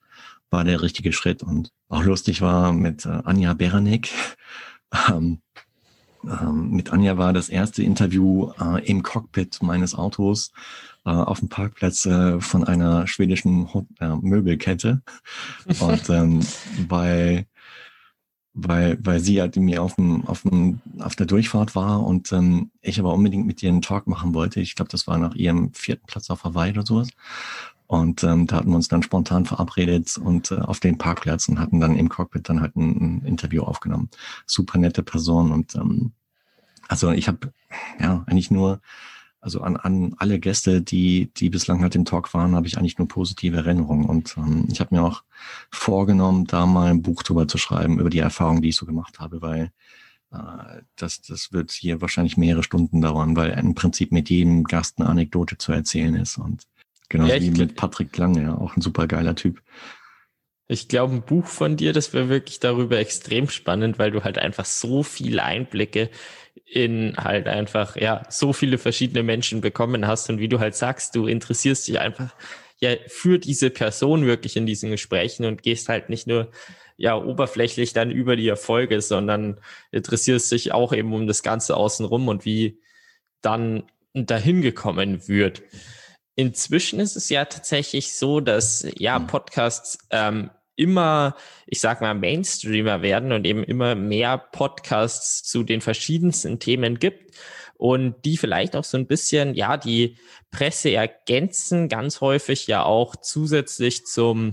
war 0.50 0.64
der 0.64 0.82
richtige 0.82 1.12
Schritt. 1.12 1.42
Und 1.42 1.70
auch 1.88 2.02
lustig 2.02 2.40
war 2.40 2.72
mit 2.72 3.06
äh, 3.06 3.20
Anja 3.24 3.54
Beranek. 3.54 4.10
Ähm, 5.10 5.42
ähm, 6.24 6.70
mit 6.70 6.94
Anja 6.94 7.18
war 7.18 7.34
das 7.34 7.50
erste 7.50 7.82
Interview 7.82 8.52
äh, 8.58 8.82
im 8.86 9.02
Cockpit 9.02 9.62
meines 9.62 9.94
Autos 9.94 10.50
äh, 11.04 11.10
auf 11.10 11.40
dem 11.40 11.50
Parkplatz 11.50 12.06
äh, 12.06 12.40
von 12.40 12.64
einer 12.64 13.06
schwedischen 13.06 13.68
äh, 14.00 14.08
Möbelkette. 14.22 15.02
Und 15.80 16.08
ähm, 16.08 16.40
weil 16.88 17.46
weil, 18.60 18.98
weil 19.00 19.20
sie 19.20 19.40
halt 19.40 19.56
mir 19.56 19.82
auf, 19.82 19.94
dem, 19.94 20.26
auf, 20.26 20.42
dem, 20.42 20.80
auf 20.98 21.14
der 21.14 21.26
Durchfahrt 21.26 21.76
war 21.76 22.04
und 22.04 22.32
ähm, 22.32 22.72
ich 22.80 22.98
aber 22.98 23.14
unbedingt 23.14 23.46
mit 23.46 23.62
ihr 23.62 23.68
einen 23.68 23.82
Talk 23.82 24.08
machen 24.08 24.34
wollte. 24.34 24.60
Ich 24.60 24.74
glaube, 24.74 24.90
das 24.90 25.06
war 25.06 25.16
nach 25.16 25.36
ihrem 25.36 25.72
vierten 25.74 26.06
Platz 26.06 26.28
auf 26.28 26.42
Hawaii 26.42 26.72
oder 26.72 26.84
sowas. 26.84 27.08
Und 27.88 28.22
ähm, 28.22 28.46
da 28.46 28.56
hatten 28.56 28.68
wir 28.68 28.76
uns 28.76 28.88
dann 28.88 29.02
spontan 29.02 29.46
verabredet 29.46 30.18
und 30.18 30.50
äh, 30.50 30.56
auf 30.56 30.78
den 30.78 30.98
Parkplatz 30.98 31.48
und 31.48 31.58
hatten 31.58 31.80
dann 31.80 31.96
im 31.96 32.10
Cockpit 32.10 32.48
dann 32.48 32.60
halt 32.60 32.76
ein, 32.76 33.20
ein 33.20 33.24
Interview 33.24 33.62
aufgenommen. 33.62 34.10
Super 34.46 34.78
nette 34.78 35.02
Person 35.02 35.50
und 35.50 35.74
ähm, 35.74 36.12
also 36.88 37.12
ich 37.12 37.28
habe 37.28 37.52
ja 38.00 38.24
eigentlich 38.26 38.50
nur, 38.50 38.80
also 39.40 39.62
an, 39.62 39.76
an 39.76 40.14
alle 40.18 40.38
Gäste, 40.38 40.82
die, 40.82 41.30
die 41.34 41.48
bislang 41.48 41.80
halt 41.82 41.94
im 41.94 42.04
Talk 42.04 42.34
waren, 42.34 42.56
habe 42.56 42.66
ich 42.66 42.76
eigentlich 42.76 42.98
nur 42.98 43.08
positive 43.08 43.56
Erinnerungen. 43.56 44.06
Und 44.06 44.36
ähm, 44.36 44.66
ich 44.70 44.80
habe 44.80 44.94
mir 44.94 45.02
auch 45.02 45.22
vorgenommen, 45.70 46.46
da 46.46 46.66
mal 46.66 46.90
ein 46.90 47.02
Buch 47.02 47.22
drüber 47.22 47.48
zu 47.48 47.56
schreiben, 47.56 48.00
über 48.00 48.10
die 48.10 48.18
Erfahrungen, 48.18 48.62
die 48.62 48.70
ich 48.70 48.76
so 48.76 48.86
gemacht 48.86 49.20
habe, 49.20 49.40
weil 49.40 49.70
äh, 50.32 50.82
das, 50.96 51.20
das 51.22 51.52
wird 51.52 51.70
hier 51.70 52.00
wahrscheinlich 52.00 52.36
mehrere 52.36 52.62
Stunden 52.62 53.00
dauern, 53.00 53.36
weil 53.36 53.50
im 53.52 53.74
Prinzip 53.74 54.12
mit 54.12 54.28
jedem 54.28 54.64
Gast 54.64 54.98
eine 54.98 55.08
Anekdote 55.08 55.56
zu 55.58 55.72
erzählen 55.72 56.14
ist. 56.16 56.38
Und 56.38 56.66
Genau 57.08 57.26
ja, 57.26 57.40
wie 57.40 57.50
mit 57.50 57.76
Patrick 57.76 58.16
Lange, 58.16 58.42
ja, 58.42 58.54
auch 58.54 58.76
ein 58.76 58.82
super 58.82 59.06
geiler 59.06 59.34
Typ. 59.34 59.62
Ich 60.66 60.88
glaube, 60.88 61.14
ein 61.14 61.22
Buch 61.22 61.46
von 61.46 61.76
dir, 61.76 61.94
das 61.94 62.12
wäre 62.12 62.28
wirklich 62.28 62.60
darüber 62.60 62.98
extrem 62.98 63.48
spannend, 63.48 63.98
weil 63.98 64.10
du 64.10 64.22
halt 64.24 64.36
einfach 64.38 64.66
so 64.66 65.02
viele 65.02 65.42
Einblicke 65.42 66.10
in 66.66 67.16
halt 67.16 67.46
einfach, 67.46 67.96
ja, 67.96 68.22
so 68.28 68.52
viele 68.52 68.76
verschiedene 68.76 69.22
Menschen 69.22 69.62
bekommen 69.62 70.06
hast 70.06 70.28
und 70.28 70.38
wie 70.38 70.48
du 70.48 70.60
halt 70.60 70.74
sagst, 70.74 71.14
du 71.16 71.26
interessierst 71.26 71.88
dich 71.88 71.98
einfach 71.98 72.34
ja 72.80 72.90
für 73.06 73.38
diese 73.38 73.70
Person 73.70 74.26
wirklich 74.26 74.56
in 74.56 74.66
diesen 74.66 74.90
Gesprächen 74.90 75.46
und 75.46 75.62
gehst 75.62 75.88
halt 75.88 76.10
nicht 76.10 76.26
nur 76.26 76.50
ja 76.98 77.16
oberflächlich 77.16 77.94
dann 77.94 78.10
über 78.10 78.36
die 78.36 78.48
Erfolge, 78.48 79.00
sondern 79.00 79.60
interessierst 79.92 80.52
dich 80.52 80.72
auch 80.72 80.92
eben 80.92 81.14
um 81.14 81.26
das 81.26 81.42
Ganze 81.42 81.76
außenrum 81.76 82.28
und 82.28 82.44
wie 82.44 82.78
dann 83.40 83.84
dahin 84.12 84.62
gekommen 84.62 85.26
wird. 85.28 85.62
Inzwischen 86.38 87.00
ist 87.00 87.16
es 87.16 87.30
ja 87.30 87.46
tatsächlich 87.46 88.14
so, 88.14 88.38
dass 88.38 88.86
ja 88.96 89.18
mhm. 89.18 89.26
Podcasts 89.26 89.98
ähm, 90.10 90.50
immer, 90.76 91.34
ich 91.66 91.80
sag 91.80 92.00
mal, 92.00 92.14
Mainstreamer 92.14 93.02
werden 93.02 93.32
und 93.32 93.44
eben 93.44 93.64
immer 93.64 93.96
mehr 93.96 94.38
Podcasts 94.38 95.42
zu 95.42 95.64
den 95.64 95.80
verschiedensten 95.80 96.60
Themen 96.60 97.00
gibt 97.00 97.34
und 97.76 98.24
die 98.24 98.36
vielleicht 98.36 98.76
auch 98.76 98.84
so 98.84 98.96
ein 98.96 99.08
bisschen, 99.08 99.54
ja, 99.54 99.76
die 99.76 100.16
Presse 100.52 100.92
ergänzen, 100.92 101.88
ganz 101.88 102.20
häufig 102.20 102.68
ja 102.68 102.84
auch 102.84 103.16
zusätzlich 103.16 104.06
zum 104.06 104.52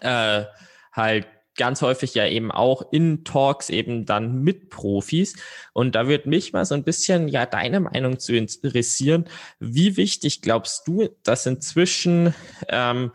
äh, 0.00 0.44
halt 0.92 1.26
ganz 1.56 1.82
häufig 1.82 2.14
ja 2.14 2.26
eben 2.26 2.50
auch 2.50 2.92
in 2.92 3.24
Talks 3.24 3.70
eben 3.70 4.06
dann 4.06 4.42
mit 4.42 4.70
Profis. 4.70 5.34
Und 5.72 5.94
da 5.94 6.08
wird 6.08 6.26
mich 6.26 6.52
mal 6.52 6.64
so 6.64 6.74
ein 6.74 6.84
bisschen 6.84 7.28
ja 7.28 7.46
deine 7.46 7.80
Meinung 7.80 8.18
zu 8.18 8.34
interessieren. 8.34 9.26
Wie 9.58 9.96
wichtig 9.96 10.42
glaubst 10.42 10.86
du, 10.88 11.08
dass 11.22 11.46
inzwischen 11.46 12.34
ähm, 12.68 13.12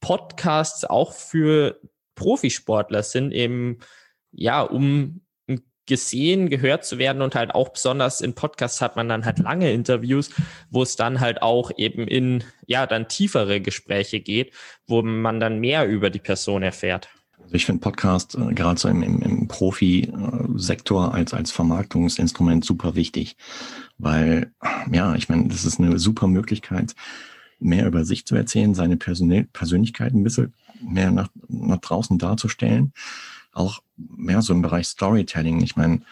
Podcasts 0.00 0.84
auch 0.84 1.12
für 1.12 1.80
Profisportler 2.14 3.02
sind, 3.02 3.32
eben 3.32 3.78
ja, 4.32 4.62
um 4.62 5.22
gesehen, 5.88 6.50
gehört 6.50 6.84
zu 6.84 6.98
werden 6.98 7.22
und 7.22 7.34
halt 7.34 7.52
auch 7.54 7.70
besonders 7.70 8.20
in 8.20 8.34
Podcasts 8.34 8.80
hat 8.80 8.94
man 8.94 9.08
dann 9.08 9.24
halt 9.24 9.38
lange 9.40 9.72
Interviews, 9.72 10.30
wo 10.70 10.82
es 10.82 10.94
dann 10.94 11.18
halt 11.18 11.42
auch 11.42 11.72
eben 11.76 12.06
in, 12.06 12.44
ja, 12.66 12.86
dann 12.86 13.08
tiefere 13.08 13.60
Gespräche 13.60 14.20
geht, 14.20 14.54
wo 14.86 15.02
man 15.02 15.40
dann 15.40 15.58
mehr 15.58 15.88
über 15.88 16.10
die 16.10 16.20
Person 16.20 16.62
erfährt. 16.62 17.08
Also 17.42 17.54
ich 17.54 17.66
finde 17.66 17.80
Podcast 17.80 18.36
äh, 18.36 18.54
gerade 18.54 18.78
so 18.78 18.88
im, 18.88 19.02
im, 19.02 19.22
im 19.22 19.48
Profi-Sektor 19.48 21.14
als, 21.14 21.34
als 21.34 21.50
Vermarktungsinstrument 21.50 22.64
super 22.64 22.94
wichtig, 22.94 23.36
weil, 23.98 24.52
ja, 24.92 25.14
ich 25.14 25.28
meine, 25.28 25.48
das 25.48 25.64
ist 25.64 25.80
eine 25.80 25.98
super 25.98 26.26
Möglichkeit, 26.26 26.94
mehr 27.60 27.86
über 27.86 28.04
sich 28.04 28.26
zu 28.26 28.36
erzählen, 28.36 28.74
seine 28.74 28.96
Persön 28.96 29.48
Persönlichkeit 29.52 30.14
ein 30.14 30.22
bisschen 30.22 30.54
mehr 30.80 31.10
nach, 31.10 31.28
nach 31.48 31.78
draußen 31.78 32.18
darzustellen 32.18 32.92
auch 33.58 33.80
mehr 33.96 34.42
so 34.42 34.52
im 34.52 34.62
Bereich 34.62 34.86
Storytelling. 34.86 35.60
Ich 35.62 35.76
meine, 35.76 36.02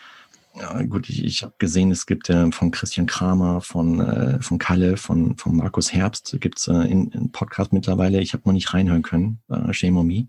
ja, 0.59 0.83
gut, 0.83 1.09
ich, 1.09 1.25
ich 1.25 1.43
habe 1.43 1.55
gesehen, 1.59 1.91
es 1.91 2.07
gibt 2.07 2.31
äh, 2.31 2.51
von 2.51 2.71
Christian 2.71 3.07
Kramer, 3.07 3.61
von, 3.61 4.01
äh, 4.01 4.41
von 4.41 4.59
Kalle, 4.59 4.97
von, 4.97 5.37
von 5.37 5.57
Markus 5.57 5.93
Herbst, 5.93 6.37
gibt's 6.41 6.67
äh, 6.69 6.73
in, 6.73 7.11
in 7.11 7.31
Podcast 7.31 7.73
mittlerweile. 7.73 8.21
Ich 8.21 8.33
habe 8.33 8.43
noch 8.47 8.53
nicht 8.53 8.73
reinhören 8.73 9.03
können. 9.03 9.41
Äh, 9.49 9.73
shame 9.73 9.99
on 9.99 10.07
me. 10.07 10.29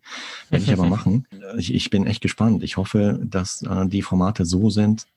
Werde 0.49 0.65
ich 0.65 0.73
aber 0.73 0.85
machen. 0.89 1.27
Ich, 1.57 1.73
ich 1.73 1.89
bin 1.89 2.05
echt 2.05 2.21
gespannt. 2.21 2.63
Ich 2.63 2.77
hoffe, 2.77 3.19
dass 3.23 3.61
äh, 3.63 3.87
die 3.87 4.01
Formate 4.01 4.45
so 4.45 4.69
sind, 4.69 5.07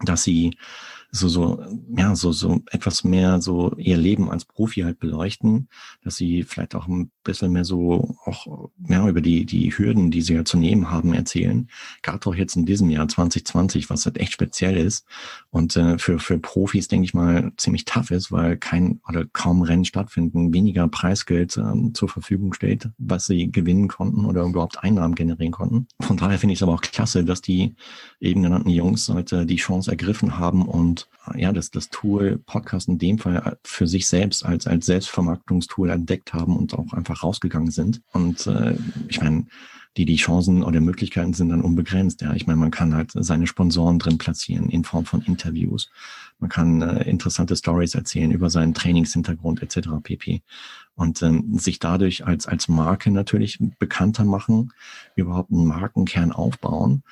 dass 0.00 0.22
sie 0.22 0.56
so, 1.10 1.28
so, 1.28 1.64
ja, 1.96 2.14
so, 2.14 2.32
so 2.32 2.60
etwas 2.70 3.04
mehr 3.04 3.40
so 3.40 3.74
ihr 3.76 3.96
Leben 3.96 4.30
als 4.30 4.44
Profi 4.44 4.82
halt 4.82 4.98
beleuchten, 4.98 5.68
dass 6.02 6.16
sie 6.16 6.42
vielleicht 6.42 6.74
auch 6.74 6.86
ein 6.88 7.10
bisschen 7.26 7.52
mehr 7.52 7.64
so 7.64 8.16
auch 8.24 8.70
ja, 8.88 9.06
über 9.08 9.20
die, 9.20 9.44
die 9.44 9.70
Hürden, 9.76 10.10
die 10.10 10.22
sie 10.22 10.34
ja 10.34 10.44
zu 10.44 10.56
nehmen 10.56 10.90
haben, 10.90 11.12
erzählen. 11.12 11.68
Gerade 12.02 12.26
auch 12.26 12.34
jetzt 12.34 12.56
in 12.56 12.66
diesem 12.66 12.88
Jahr 12.90 13.08
2020, 13.08 13.90
was 13.90 14.06
halt 14.06 14.18
echt 14.18 14.32
speziell 14.32 14.76
ist 14.76 15.06
und 15.50 15.76
äh, 15.76 15.98
für, 15.98 16.18
für 16.18 16.38
Profis, 16.38 16.88
denke 16.88 17.04
ich 17.04 17.14
mal, 17.14 17.52
ziemlich 17.56 17.84
tough 17.84 18.10
ist, 18.10 18.32
weil 18.32 18.56
kein 18.56 19.00
oder 19.08 19.24
kaum 19.32 19.62
Rennen 19.62 19.84
stattfinden, 19.84 20.54
weniger 20.54 20.88
Preisgeld 20.88 21.56
ähm, 21.56 21.94
zur 21.94 22.08
Verfügung 22.08 22.54
steht, 22.54 22.88
was 22.98 23.26
sie 23.26 23.50
gewinnen 23.50 23.88
konnten 23.88 24.24
oder 24.24 24.44
überhaupt 24.44 24.82
Einnahmen 24.82 25.14
generieren 25.14 25.52
konnten. 25.52 25.86
Von 26.00 26.16
daher 26.16 26.38
finde 26.38 26.54
ich 26.54 26.60
es 26.60 26.62
aber 26.62 26.74
auch 26.74 26.80
klasse, 26.80 27.24
dass 27.24 27.42
die 27.42 27.74
eben 28.20 28.42
genannten 28.42 28.70
Jungs 28.70 29.08
heute 29.08 29.46
die 29.46 29.56
Chance 29.56 29.90
ergriffen 29.90 30.38
haben 30.38 30.66
und 30.66 31.08
ja, 31.34 31.52
das, 31.52 31.70
das 31.70 31.90
Tool 31.90 32.38
Podcast 32.46 32.88
in 32.88 32.98
dem 32.98 33.18
Fall 33.18 33.58
für 33.64 33.86
sich 33.86 34.06
selbst 34.06 34.44
als, 34.44 34.66
als 34.66 34.86
Selbstvermarktungstool 34.86 35.90
entdeckt 35.90 36.32
haben 36.32 36.56
und 36.56 36.74
auch 36.74 36.92
einfach 36.92 37.15
rausgegangen 37.22 37.70
sind. 37.70 38.02
Und 38.12 38.46
äh, 38.46 38.76
ich 39.08 39.20
meine, 39.20 39.46
die, 39.96 40.04
die 40.04 40.16
Chancen 40.16 40.62
oder 40.62 40.80
Möglichkeiten 40.80 41.32
sind 41.32 41.48
dann 41.48 41.62
unbegrenzt. 41.62 42.20
Ja, 42.20 42.34
ich 42.34 42.46
meine, 42.46 42.58
man 42.58 42.70
kann 42.70 42.94
halt 42.94 43.12
seine 43.14 43.46
Sponsoren 43.46 43.98
drin 43.98 44.18
platzieren 44.18 44.68
in 44.68 44.84
Form 44.84 45.06
von 45.06 45.22
Interviews. 45.22 45.90
Man 46.38 46.50
kann 46.50 46.82
äh, 46.82 47.08
interessante 47.08 47.56
Stories 47.56 47.94
erzählen 47.94 48.30
über 48.30 48.50
seinen 48.50 48.74
Trainingshintergrund 48.74 49.62
etc. 49.62 49.88
pp. 50.02 50.42
Und 50.94 51.22
ähm, 51.22 51.58
sich 51.58 51.78
dadurch 51.78 52.26
als, 52.26 52.46
als 52.46 52.68
Marke 52.68 53.10
natürlich 53.10 53.58
bekannter 53.78 54.24
machen, 54.24 54.72
überhaupt 55.14 55.50
einen 55.50 55.66
Markenkern 55.66 56.32
aufbauen, 56.32 57.02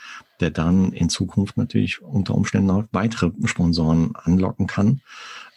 der 0.40 0.50
dann 0.50 0.92
in 0.92 1.08
Zukunft 1.08 1.56
natürlich 1.56 2.02
unter 2.02 2.34
Umständen 2.34 2.70
auch 2.70 2.84
weitere 2.92 3.30
Sponsoren 3.44 4.14
anlocken 4.14 4.66
kann. 4.66 5.00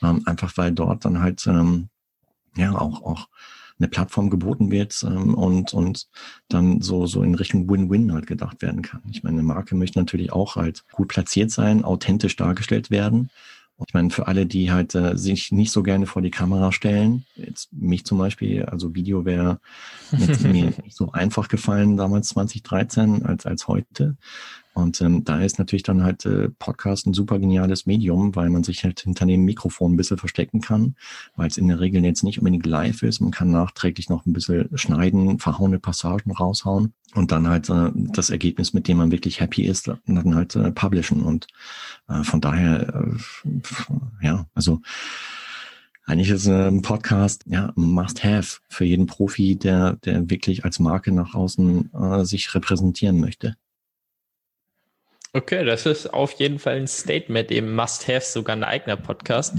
Ähm, 0.01 0.23
einfach 0.25 0.55
weil 0.55 0.71
dort 0.71 1.03
dann 1.03 1.19
halt 1.19 1.45
ähm, 1.47 1.89
ja 2.55 2.73
auch, 2.77 3.01
auch 3.03 3.27
eine 3.79 3.87
Plattform 3.87 4.29
geboten 4.29 4.71
wird 4.71 5.03
ähm, 5.03 5.33
und, 5.33 5.73
und 5.73 6.07
dann 6.49 6.81
so, 6.81 7.05
so 7.05 7.23
in 7.23 7.35
Richtung 7.35 7.69
Win-Win 7.69 8.13
halt 8.13 8.27
gedacht 8.27 8.61
werden 8.61 8.81
kann. 8.81 9.01
Ich 9.11 9.23
meine, 9.23 9.39
eine 9.39 9.47
Marke 9.47 9.75
möchte 9.75 9.99
natürlich 9.99 10.31
auch 10.31 10.55
halt 10.55 10.83
gut 10.91 11.09
platziert 11.09 11.51
sein, 11.51 11.83
authentisch 11.83 12.35
dargestellt 12.35 12.89
werden. 12.89 13.29
Ich 13.85 13.93
meine, 13.93 14.09
für 14.09 14.27
alle, 14.27 14.47
die 14.47 14.71
halt 14.71 14.95
äh, 14.95 15.15
sich 15.15 15.51
nicht 15.51 15.71
so 15.71 15.83
gerne 15.83 16.07
vor 16.07 16.23
die 16.23 16.31
Kamera 16.31 16.71
stellen, 16.71 17.25
jetzt 17.35 17.71
mich 17.71 18.05
zum 18.05 18.17
Beispiel, 18.17 18.65
also 18.65 18.95
Video 18.95 19.23
wäre 19.23 19.59
mir 20.11 20.73
nicht 20.83 20.95
so 20.95 21.11
einfach 21.11 21.47
gefallen 21.47 21.95
damals 21.95 22.29
2013 22.29 23.23
als, 23.23 23.45
als 23.45 23.67
heute. 23.67 24.17
Und 24.77 25.01
ähm, 25.01 25.23
da 25.23 25.41
ist 25.41 25.57
natürlich 25.57 25.81
dann 25.81 26.03
halt 26.03 26.23
äh, 26.27 26.49
Podcast 26.49 27.07
ein 27.07 27.15
super 27.15 27.39
geniales 27.39 27.87
Medium, 27.87 28.35
weil 28.35 28.51
man 28.51 28.63
sich 28.63 28.83
halt 28.83 28.99
hinter 28.99 29.25
dem 29.25 29.43
Mikrofon 29.43 29.93
ein 29.93 29.97
bisschen 29.97 30.19
verstecken 30.19 30.61
kann, 30.61 30.95
weil 31.35 31.47
es 31.47 31.57
in 31.57 31.67
der 31.67 31.79
Regel 31.79 32.05
jetzt 32.05 32.23
nicht 32.23 32.37
unbedingt 32.37 32.67
live 32.67 33.01
ist. 33.01 33.19
Man 33.19 33.31
kann 33.31 33.49
nachträglich 33.49 34.07
noch 34.07 34.27
ein 34.27 34.33
bisschen 34.33 34.69
schneiden, 34.77 35.39
verhauene 35.39 35.79
Passagen 35.79 36.31
raushauen 36.31 36.93
und 37.15 37.31
dann 37.31 37.47
halt 37.47 37.71
äh, 37.71 37.89
das 37.95 38.29
Ergebnis, 38.29 38.73
mit 38.73 38.87
dem 38.87 38.97
man 38.97 39.11
wirklich 39.11 39.39
happy 39.39 39.63
ist, 39.63 39.87
dann 40.05 40.35
halt 40.35 40.55
äh, 40.55 40.71
publishen. 40.71 41.23
Und 41.23 41.47
äh, 42.07 42.23
von 42.23 42.39
daher, 42.39 42.93
äh, 42.93 44.25
ja, 44.25 44.45
also 44.53 44.81
eigentlich 46.05 46.29
ist 46.29 46.47
ein 46.47 46.83
Podcast 46.83 47.45
ja 47.47 47.73
must 47.75 48.23
have 48.23 48.59
für 48.69 48.85
jeden 48.85 49.07
Profi, 49.07 49.55
der 49.55 49.95
der 49.95 50.29
wirklich 50.29 50.65
als 50.65 50.77
Marke 50.77 51.11
nach 51.11 51.33
außen 51.33 51.91
äh, 51.95 52.25
sich 52.25 52.53
repräsentieren 52.53 53.19
möchte. 53.19 53.55
Okay, 55.38 55.63
das 55.63 55.86
ist 55.86 56.12
auf 56.15 56.32
jeden 56.34 56.58
Fall 56.58 56.78
ein 56.78 56.88
Statement, 56.88 57.52
eben 57.52 57.76
Must-Have, 57.76 58.21
sogar 58.21 58.56
ein 58.56 58.63
eigener 58.63 58.97
Podcast. 58.97 59.54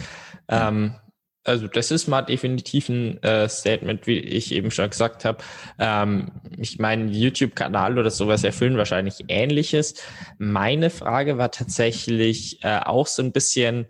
Ähm, 0.49 0.97
also 1.45 1.69
das 1.69 1.93
ist 1.93 2.09
mal 2.09 2.23
definitiv 2.23 2.88
ein 2.88 3.23
äh, 3.23 3.49
Statement, 3.49 4.09
wie 4.09 4.19
ich 4.19 4.51
eben 4.51 4.73
schon 4.73 4.91
gesagt 4.91 5.25
habe. 5.25 5.38
Ähm, 5.79 6.33
ich 6.57 6.81
meine, 6.81 7.12
YouTube-Kanal 7.12 7.97
oder 7.97 8.11
sowas 8.11 8.43
erfüllen 8.43 8.77
wahrscheinlich 8.77 9.27
Ähnliches. 9.29 9.95
Meine 10.38 10.91
Frage 10.91 11.38
war 11.38 11.53
tatsächlich 11.53 12.64
äh, 12.64 12.81
auch 12.81 13.07
so 13.07 13.23
ein 13.23 13.31
bisschen 13.31 13.87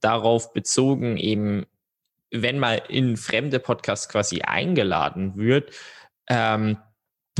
darauf 0.00 0.52
bezogen, 0.52 1.16
eben 1.16 1.66
wenn 2.30 2.60
mal 2.60 2.82
in 2.88 3.16
fremde 3.16 3.58
Podcasts 3.58 4.08
quasi 4.08 4.42
eingeladen 4.42 5.36
wird, 5.36 5.72
ähm, 6.28 6.76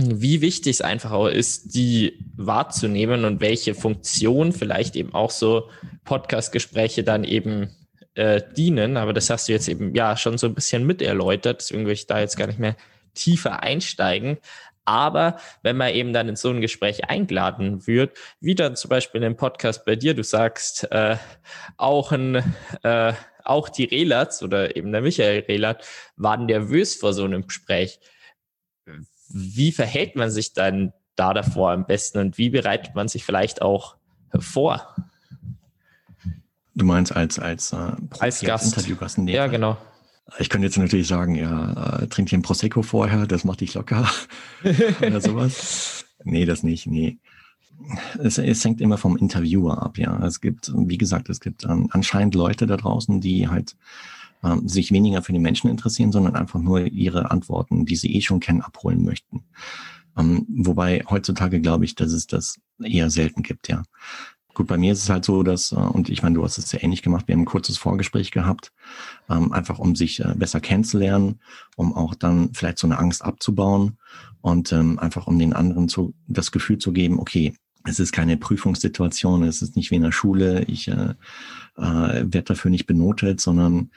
wie 0.02 0.40
wichtig 0.40 0.76
es 0.76 0.80
einfach 0.80 1.12
auch 1.12 1.26
ist, 1.26 1.74
die 1.74 2.18
wahrzunehmen 2.36 3.24
und 3.24 3.40
welche 3.40 3.74
Funktion 3.74 4.52
vielleicht 4.52 4.96
eben 4.96 5.14
auch 5.14 5.30
so 5.30 5.68
Podcast-Gespräche 6.04 7.04
dann 7.04 7.24
eben 7.24 7.70
äh, 8.14 8.40
dienen. 8.56 8.96
Aber 8.96 9.12
das 9.12 9.30
hast 9.30 9.48
du 9.48 9.52
jetzt 9.52 9.68
eben 9.68 9.94
ja 9.94 10.16
schon 10.16 10.38
so 10.38 10.46
ein 10.46 10.54
bisschen 10.54 10.86
mit 10.86 11.02
erläutert, 11.02 11.60
deswegen 11.60 11.86
will 11.86 11.92
ich 11.92 12.06
da 12.06 12.20
jetzt 12.20 12.36
gar 12.36 12.46
nicht 12.46 12.58
mehr 12.58 12.76
tiefer 13.14 13.62
einsteigen. 13.62 14.38
Aber 14.84 15.38
wenn 15.62 15.76
man 15.76 15.94
eben 15.94 16.12
dann 16.12 16.28
in 16.28 16.36
so 16.36 16.50
ein 16.50 16.60
Gespräch 16.60 17.08
eingeladen 17.08 17.86
wird, 17.86 18.16
wie 18.40 18.54
dann 18.54 18.76
zum 18.76 18.88
Beispiel 18.88 19.20
in 19.20 19.24
einem 19.24 19.36
Podcast 19.36 19.84
bei 19.84 19.94
dir, 19.94 20.14
du 20.14 20.24
sagst, 20.24 20.90
äh, 20.90 21.16
auch 21.76 22.12
ein, 22.12 22.42
äh, 22.82 23.12
auch 23.44 23.68
die 23.68 23.84
Relatz 23.84 24.42
oder 24.42 24.76
eben 24.76 24.90
der 24.90 25.02
Michael 25.02 25.40
Relat 25.40 25.86
waren 26.16 26.46
nervös 26.46 26.94
vor 26.94 27.12
so 27.12 27.24
einem 27.24 27.46
Gespräch 27.46 28.00
wie 29.32 29.72
verhält 29.72 30.16
man 30.16 30.30
sich 30.30 30.52
dann 30.52 30.92
da 31.16 31.34
davor 31.34 31.72
am 31.72 31.86
besten 31.86 32.18
und 32.18 32.38
wie 32.38 32.50
bereitet 32.50 32.94
man 32.94 33.08
sich 33.08 33.24
vielleicht 33.24 33.62
auch 33.62 33.96
vor? 34.38 34.94
Du 36.74 36.84
meinst 36.84 37.14
als 37.14 37.38
als, 37.38 37.72
äh, 37.72 37.92
als 38.18 38.40
Gast. 38.40 38.76
Interviewgast 38.76 39.18
ja, 39.18 39.42
Fall. 39.42 39.50
genau. 39.50 39.76
Ich 40.38 40.48
könnte 40.48 40.66
jetzt 40.66 40.78
natürlich 40.78 41.08
sagen, 41.08 41.34
ja, 41.34 41.98
äh, 41.98 42.06
trink 42.06 42.28
dir 42.28 42.38
ein 42.38 42.42
Prosecco 42.42 42.82
vorher, 42.82 43.26
das 43.26 43.44
macht 43.44 43.60
dich 43.60 43.74
locker 43.74 44.08
oder 45.00 45.20
sowas. 45.20 46.04
Nee, 46.24 46.44
das 46.44 46.62
nicht, 46.62 46.86
nee. 46.86 47.18
Es, 48.22 48.38
es 48.38 48.64
hängt 48.64 48.80
immer 48.80 48.98
vom 48.98 49.16
Interviewer 49.16 49.82
ab, 49.82 49.98
ja. 49.98 50.24
Es 50.24 50.40
gibt, 50.40 50.72
wie 50.74 50.98
gesagt, 50.98 51.28
es 51.30 51.40
gibt 51.40 51.64
ähm, 51.64 51.88
anscheinend 51.90 52.34
Leute 52.34 52.66
da 52.66 52.76
draußen, 52.76 53.20
die 53.20 53.48
halt 53.48 53.74
ähm, 54.44 54.68
sich 54.68 54.92
weniger 54.92 55.22
für 55.22 55.32
die 55.32 55.38
Menschen 55.38 55.70
interessieren, 55.70 56.12
sondern 56.12 56.36
einfach 56.36 56.60
nur 56.60 56.80
ihre 56.80 57.30
Antworten, 57.30 57.86
die 57.86 57.96
sie 57.96 58.14
eh 58.14 58.20
schon 58.20 58.40
kennen, 58.40 58.62
abholen 58.62 59.04
möchten. 59.04 59.44
Ähm, 60.18 60.46
wobei 60.48 61.04
heutzutage 61.08 61.60
glaube 61.60 61.84
ich, 61.84 61.94
dass 61.94 62.12
es 62.12 62.26
das 62.26 62.58
eher 62.82 63.10
selten 63.10 63.42
gibt, 63.42 63.68
ja. 63.68 63.82
Gut, 64.52 64.66
bei 64.66 64.76
mir 64.76 64.92
ist 64.92 65.04
es 65.04 65.10
halt 65.10 65.24
so, 65.24 65.42
dass, 65.44 65.70
äh, 65.72 65.76
und 65.76 66.08
ich 66.08 66.22
meine, 66.22 66.34
du 66.34 66.44
hast 66.44 66.58
es 66.58 66.72
ja 66.72 66.82
ähnlich 66.82 67.02
gemacht, 67.02 67.28
wir 67.28 67.34
haben 67.34 67.42
ein 67.42 67.46
kurzes 67.46 67.78
Vorgespräch 67.78 68.32
gehabt, 68.32 68.72
ähm, 69.28 69.52
einfach 69.52 69.78
um 69.78 69.94
sich 69.94 70.20
äh, 70.20 70.34
besser 70.36 70.60
kennenzulernen, 70.60 71.40
um 71.76 71.94
auch 71.94 72.14
dann 72.14 72.52
vielleicht 72.52 72.78
so 72.78 72.86
eine 72.86 72.98
Angst 72.98 73.22
abzubauen 73.24 73.98
und 74.40 74.72
ähm, 74.72 74.98
einfach 74.98 75.26
um 75.28 75.38
den 75.38 75.52
anderen 75.52 75.88
zu, 75.88 76.14
das 76.26 76.50
Gefühl 76.50 76.78
zu 76.78 76.92
geben, 76.92 77.20
okay, 77.20 77.54
es 77.84 78.00
ist 78.00 78.12
keine 78.12 78.36
Prüfungssituation, 78.36 79.44
es 79.44 79.62
ist 79.62 79.76
nicht 79.76 79.90
wie 79.90 79.96
in 79.96 80.02
der 80.02 80.12
Schule, 80.12 80.64
ich 80.64 80.88
äh, 80.88 81.14
äh, 81.76 82.24
werde 82.24 82.42
dafür 82.42 82.70
nicht 82.70 82.86
benotet, 82.86 83.40
sondern 83.40 83.90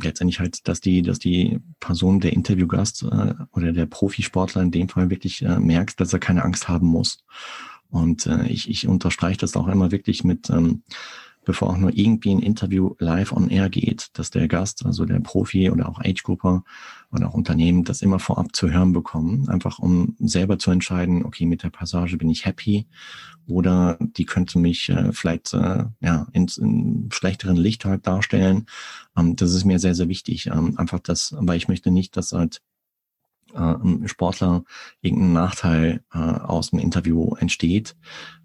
letztendlich 0.00 0.40
halt, 0.40 0.66
dass 0.68 0.80
die, 0.80 1.02
dass 1.02 1.18
die 1.18 1.60
Person, 1.80 2.20
der 2.20 2.32
Interviewgast 2.32 3.02
äh, 3.02 3.34
oder 3.52 3.72
der 3.72 3.86
Profisportler 3.86 4.62
in 4.62 4.70
dem 4.70 4.88
Fall 4.88 5.10
wirklich 5.10 5.42
äh, 5.42 5.58
merkt, 5.58 6.00
dass 6.00 6.12
er 6.12 6.18
keine 6.18 6.44
Angst 6.44 6.68
haben 6.68 6.86
muss. 6.86 7.24
Und 7.90 8.26
äh, 8.26 8.46
ich, 8.48 8.68
ich 8.68 8.86
unterstreiche 8.86 9.38
das 9.38 9.56
auch 9.56 9.68
immer 9.68 9.90
wirklich 9.90 10.24
mit, 10.24 10.50
ähm, 10.50 10.82
bevor 11.48 11.70
auch 11.70 11.78
nur 11.78 11.96
irgendwie 11.96 12.30
ein 12.30 12.40
Interview 12.40 12.94
live 12.98 13.32
on 13.32 13.48
air 13.48 13.70
geht, 13.70 14.10
dass 14.12 14.30
der 14.30 14.48
Gast, 14.48 14.84
also 14.84 15.06
der 15.06 15.18
Profi 15.20 15.70
oder 15.70 15.88
auch 15.88 15.98
Age-Grupper 15.98 16.62
oder 17.10 17.28
auch 17.28 17.32
Unternehmen, 17.32 17.84
das 17.84 18.02
immer 18.02 18.18
vorab 18.18 18.54
zu 18.54 18.70
hören 18.70 18.92
bekommen, 18.92 19.48
einfach 19.48 19.78
um 19.78 20.14
selber 20.18 20.58
zu 20.58 20.70
entscheiden, 20.70 21.24
okay, 21.24 21.46
mit 21.46 21.62
der 21.62 21.70
Passage 21.70 22.18
bin 22.18 22.28
ich 22.28 22.44
happy 22.44 22.86
oder 23.46 23.96
die 23.98 24.26
könnte 24.26 24.58
mich 24.58 24.90
äh, 24.90 25.10
vielleicht 25.14 25.54
äh, 25.54 25.86
ja, 26.00 26.26
in, 26.34 26.48
in 26.58 27.08
schlechteren 27.10 27.56
Licht 27.56 27.86
halt 27.86 28.06
darstellen. 28.06 28.66
Ähm, 29.16 29.34
das 29.34 29.54
ist 29.54 29.64
mir 29.64 29.78
sehr, 29.78 29.94
sehr 29.94 30.10
wichtig. 30.10 30.48
Ähm, 30.48 30.76
einfach 30.76 30.98
das, 30.98 31.34
weil 31.38 31.56
ich 31.56 31.66
möchte 31.66 31.90
nicht, 31.90 32.14
dass 32.18 32.32
halt 32.32 32.60
äh, 33.54 34.08
Sportler 34.08 34.64
irgendein 35.00 35.32
Nachteil 35.32 36.00
äh, 36.12 36.18
aus 36.18 36.70
dem 36.70 36.78
Interview 36.78 37.34
entsteht 37.36 37.96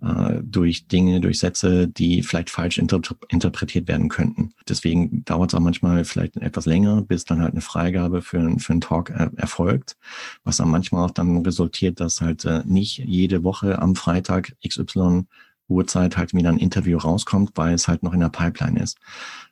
äh, 0.01 0.39
durch 0.43 0.87
Dinge, 0.87 1.21
durch 1.21 1.39
Sätze, 1.39 1.87
die 1.87 2.23
vielleicht 2.23 2.49
falsch 2.49 2.77
inter 2.77 3.01
interpretiert 3.29 3.87
werden 3.87 4.09
könnten. 4.09 4.53
Deswegen 4.67 5.23
dauert 5.25 5.51
es 5.51 5.55
auch 5.55 5.61
manchmal 5.61 6.05
vielleicht 6.05 6.37
etwas 6.37 6.65
länger, 6.65 7.01
bis 7.01 7.25
dann 7.25 7.41
halt 7.41 7.51
eine 7.51 7.61
Freigabe 7.61 8.21
für, 8.21 8.59
für 8.59 8.73
einen 8.73 8.81
Talk 8.81 9.09
äh, 9.09 9.29
erfolgt, 9.35 9.97
was 10.43 10.57
dann 10.57 10.69
manchmal 10.69 11.05
auch 11.05 11.11
dann 11.11 11.37
resultiert, 11.37 11.99
dass 11.99 12.21
halt 12.21 12.45
äh, 12.45 12.63
nicht 12.65 12.97
jede 12.99 13.43
Woche 13.43 13.79
am 13.79 13.95
Freitag 13.95 14.55
XY 14.67 15.25
Uhrzeit 15.69 16.17
halt 16.17 16.33
wieder 16.33 16.49
ein 16.49 16.57
Interview 16.57 16.97
rauskommt, 16.97 17.51
weil 17.55 17.73
es 17.73 17.87
halt 17.87 18.03
noch 18.03 18.13
in 18.13 18.19
der 18.19 18.29
Pipeline 18.29 18.79
ist. 18.81 18.97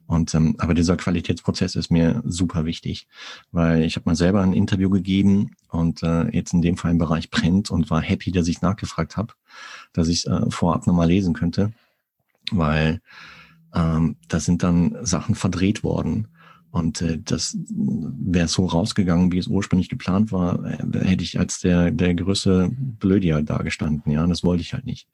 Und 0.08 0.34
ähm, 0.34 0.56
aber 0.58 0.74
dieser 0.74 0.98
Qualitätsprozess 0.98 1.76
ist 1.76 1.90
mir 1.90 2.22
super 2.26 2.66
wichtig, 2.66 3.08
weil 3.52 3.84
ich 3.84 3.96
habe 3.96 4.10
mal 4.10 4.16
selber 4.16 4.42
ein 4.42 4.54
Interview 4.54 4.90
gegeben 4.90 5.52
und 5.70 6.04
äh, 6.04 6.28
jetzt 6.36 6.54
in 6.54 6.62
dem 6.62 6.78
Fall 6.78 6.92
im 6.92 6.98
Bereich 6.98 7.32
Print 7.32 7.72
und 7.72 7.90
war 7.90 8.02
happy, 8.02 8.32
dass 8.32 8.48
ich 8.48 8.62
nachgefragt 8.62 9.16
habe, 9.16 9.34
dass 9.94 10.10
ich 10.10 10.28
äh, 10.28 10.50
vorab 10.50 10.86
nochmal 10.86 11.08
lesen 11.08 11.34
könnte, 11.34 11.72
weil 12.52 13.02
ähm, 13.74 14.18
da 14.28 14.40
sind 14.40 14.64
dann 14.64 14.98
Sachen 15.06 15.36
verdreht 15.36 15.84
worden 15.84 16.28
und 16.72 17.02
äh, 17.02 17.20
das 17.24 17.58
wäre 17.70 18.48
so 18.48 18.66
rausgegangen, 18.66 19.32
wie 19.34 19.38
es 19.38 19.48
ursprünglich 19.48 19.90
geplant 19.90 20.32
war, 20.32 20.64
äh, 20.64 20.78
hätte 21.06 21.24
ich 21.24 21.38
als 21.38 21.60
der 21.60 21.92
der 21.92 22.16
größte 22.16 22.72
Blödier 22.74 23.42
dagestanden. 23.42 24.12
Ja, 24.12 24.26
das 24.26 24.44
wollte 24.44 24.62
ich 24.62 24.74
halt 24.74 24.86
nicht. 24.86 25.08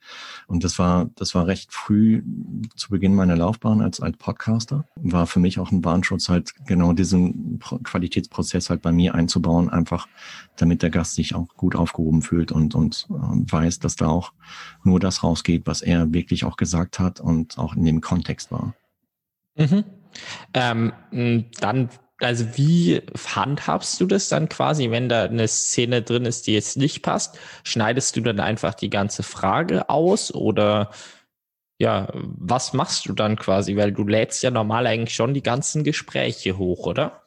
Und 0.45 0.63
das 0.63 0.77
war 0.77 1.09
das 1.15 1.33
war 1.33 1.47
recht 1.47 1.73
früh 1.73 2.21
zu 2.75 2.89
Beginn 2.89 3.15
meiner 3.15 3.35
Laufbahn 3.35 3.81
als 3.81 3.99
als 3.99 4.17
Podcaster. 4.17 4.85
War 4.97 5.25
für 5.25 5.39
mich 5.39 5.57
auch 5.57 5.71
ein 5.71 5.83
Warnschutz 5.83 6.29
halt 6.29 6.53
genau 6.67 6.93
diesen 6.93 7.59
Qualitätsprozess 7.59 8.69
halt 8.69 8.83
bei 8.83 8.91
mir 8.91 9.15
einzubauen, 9.15 9.69
einfach 9.69 10.07
damit 10.57 10.83
der 10.83 10.91
Gast 10.91 11.15
sich 11.15 11.33
auch 11.33 11.47
gut 11.55 11.75
aufgehoben 11.75 12.21
fühlt 12.21 12.51
und 12.51 12.75
und 12.75 13.07
äh, 13.09 13.13
weiß, 13.13 13.79
dass 13.79 13.95
da 13.95 14.07
auch 14.07 14.31
nur 14.83 14.99
das 14.99 15.23
rausgeht, 15.23 15.63
was 15.65 15.81
er 15.81 16.13
wirklich 16.13 16.45
auch 16.45 16.55
gesagt 16.55 16.99
hat 16.99 17.19
und 17.19 17.57
auch 17.57 17.75
in 17.75 17.83
dem 17.83 18.01
Kontext 18.01 18.51
war. 18.51 18.75
Mhm. 19.57 19.83
Ähm, 20.53 20.93
dann, 21.59 21.89
also 22.19 22.45
wie 22.57 23.01
handhabst 23.35 24.01
du 24.01 24.05
das 24.05 24.29
dann 24.29 24.49
quasi, 24.49 24.91
wenn 24.91 25.09
da 25.09 25.25
eine 25.25 25.47
Szene 25.47 26.01
drin 26.01 26.25
ist, 26.25 26.47
die 26.47 26.53
jetzt 26.53 26.77
nicht 26.77 27.01
passt? 27.03 27.37
Schneidest 27.63 28.15
du 28.15 28.21
dann 28.21 28.39
einfach 28.39 28.73
die 28.73 28.89
ganze 28.89 29.23
Frage 29.23 29.89
aus 29.89 30.33
oder 30.33 30.91
ja, 31.79 32.09
was 32.13 32.73
machst 32.73 33.07
du 33.07 33.13
dann 33.13 33.35
quasi? 33.35 33.75
Weil 33.77 33.91
du 33.91 34.07
lädst 34.07 34.41
ja 34.43 34.51
normal 34.51 34.87
eigentlich 34.87 35.15
schon 35.15 35.33
die 35.33 35.43
ganzen 35.43 35.83
Gespräche 35.83 36.57
hoch, 36.57 36.87
oder? 36.87 37.23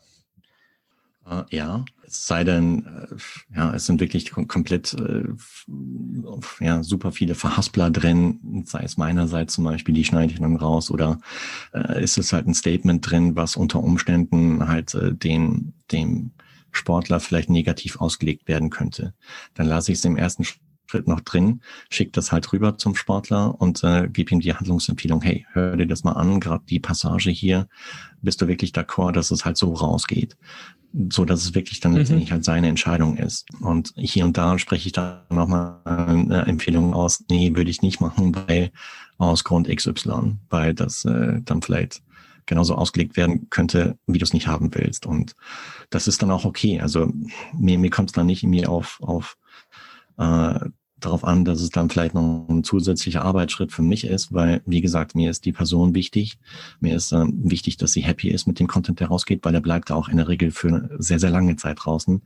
Uh, 1.30 1.44
ja, 1.50 1.84
es 2.04 2.26
sei 2.26 2.42
denn, 2.42 2.86
äh, 2.86 3.56
ja, 3.56 3.72
es 3.72 3.86
sind 3.86 4.00
wirklich 4.00 4.32
komplett 4.32 4.94
äh, 4.94 5.28
ja, 6.58 6.82
super 6.82 7.12
viele 7.12 7.36
Verhaspler 7.36 7.88
drin, 7.90 8.64
sei 8.66 8.82
es 8.82 8.96
meinerseits 8.96 9.54
zum 9.54 9.62
Beispiel, 9.62 9.94
die 9.94 10.04
schneide 10.04 10.32
ich 10.32 10.40
dann 10.40 10.56
raus, 10.56 10.90
oder 10.90 11.20
äh, 11.72 12.02
ist 12.02 12.18
es 12.18 12.32
halt 12.32 12.48
ein 12.48 12.54
Statement 12.54 13.08
drin, 13.08 13.36
was 13.36 13.54
unter 13.56 13.80
Umständen 13.80 14.66
halt 14.66 14.92
äh, 14.94 15.14
den, 15.14 15.72
dem 15.92 16.32
Sportler 16.72 17.20
vielleicht 17.20 17.48
negativ 17.50 18.00
ausgelegt 18.00 18.48
werden 18.48 18.70
könnte. 18.70 19.14
Dann 19.54 19.66
lasse 19.66 19.92
ich 19.92 19.98
es 19.98 20.04
im 20.04 20.16
ersten 20.16 20.44
noch 21.06 21.20
drin, 21.20 21.60
schicke 21.90 22.12
das 22.12 22.32
halt 22.32 22.52
rüber 22.52 22.78
zum 22.78 22.94
Sportler 22.94 23.60
und 23.60 23.82
äh, 23.84 24.08
gebe 24.08 24.32
ihm 24.32 24.40
die 24.40 24.54
Handlungsempfehlung, 24.54 25.22
hey, 25.22 25.46
hör 25.52 25.76
dir 25.76 25.86
das 25.86 26.04
mal 26.04 26.12
an, 26.12 26.40
gerade 26.40 26.64
die 26.68 26.80
Passage 26.80 27.30
hier, 27.30 27.68
bist 28.22 28.40
du 28.42 28.48
wirklich 28.48 28.72
d'accord, 28.72 29.12
dass 29.12 29.30
es 29.30 29.44
halt 29.44 29.56
so 29.56 29.72
rausgeht 29.72 30.36
so 31.10 31.24
dass 31.24 31.42
es 31.42 31.54
wirklich 31.54 31.80
dann 31.80 31.92
mhm. 31.92 31.98
letztendlich 31.98 32.32
halt 32.32 32.44
seine 32.44 32.68
Entscheidung 32.68 33.16
ist. 33.16 33.46
Und 33.60 33.92
hier 33.96 34.24
und 34.24 34.36
da 34.36 34.58
spreche 34.58 34.86
ich 34.86 34.92
dann 34.92 35.20
nochmal 35.30 35.80
eine 35.84 36.46
Empfehlung 36.46 36.94
aus, 36.94 37.24
nee, 37.30 37.54
würde 37.54 37.70
ich 37.70 37.82
nicht 37.82 38.00
machen, 38.00 38.34
weil 38.34 38.72
aus 39.18 39.44
Grund 39.44 39.68
XY, 39.68 40.38
weil 40.48 40.74
das 40.74 41.04
äh, 41.04 41.40
dann 41.44 41.62
vielleicht 41.62 42.02
genauso 42.46 42.74
ausgelegt 42.74 43.16
werden 43.16 43.48
könnte, 43.50 43.96
wie 44.06 44.18
du 44.18 44.24
es 44.24 44.32
nicht 44.32 44.48
haben 44.48 44.74
willst. 44.74 45.06
Und 45.06 45.34
das 45.90 46.08
ist 46.08 46.22
dann 46.22 46.30
auch 46.30 46.44
okay. 46.44 46.80
Also 46.80 47.12
mir, 47.56 47.78
mir 47.78 47.90
kommt 47.90 48.10
es 48.10 48.14
dann 48.14 48.26
nicht 48.26 48.42
in 48.42 48.50
mir 48.50 48.70
auf, 48.70 48.98
auf 49.00 49.36
äh, 50.18 50.58
darauf 51.00 51.24
an, 51.24 51.44
dass 51.44 51.60
es 51.60 51.70
dann 51.70 51.90
vielleicht 51.90 52.14
noch 52.14 52.46
ein 52.48 52.64
zusätzlicher 52.64 53.22
Arbeitsschritt 53.22 53.72
für 53.72 53.82
mich 53.82 54.04
ist, 54.04 54.32
weil, 54.32 54.62
wie 54.66 54.80
gesagt, 54.80 55.14
mir 55.14 55.30
ist 55.30 55.44
die 55.44 55.52
Person 55.52 55.94
wichtig. 55.94 56.38
Mir 56.80 56.96
ist 56.96 57.12
äh, 57.12 57.24
wichtig, 57.26 57.76
dass 57.76 57.92
sie 57.92 58.02
happy 58.02 58.28
ist 58.28 58.46
mit 58.46 58.60
dem 58.60 58.66
Content, 58.66 59.00
der 59.00 59.08
rausgeht, 59.08 59.44
weil 59.44 59.54
er 59.54 59.60
bleibt 59.60 59.90
auch 59.90 60.08
in 60.08 60.18
der 60.18 60.28
Regel 60.28 60.50
für 60.50 60.90
sehr, 60.98 61.18
sehr 61.18 61.30
lange 61.30 61.56
Zeit 61.56 61.78
draußen. 61.82 62.22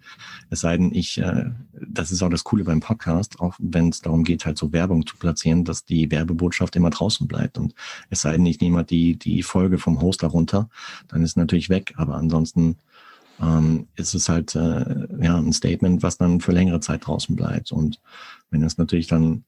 Es 0.51 0.61
sei 0.61 0.77
denn, 0.77 0.95
ich, 0.95 1.19
äh, 1.19 1.51
das 1.81 2.11
ist 2.11 2.23
auch 2.23 2.31
das 2.31 2.45
Coole 2.45 2.65
beim 2.65 2.81
Podcast, 2.81 3.41
auch 3.41 3.55
wenn 3.59 3.89
es 3.89 4.01
darum 4.01 4.25
geht, 4.25 4.47
halt 4.47 4.59
so 4.59 4.73
Werbung 4.73 5.07
zu 5.07 5.17
platzieren, 5.17 5.65
dass 5.65 5.85
die 5.85 6.11
Werbebotschaft 6.11 6.77
immer 6.77 6.91
draußen 6.91 7.27
bleibt. 7.27 7.59
Und 7.59 7.75
es 8.11 8.23
sei 8.23 8.33
denn, 8.33 8.47
ich 8.47 8.61
nehme 8.61 8.79
halt 8.79 8.91
die, 8.91 9.17
die 9.17 9.43
Folge 9.43 9.79
vom 9.79 10.01
Hoster 10.01 10.29
runter, 10.29 10.69
dann 11.09 11.23
ist 11.23 11.37
natürlich 11.37 11.69
weg. 11.69 11.95
Aber 11.97 12.17
ansonsten 12.17 12.77
ähm, 13.41 13.89
ist 13.97 14.15
es 14.15 14.29
halt 14.29 14.55
äh, 14.55 14.85
ja 15.21 15.37
ein 15.37 15.53
Statement, 15.53 16.03
was 16.03 16.19
dann 16.19 16.41
für 16.41 16.53
längere 16.53 16.81
Zeit 16.81 17.07
draußen 17.07 17.35
bleibt. 17.37 17.73
Und 17.73 18.01
wenn 18.51 18.63
es 18.63 18.79
natürlich 18.79 19.07
dann 19.07 19.45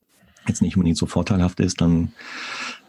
jetzt 0.49 0.63
nicht 0.63 0.77
unbedingt 0.77 0.99
so 0.99 1.07
vorteilhaft 1.07 1.61
ist, 1.61 1.81
dann, 1.81 2.13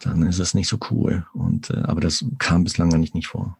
dann 0.01 0.23
ist 0.23 0.39
es 0.39 0.53
nicht 0.53 0.67
so 0.67 0.77
cool. 0.91 1.25
Und 1.33 1.69
äh, 1.69 1.81
aber 1.83 2.01
das 2.01 2.25
kam 2.39 2.63
bislang 2.63 2.93
eigentlich 2.93 3.13
nicht 3.13 3.27
vor. 3.27 3.57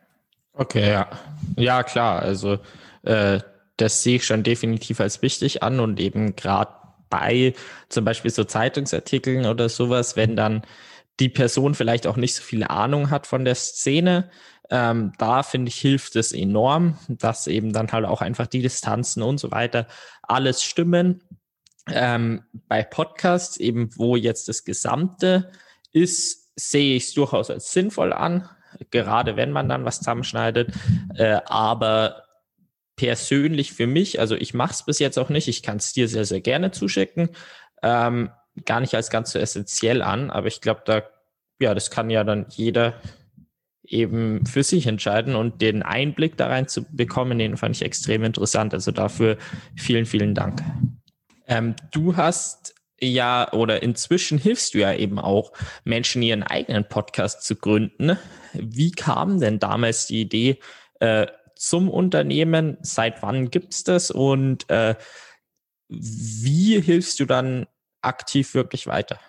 Okay, 0.53 0.89
ja. 0.89 1.07
Ja, 1.55 1.83
klar. 1.83 2.21
Also 2.21 2.59
äh, 3.03 3.39
das 3.77 4.03
sehe 4.03 4.17
ich 4.17 4.25
schon 4.25 4.43
definitiv 4.43 4.99
als 4.99 5.21
wichtig 5.21 5.63
an 5.63 5.79
und 5.79 5.99
eben 5.99 6.35
gerade 6.35 6.71
bei 7.09 7.53
zum 7.89 8.05
Beispiel 8.05 8.31
so 8.31 8.43
Zeitungsartikeln 8.43 9.45
oder 9.45 9.69
sowas, 9.69 10.15
wenn 10.15 10.35
dann 10.35 10.63
die 11.19 11.29
Person 11.29 11.73
vielleicht 11.73 12.05
auch 12.05 12.17
nicht 12.17 12.35
so 12.35 12.43
viel 12.43 12.63
Ahnung 12.63 13.09
hat 13.09 13.27
von 13.27 13.45
der 13.45 13.55
Szene, 13.55 14.29
ähm, 14.69 15.13
da 15.17 15.43
finde 15.43 15.69
ich, 15.69 15.79
hilft 15.79 16.15
es 16.15 16.31
enorm, 16.31 16.97
dass 17.07 17.47
eben 17.47 17.73
dann 17.73 17.91
halt 17.91 18.05
auch 18.05 18.21
einfach 18.21 18.47
die 18.47 18.61
Distanzen 18.61 19.23
und 19.23 19.39
so 19.39 19.51
weiter 19.51 19.87
alles 20.23 20.63
stimmen. 20.63 21.23
Ähm, 21.89 22.43
bei 22.67 22.83
Podcasts, 22.83 23.57
eben 23.57 23.89
wo 23.95 24.15
jetzt 24.15 24.49
das 24.49 24.65
Gesamte 24.65 25.51
ist, 25.93 26.51
sehe 26.59 26.95
ich 26.95 27.05
es 27.05 27.13
durchaus 27.13 27.49
als 27.49 27.71
sinnvoll 27.71 28.11
an, 28.11 28.49
gerade 28.91 29.37
wenn 29.37 29.51
man 29.51 29.69
dann 29.69 29.85
was 29.85 29.99
zusammenschneidet. 29.99 30.73
Äh, 31.15 31.39
aber 31.45 32.23
persönlich 32.97 33.73
für 33.73 33.87
mich, 33.87 34.19
also 34.19 34.35
ich 34.35 34.53
mache 34.53 34.73
es 34.73 34.83
bis 34.83 34.99
jetzt 34.99 35.17
auch 35.17 35.29
nicht, 35.29 35.47
ich 35.47 35.63
kann 35.63 35.77
es 35.77 35.93
dir 35.93 36.09
sehr, 36.09 36.25
sehr 36.25 36.41
gerne 36.41 36.71
zuschicken, 36.71 37.29
ähm, 37.83 38.31
gar 38.65 38.81
nicht 38.81 38.95
als 38.95 39.09
ganz 39.09 39.31
so 39.31 39.39
essentiell 39.39 40.01
an, 40.01 40.31
aber 40.31 40.47
ich 40.47 40.61
glaube, 40.61 40.81
da, 40.83 41.03
ja, 41.59 41.75
das 41.75 41.91
kann 41.91 42.09
ja 42.09 42.23
dann 42.23 42.47
jeder 42.49 42.95
eben 43.87 44.45
für 44.45 44.63
sich 44.63 44.87
entscheiden 44.87 45.35
und 45.35 45.61
den 45.61 45.83
Einblick 45.83 46.37
da 46.37 46.47
rein 46.47 46.67
zu 46.67 46.83
bekommen, 46.83 47.39
den 47.39 47.57
fand 47.57 47.75
ich 47.75 47.83
extrem 47.83 48.23
interessant. 48.23 48.73
Also 48.73 48.91
dafür 48.91 49.37
vielen, 49.75 50.05
vielen 50.05 50.35
Dank. 50.35 50.63
Ähm, 51.47 51.75
du 51.91 52.17
hast 52.17 52.75
ja 52.99 53.51
oder 53.53 53.83
inzwischen 53.83 54.37
hilfst 54.37 54.73
du 54.73 54.79
ja 54.79 54.93
eben 54.93 55.19
auch 55.19 55.53
Menschen, 55.83 56.21
ihren 56.21 56.43
eigenen 56.43 56.87
Podcast 56.87 57.43
zu 57.43 57.55
gründen. 57.55 58.17
Wie 58.53 58.91
kam 58.91 59.39
denn 59.39 59.59
damals 59.59 60.07
die 60.07 60.21
Idee 60.21 60.59
äh, 60.99 61.27
zum 61.55 61.89
Unternehmen? 61.89 62.77
Seit 62.81 63.21
wann 63.21 63.49
gibt's 63.49 63.83
das 63.83 64.11
und 64.11 64.69
äh, 64.69 64.95
wie 65.89 66.81
hilfst 66.81 67.19
du 67.19 67.25
dann 67.25 67.67
aktiv 68.01 68.53
wirklich 68.53 68.87
weiter? 68.87 69.19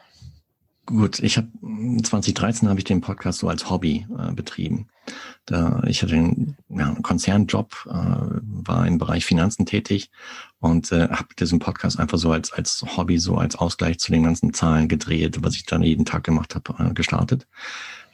Gut, 0.89 1.19
ich 1.19 1.37
habe 1.37 1.49
2013 2.03 2.67
habe 2.67 2.81
ich 2.81 2.85
den 2.85 3.03
Podcast 3.03 3.41
so 3.41 3.49
als 3.51 3.69
Hobby 3.69 4.07
äh, 4.19 4.33
betrieben. 4.33 4.89
Da 5.45 5.83
ich 5.87 6.03
hatte 6.03 6.15
einen, 6.15 6.57
ja, 6.71 6.97
Konzernjob, 7.03 7.87
äh, 7.91 7.91
war 7.93 8.87
im 8.87 8.97
Bereich 8.97 9.27
Finanzen 9.27 9.67
tätig 9.67 10.11
und 10.61 10.91
äh, 10.91 11.09
habe 11.11 11.35
diesen 11.39 11.59
Podcast 11.59 11.99
einfach 11.99 12.17
so 12.17 12.33
als 12.33 12.55
als 12.55 12.83
Hobby, 12.97 13.19
so 13.19 13.37
als 13.37 13.57
Ausgleich 13.57 13.99
zu 13.99 14.13
den 14.13 14.23
ganzen 14.23 14.55
Zahlen 14.55 14.89
gedreht, 14.89 15.37
was 15.43 15.57
ich 15.57 15.67
dann 15.67 15.83
jeden 15.83 16.07
Tag 16.07 16.25
gemacht 16.25 16.55
habe, 16.55 16.75
äh, 16.83 16.95
gestartet. 16.95 17.47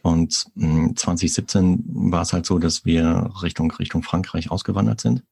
Und 0.02 0.46
mh, 0.56 0.96
2017 0.96 1.84
war 1.86 2.22
es 2.22 2.32
halt 2.32 2.44
so, 2.44 2.58
dass 2.58 2.84
wir 2.84 3.30
Richtung 3.44 3.70
Richtung 3.70 4.02
Frankreich 4.02 4.50
ausgewandert 4.50 5.00
sind 5.00 5.22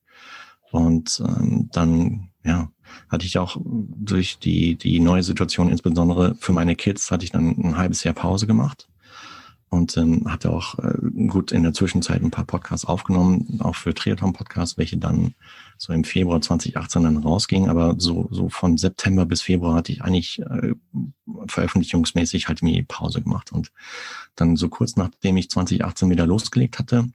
und 0.71 1.21
ähm, 1.27 1.71
dann 1.73 2.31
ja 2.45 2.71
hatte 3.09 3.27
ich 3.27 3.39
auch 3.39 3.57
durch 3.65 4.39
die, 4.39 4.77
die 4.77 5.01
neue 5.01 5.23
Situation, 5.23 5.71
insbesondere 5.71 6.35
für 6.37 6.53
meine 6.53 6.77
Kids, 6.77 7.11
hatte 7.11 7.25
ich 7.25 7.33
dann 7.33 7.57
ein 7.59 7.77
halbes 7.77 8.05
Jahr 8.05 8.15
Pause 8.15 8.47
gemacht. 8.47 8.89
und 9.73 9.97
ähm, 9.97 10.31
hatte 10.31 10.51
auch 10.51 10.79
äh, 10.81 10.99
gut 11.29 11.51
in 11.51 11.63
der 11.63 11.73
Zwischenzeit 11.73 12.23
ein 12.23 12.31
paar 12.31 12.45
Podcasts 12.45 12.85
aufgenommen, 12.85 13.59
auch 13.63 13.75
für 13.75 13.95
Triathlon-Podcasts, 13.95 14.77
welche 14.77 14.99
dann 14.99 15.35
so 15.79 15.95
im 15.95 16.05
Februar 16.05 16.43
2018 16.43 17.03
dann 17.03 17.17
rausgingen. 17.17 17.71
Aber 17.71 17.95
so, 17.97 18.29
so 18.31 18.51
von 18.51 18.77
September 18.77 19.25
bis 19.25 19.41
Februar 19.41 19.75
hatte 19.75 19.91
ich 19.91 20.03
eigentlich 20.03 20.41
äh, 20.41 20.75
veröffentlichungsmäßig 21.47 22.49
halt 22.49 22.63
mir 22.63 22.85
Pause 22.85 23.23
gemacht. 23.23 23.51
Und 23.51 23.73
dann 24.37 24.57
so 24.57 24.69
kurz 24.69 24.97
nachdem 24.97 25.39
ich 25.39 25.49
2018 25.49 26.11
wieder 26.11 26.27
losgelegt 26.27 26.79
hatte, 26.79 27.09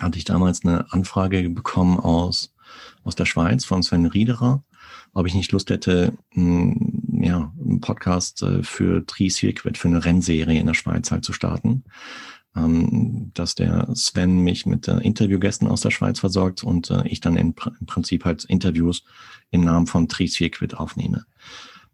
hatte 0.00 0.18
ich 0.18 0.24
damals 0.24 0.64
eine 0.64 0.92
Anfrage 0.92 1.50
bekommen 1.50 1.98
aus, 1.98 2.54
aus 3.02 3.16
der 3.16 3.26
Schweiz 3.26 3.64
von 3.64 3.82
Sven 3.82 4.06
Riederer, 4.06 4.62
ob 5.12 5.26
ich 5.26 5.34
nicht 5.34 5.52
Lust 5.52 5.70
hätte, 5.70 6.12
einen, 6.34 7.22
ja, 7.22 7.52
einen 7.58 7.80
Podcast 7.80 8.42
äh, 8.42 8.62
für 8.62 9.04
Tri 9.06 9.30
Circuit, 9.30 9.78
für 9.78 9.88
eine 9.88 10.04
Rennserie 10.04 10.58
in 10.58 10.66
der 10.66 10.74
Schweiz 10.74 11.10
halt 11.10 11.24
zu 11.24 11.32
starten. 11.32 11.84
Ähm, 12.54 13.30
dass 13.32 13.54
der 13.54 13.88
Sven 13.94 14.40
mich 14.40 14.66
mit 14.66 14.86
äh, 14.86 14.98
Interviewgästen 14.98 15.66
aus 15.68 15.80
der 15.80 15.90
Schweiz 15.90 16.20
versorgt 16.20 16.62
und 16.62 16.90
äh, 16.90 17.08
ich 17.08 17.20
dann 17.20 17.38
in, 17.38 17.54
im 17.80 17.86
Prinzip 17.86 18.26
halt 18.26 18.44
Interviews 18.44 19.04
im 19.50 19.62
Namen 19.64 19.86
von 19.86 20.06
Tri 20.06 20.28
Circuit 20.28 20.74
aufnehme. 20.74 21.24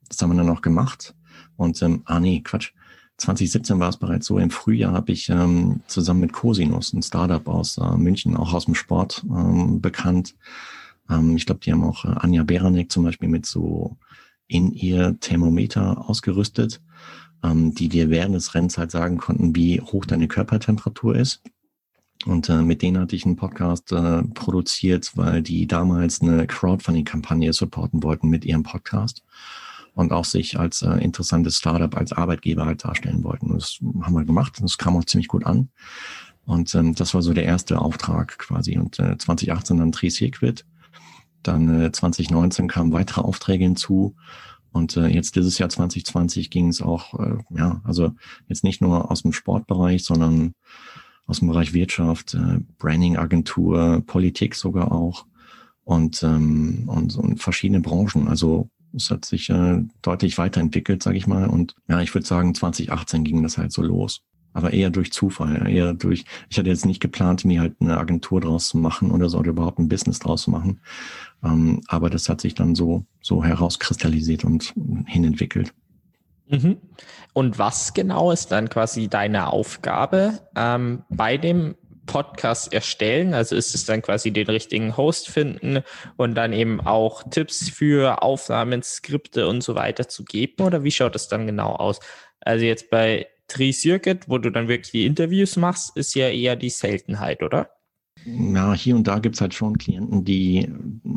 Das 0.08 0.20
haben 0.20 0.30
wir 0.30 0.36
dann 0.36 0.50
auch 0.50 0.62
gemacht. 0.62 1.14
Und, 1.56 1.80
ähm, 1.82 2.02
ah 2.06 2.18
nee, 2.18 2.40
Quatsch. 2.40 2.72
2017 3.18 3.80
war 3.80 3.88
es 3.88 3.96
bereits 3.96 4.26
so, 4.26 4.38
im 4.38 4.50
Frühjahr 4.50 4.92
habe 4.92 5.10
ich 5.12 5.28
ähm, 5.28 5.80
zusammen 5.86 6.20
mit 6.20 6.32
Cosinus, 6.32 6.92
ein 6.92 7.02
Startup 7.02 7.46
aus 7.48 7.76
äh, 7.78 7.96
München, 7.96 8.36
auch 8.36 8.52
aus 8.52 8.66
dem 8.66 8.76
Sport 8.76 9.24
ähm, 9.28 9.80
bekannt, 9.80 10.34
ähm, 11.10 11.36
ich 11.36 11.46
glaube, 11.46 11.60
die 11.60 11.72
haben 11.72 11.84
auch 11.84 12.04
äh, 12.04 12.08
Anja 12.08 12.44
Beranek 12.44 12.90
zum 12.90 13.04
Beispiel 13.04 13.28
mit 13.28 13.46
so 13.46 13.96
in 14.46 14.72
ihr 14.72 15.18
Thermometer 15.20 16.08
ausgerüstet, 16.08 16.80
ähm, 17.42 17.74
die 17.74 17.88
dir 17.88 18.10
während 18.10 18.34
des 18.34 18.54
Rennens 18.54 18.78
halt 18.78 18.90
sagen 18.90 19.18
konnten, 19.18 19.54
wie 19.54 19.80
hoch 19.80 20.04
deine 20.04 20.28
Körpertemperatur 20.28 21.16
ist. 21.16 21.42
Und 22.26 22.48
äh, 22.48 22.62
mit 22.62 22.82
denen 22.82 22.98
hatte 22.98 23.14
ich 23.14 23.24
einen 23.24 23.36
Podcast 23.36 23.92
äh, 23.92 24.22
produziert, 24.34 25.12
weil 25.16 25.42
die 25.42 25.66
damals 25.66 26.20
eine 26.20 26.46
Crowdfunding-Kampagne 26.46 27.52
supporten 27.52 28.02
wollten 28.02 28.28
mit 28.28 28.44
ihrem 28.44 28.64
Podcast 28.64 29.22
und 29.94 30.12
auch 30.12 30.24
sich 30.24 30.58
als 30.58 30.82
äh, 30.82 30.98
interessantes 30.98 31.56
Startup, 31.56 31.96
als 31.96 32.12
Arbeitgeber 32.12 32.66
halt 32.66 32.84
darstellen 32.84 33.22
wollten. 33.22 33.52
Das 33.52 33.78
haben 34.02 34.14
wir 34.14 34.24
gemacht 34.24 34.58
und 34.58 34.64
das 34.64 34.78
kam 34.78 34.96
auch 34.96 35.04
ziemlich 35.04 35.28
gut 35.28 35.46
an. 35.46 35.70
Und 36.44 36.74
ähm, 36.74 36.94
das 36.94 37.14
war 37.14 37.22
so 37.22 37.34
der 37.34 37.44
erste 37.44 37.80
Auftrag 37.80 38.38
quasi. 38.38 38.78
Und 38.78 38.98
äh, 38.98 39.16
2018 39.18 39.76
dann 39.76 39.92
Trisequit. 39.92 40.64
Dann 41.42 41.82
äh, 41.82 41.92
2019 41.92 42.68
kamen 42.68 42.92
weitere 42.92 43.20
Aufträge 43.20 43.64
hinzu. 43.64 44.16
Und 44.72 44.96
äh, 44.96 45.06
jetzt 45.06 45.36
dieses 45.36 45.58
Jahr 45.58 45.68
2020 45.68 46.50
ging 46.50 46.68
es 46.68 46.82
auch, 46.82 47.18
äh, 47.18 47.38
ja, 47.50 47.80
also 47.84 48.12
jetzt 48.48 48.64
nicht 48.64 48.80
nur 48.80 49.10
aus 49.10 49.22
dem 49.22 49.32
Sportbereich, 49.32 50.04
sondern 50.04 50.52
aus 51.26 51.40
dem 51.40 51.48
Bereich 51.48 51.72
Wirtschaft, 51.72 52.34
äh, 52.34 52.60
Branding-Agentur, 52.78 54.02
Politik 54.06 54.54
sogar 54.54 54.92
auch 54.92 55.26
und, 55.84 56.22
ähm, 56.22 56.84
und, 56.86 57.16
und 57.16 57.40
verschiedene 57.40 57.80
Branchen. 57.80 58.28
Also 58.28 58.68
es 58.94 59.10
hat 59.10 59.24
sich 59.24 59.50
äh, 59.50 59.82
deutlich 60.02 60.38
weiterentwickelt, 60.38 61.02
sage 61.02 61.16
ich 61.16 61.26
mal. 61.26 61.48
Und 61.48 61.74
ja, 61.88 62.00
ich 62.00 62.14
würde 62.14 62.26
sagen, 62.26 62.54
2018 62.54 63.24
ging 63.24 63.42
das 63.42 63.58
halt 63.58 63.72
so 63.72 63.82
los 63.82 64.22
aber 64.52 64.72
eher 64.72 64.90
durch 64.90 65.12
Zufall, 65.12 65.68
eher 65.68 65.94
durch, 65.94 66.24
ich 66.48 66.58
hatte 66.58 66.68
jetzt 66.68 66.86
nicht 66.86 67.00
geplant, 67.00 67.44
mir 67.44 67.60
halt 67.60 67.76
eine 67.80 67.98
Agentur 67.98 68.40
draus 68.40 68.68
zu 68.68 68.78
machen 68.78 69.10
oder 69.10 69.28
so, 69.28 69.38
oder 69.38 69.50
überhaupt 69.50 69.78
ein 69.78 69.88
Business 69.88 70.18
draus 70.18 70.42
zu 70.42 70.50
machen. 70.50 70.80
Ähm, 71.44 71.82
aber 71.88 72.10
das 72.10 72.28
hat 72.28 72.40
sich 72.40 72.54
dann 72.54 72.74
so, 72.74 73.04
so 73.20 73.44
herauskristallisiert 73.44 74.44
und 74.44 74.74
hinentwickelt. 75.06 75.72
Mhm. 76.48 76.78
Und 77.32 77.58
was 77.58 77.94
genau 77.94 78.32
ist 78.32 78.52
dann 78.52 78.68
quasi 78.68 79.08
deine 79.08 79.52
Aufgabe 79.52 80.40
ähm, 80.56 81.04
bei 81.10 81.36
dem 81.36 81.76
Podcast 82.06 82.72
erstellen? 82.72 83.34
Also 83.34 83.54
ist 83.54 83.74
es 83.74 83.84
dann 83.84 84.02
quasi 84.02 84.32
den 84.32 84.48
richtigen 84.48 84.96
Host 84.96 85.28
finden 85.28 85.84
und 86.16 86.34
dann 86.34 86.52
eben 86.52 86.80
auch 86.80 87.22
Tipps 87.30 87.68
für 87.68 88.22
Aufnahmen, 88.22 88.82
Skripte 88.82 89.46
und 89.46 89.62
so 89.62 89.76
weiter 89.76 90.08
zu 90.08 90.24
geben? 90.24 90.64
Oder 90.64 90.82
wie 90.82 90.90
schaut 90.90 91.14
das 91.14 91.28
dann 91.28 91.46
genau 91.46 91.74
aus? 91.74 92.00
Also 92.40 92.64
jetzt 92.64 92.90
bei 92.90 93.26
Tri-Circuit, 93.48 94.28
wo 94.28 94.38
du 94.38 94.50
dann 94.50 94.68
wirklich 94.68 94.92
die 94.92 95.06
Interviews 95.06 95.56
machst, 95.56 95.96
ist 95.96 96.14
ja 96.14 96.28
eher 96.28 96.56
die 96.56 96.70
Seltenheit, 96.70 97.42
oder? 97.42 97.70
Ja, 98.24 98.74
hier 98.74 98.96
und 98.96 99.06
da 99.06 99.18
gibt 99.18 99.36
es 99.36 99.40
halt 99.40 99.54
schon 99.54 99.78
Klienten, 99.78 100.24
die 100.24 100.68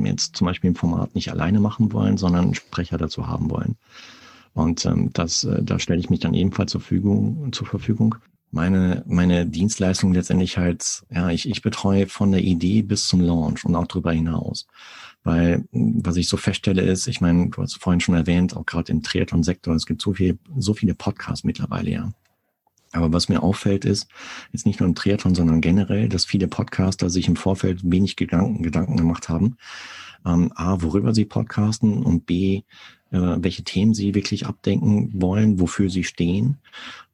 jetzt 0.03 0.35
zum 0.35 0.45
Beispiel 0.45 0.71
ein 0.71 0.75
Format 0.75 1.15
nicht 1.15 1.31
alleine 1.31 1.59
machen 1.59 1.91
wollen, 1.93 2.17
sondern 2.17 2.45
einen 2.45 2.55
Sprecher 2.55 2.97
dazu 2.97 3.27
haben 3.27 3.49
wollen. 3.49 3.75
Und 4.53 4.85
ähm, 4.85 5.11
das, 5.13 5.43
äh, 5.43 5.63
da 5.63 5.79
stelle 5.79 5.99
ich 5.99 6.09
mich 6.09 6.19
dann 6.19 6.33
ebenfalls 6.33 6.71
zur 6.71 6.81
Verfügung. 6.81 7.51
Zur 7.53 7.67
Verfügung. 7.67 8.15
Meine, 8.51 9.03
meine 9.07 9.45
Dienstleistung 9.45 10.13
letztendlich 10.13 10.57
halt, 10.57 11.03
ja, 11.09 11.29
ich, 11.29 11.47
ich 11.49 11.61
betreue 11.61 12.07
von 12.07 12.31
der 12.31 12.41
Idee 12.41 12.81
bis 12.81 13.07
zum 13.07 13.21
Launch 13.21 13.63
und 13.63 13.75
auch 13.75 13.87
darüber 13.87 14.11
hinaus. 14.11 14.67
Weil 15.23 15.65
was 15.71 16.17
ich 16.17 16.27
so 16.27 16.37
feststelle 16.37 16.81
ist, 16.81 17.07
ich 17.07 17.21
meine, 17.21 17.49
du 17.49 17.61
hast 17.61 17.79
vorhin 17.81 17.99
schon 17.99 18.15
erwähnt, 18.15 18.55
auch 18.55 18.65
gerade 18.65 18.91
im 18.91 19.03
Triathlon-Sektor, 19.03 19.75
es 19.75 19.85
gibt 19.85 20.01
so 20.01 20.13
viel, 20.13 20.39
so 20.57 20.73
viele 20.73 20.95
Podcasts 20.95 21.43
mittlerweile, 21.43 21.91
ja. 21.91 22.11
Aber 22.93 23.13
was 23.13 23.29
mir 23.29 23.41
auffällt 23.41 23.85
ist, 23.85 24.09
jetzt 24.51 24.65
nicht 24.65 24.79
nur 24.79 24.89
im 24.89 24.95
Triathlon, 24.95 25.35
sondern 25.35 25.61
generell, 25.61 26.09
dass 26.09 26.25
viele 26.25 26.47
Podcaster 26.47 27.09
sich 27.09 27.27
im 27.27 27.37
Vorfeld 27.37 27.79
wenig 27.83 28.17
Gedanken, 28.17 28.63
Gedanken 28.63 28.97
gemacht 28.97 29.29
haben. 29.29 29.57
Ähm, 30.25 30.51
A, 30.55 30.81
worüber 30.81 31.13
sie 31.13 31.25
podcasten 31.25 32.03
und 32.03 32.25
B, 32.25 32.63
welche 33.11 33.63
Themen 33.63 33.93
sie 33.93 34.15
wirklich 34.15 34.47
abdenken 34.47 35.11
wollen, 35.13 35.59
wofür 35.59 35.89
sie 35.89 36.03
stehen. 36.03 36.57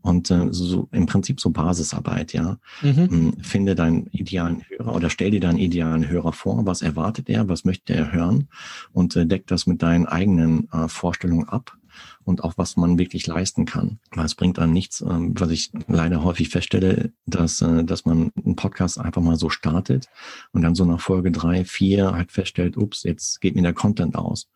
Und 0.02 0.32
äh, 0.32 0.48
so 0.52 0.88
im 0.92 1.06
Prinzip 1.06 1.42
so 1.42 1.50
Basisarbeit, 1.50 2.32
ja. 2.32 2.60
Mhm. 2.82 3.10
Hm, 3.10 3.34
finde 3.42 3.76
deinen 3.76 4.08
idealen 4.08 4.64
Hörer 4.70 4.96
oder 4.96 5.10
stell 5.10 5.32
dir 5.32 5.42
deinen 5.42 5.58
idealen 5.58 6.08
Hörer 6.08 6.32
vor, 6.32 6.66
was 6.66 6.82
erwartet 6.82 7.30
er, 7.30 7.50
was 7.50 7.66
möchte 7.66 7.94
er 7.94 8.14
hören 8.14 8.48
und 8.94 9.16
äh, 9.16 9.26
deck 9.26 9.48
das 9.48 9.68
mit 9.68 9.82
deinen 9.82 10.06
eigenen 10.06 10.70
äh, 10.72 10.88
Vorstellungen 10.88 11.50
ab 11.50 11.78
und 12.24 12.44
auch 12.44 12.54
was 12.58 12.78
man 12.78 12.98
wirklich 12.98 13.28
leisten 13.28 13.66
kann. 13.66 14.00
Weil 14.12 14.26
es 14.26 14.36
bringt 14.36 14.60
einem 14.60 14.74
nichts, 14.74 15.02
ähm, 15.02 15.34
was 15.38 15.50
ich 15.50 15.72
leider 15.88 16.24
häufig 16.24 16.50
feststelle, 16.50 17.12
dass, 17.26 17.62
äh, 17.62 17.84
dass 17.84 18.06
man 18.06 18.32
einen 18.46 18.56
Podcast 18.56 19.00
einfach 19.00 19.22
mal 19.22 19.36
so 19.36 19.50
startet 19.50 20.08
und 20.54 20.62
dann 20.62 20.76
so 20.76 20.86
nach 20.86 21.02
Folge 21.02 21.32
drei, 21.32 21.66
vier 21.66 22.14
halt 22.14 22.32
feststellt, 22.32 22.78
ups, 22.78 23.04
jetzt 23.04 23.42
geht 23.42 23.56
mir 23.56 23.62
der 23.62 23.74
Content 23.74 24.16
aus 24.16 24.48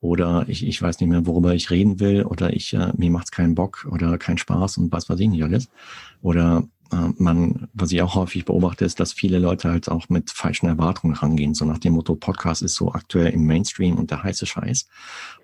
oder 0.00 0.44
ich, 0.48 0.66
ich 0.66 0.80
weiß 0.80 1.00
nicht 1.00 1.08
mehr, 1.08 1.26
worüber 1.26 1.54
ich 1.54 1.70
reden 1.70 2.00
will 2.00 2.24
oder 2.24 2.52
ich 2.52 2.72
äh, 2.74 2.92
mir 2.96 3.10
macht's 3.10 3.30
keinen 3.30 3.54
Bock 3.54 3.86
oder 3.90 4.16
keinen 4.18 4.38
Spaß 4.38 4.78
und 4.78 4.92
was 4.92 5.08
weiß 5.08 5.20
ich 5.20 5.28
nicht 5.28 5.44
alles. 5.44 5.68
Oder 6.22 6.64
äh, 6.92 7.10
man, 7.18 7.68
was 7.74 7.92
ich 7.92 8.02
auch 8.02 8.14
häufig 8.14 8.44
beobachte, 8.44 8.84
ist, 8.84 8.98
dass 8.98 9.12
viele 9.12 9.38
Leute 9.38 9.70
halt 9.70 9.90
auch 9.90 10.08
mit 10.08 10.30
falschen 10.30 10.66
Erwartungen 10.66 11.14
rangehen. 11.14 11.54
So 11.54 11.64
nach 11.64 11.78
dem 11.78 11.94
Motto, 11.94 12.14
Podcast 12.14 12.62
ist 12.62 12.74
so 12.74 12.92
aktuell 12.92 13.32
im 13.32 13.46
Mainstream 13.46 13.96
und 13.96 14.10
der 14.10 14.22
heiße 14.22 14.46
Scheiß. 14.46 14.88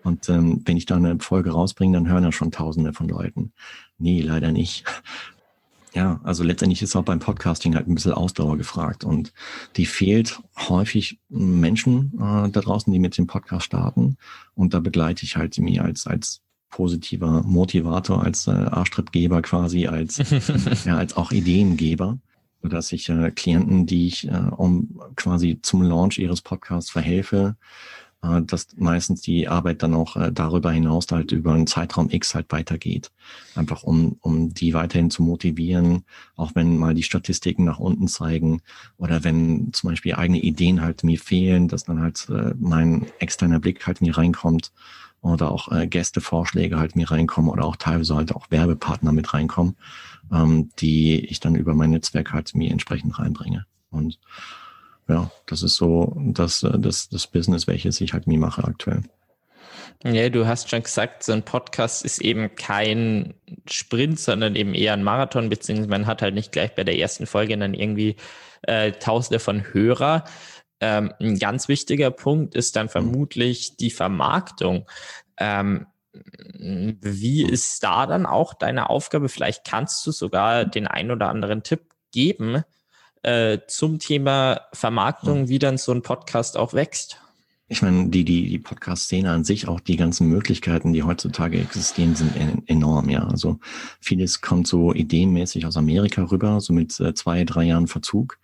Und 0.03 0.29
ähm, 0.29 0.63
wenn 0.65 0.77
ich 0.77 0.87
da 0.87 0.97
eine 0.97 1.19
Folge 1.19 1.51
rausbringe, 1.51 1.93
dann 1.95 2.09
hören 2.09 2.25
ja 2.25 2.33
schon 2.33 2.51
Tausende 2.51 2.93
von 2.93 3.09
Leuten. 3.09 3.53
Nee, 3.99 4.21
leider 4.23 4.53
nicht. 4.53 4.85
Ja, 5.97 6.21
also 6.25 6.45
letztendlich 6.45 6.83
ist 6.83 6.95
auch 6.95 7.05
beim 7.05 7.21
Podcasting 7.21 7.75
halt 7.75 7.89
ein 7.89 7.95
bisschen 7.95 8.13
Ausdauer 8.13 8.59
gefragt 8.59 9.03
und 9.03 9.33
die 9.77 9.87
fehlt 9.87 10.39
häufig 10.69 11.19
Menschen 11.31 12.13
äh, 12.17 12.51
da 12.51 12.61
draußen, 12.61 12.93
die 12.93 12.99
mit 12.99 13.17
dem 13.17 13.27
Podcast 13.27 13.65
starten 13.65 14.19
und 14.55 14.75
da 14.75 14.81
begleite 14.81 15.25
ich 15.25 15.39
halt 15.39 15.57
mich 15.57 15.81
als 15.81 16.07
als 16.07 16.43
positiver 16.69 17.43
Motivator, 17.43 18.23
als 18.23 18.47
äh, 18.47 18.51
Arschtrittgeber 18.51 19.41
quasi, 19.41 19.87
als 19.87 20.19
ja 20.85 20.99
als 20.99 21.17
auch 21.17 21.33
Ideengeber, 21.33 22.19
dass 22.63 22.93
ich 22.93 23.09
äh, 23.09 23.31
Klienten, 23.31 23.87
die 23.87 24.07
ich 24.07 24.29
äh, 24.29 24.51
um 24.55 25.01
quasi 25.17 25.61
zum 25.63 25.81
Launch 25.81 26.19
ihres 26.19 26.43
Podcasts 26.43 26.91
verhelfe, 26.91 27.57
äh, 28.23 28.43
dass 28.43 28.69
meistens 28.77 29.21
die 29.21 29.49
Arbeit 29.49 29.83
dann 29.83 29.95
auch 29.95 30.17
äh, 30.17 30.33
darüber 30.33 30.71
hinaus 30.71 31.07
halt 31.11 31.33
über 31.33 31.53
einen 31.53 31.67
Zeitraum 31.67 32.11
X 32.11 32.35
halt 32.35 32.51
weitergeht. 32.51 33.11
Einfach 33.55 33.83
um, 33.83 34.17
um 34.21 34.53
die 34.55 34.75
weiterhin 34.75 35.11
zu 35.11 35.23
motivieren, 35.23 36.05
auch 36.37 36.53
wenn 36.55 36.79
mal 36.79 36.95
die 36.95 37.03
Statistiken 37.03 37.65
nach 37.65 37.79
unten 37.79 38.09
zeigen 38.09 38.63
oder 38.97 39.25
wenn 39.25 39.73
zum 39.73 39.91
Beispiel 39.91 40.15
eigene 40.15 40.41
Ideen 40.41 40.83
halt 40.83 41.05
mir 41.05 41.19
fehlen, 41.19 41.69
dass 41.69 41.85
dann 41.85 42.01
halt 42.01 42.29
äh, 42.31 42.55
mein 42.59 43.07
externer 43.19 43.61
Blick 43.61 43.87
halt 43.87 44.01
mir 44.01 44.17
reinkommt 44.17 44.73
oder 45.21 45.51
auch 45.51 45.71
äh, 45.73 45.87
Gästevorschläge 45.87 46.79
halt 46.79 46.97
mir 46.97 47.11
reinkommen 47.11 47.51
oder 47.51 47.65
auch 47.65 47.77
teilweise 47.77 48.17
halt 48.17 48.35
auch 48.35 48.51
Werbepartner 48.51 49.13
mit 49.13 49.35
reinkommen, 49.35 49.77
ähm, 50.33 50.71
die 50.79 51.25
ich 51.27 51.41
dann 51.41 51.55
über 51.55 51.75
mein 51.75 51.91
Netzwerk 51.91 52.33
halt 52.33 52.55
mir 52.55 52.71
entsprechend 52.71 53.19
reinbringe. 53.19 53.67
Und 53.91 54.19
ja, 55.09 55.31
das 55.47 55.63
ist 55.63 55.77
so 55.77 56.17
das, 56.17 56.67
das, 56.79 57.09
das 57.09 57.27
Business, 57.27 57.67
welches 57.67 58.01
ich 58.01 58.13
halt 58.13 58.27
nie 58.27 58.39
mache 58.39 58.65
aktuell. 58.65 59.03
Ja, 60.05 60.29
du 60.29 60.47
hast 60.47 60.69
schon 60.69 60.83
gesagt, 60.83 61.23
so 61.23 61.33
ein 61.33 61.43
Podcast 61.43 62.05
ist 62.05 62.21
eben 62.21 62.55
kein 62.55 63.35
Sprint, 63.69 64.21
sondern 64.21 64.55
eben 64.55 64.75
eher 64.75 64.93
ein 64.93 65.03
Marathon, 65.03 65.49
beziehungsweise 65.49 65.89
man 65.89 66.07
hat 66.07 66.23
halt 66.23 66.35
nicht 66.35 66.53
gleich 66.53 66.75
bei 66.75 66.85
der 66.85 66.99
ersten 66.99 67.27
Folge 67.27 67.57
dann 67.57 67.75
irgendwie 67.75 68.17
äh, 68.63 68.93
Tausende 68.93 69.39
von 69.39 69.73
Hörer. 69.73 70.25
Ähm, 70.81 71.13
ein 71.19 71.39
ganz 71.39 71.69
wichtiger 71.69 72.11
Punkt 72.11 72.55
ist 72.55 72.77
dann 72.77 72.89
vermutlich 72.89 73.77
die 73.77 73.91
Vermarktung. 73.91 74.87
Ähm, 75.39 75.87
Wie 76.13 77.45
ist 77.45 77.83
da 77.83 78.07
dann 78.07 78.27
auch 78.27 78.55
deine 78.55 78.91
Aufgabe? 78.91 79.29
Vielleicht 79.29 79.65
kannst 79.65 80.07
du 80.07 80.13
sogar 80.13 80.67
den 80.67 80.87
ein 80.87 81.11
oder 81.11 81.31
anderen 81.31 81.63
Tipp 81.63 81.81
geben 82.13 82.65
äh, 83.27 83.59
zum 83.67 83.99
Thema 83.99 84.63
Vermarktung, 84.73 85.49
wie 85.49 85.59
dann 85.59 85.79
so 85.79 85.93
ein 85.93 86.03
Podcast 86.03 86.57
auch 86.57 86.73
wächst 86.73 87.19
ich 87.69 87.83
meine, 87.83 88.09
die, 88.09 88.25
die, 88.25 88.49
die 88.49 88.59
Podcast-Szene 88.61 89.29
an 89.29 89.43
sich, 89.43 89.67
auch 89.67 89.81
die 89.81 89.97
ganzen 89.97 90.29
Möglichkeiten, 90.29 90.93
die 90.93 91.03
heutzutage 91.03 91.59
existieren, 91.59 92.15
sind 92.15 92.33
enorm, 92.69 93.09
ja. 93.09 93.27
Also 93.27 93.59
vieles 94.01 94.41
kommt 94.41 94.69
so 94.69 94.95
ideenmäßig 94.95 95.67
aus 95.67 95.77
Amerika 95.77 96.23
rüber, 96.23 96.61
so 96.61 96.73
mit 96.73 97.01
äh, 97.01 97.13
zwei, 97.15 97.43
drei 97.43 97.65
Jahren 97.65 97.89
Verzug, 97.89 98.39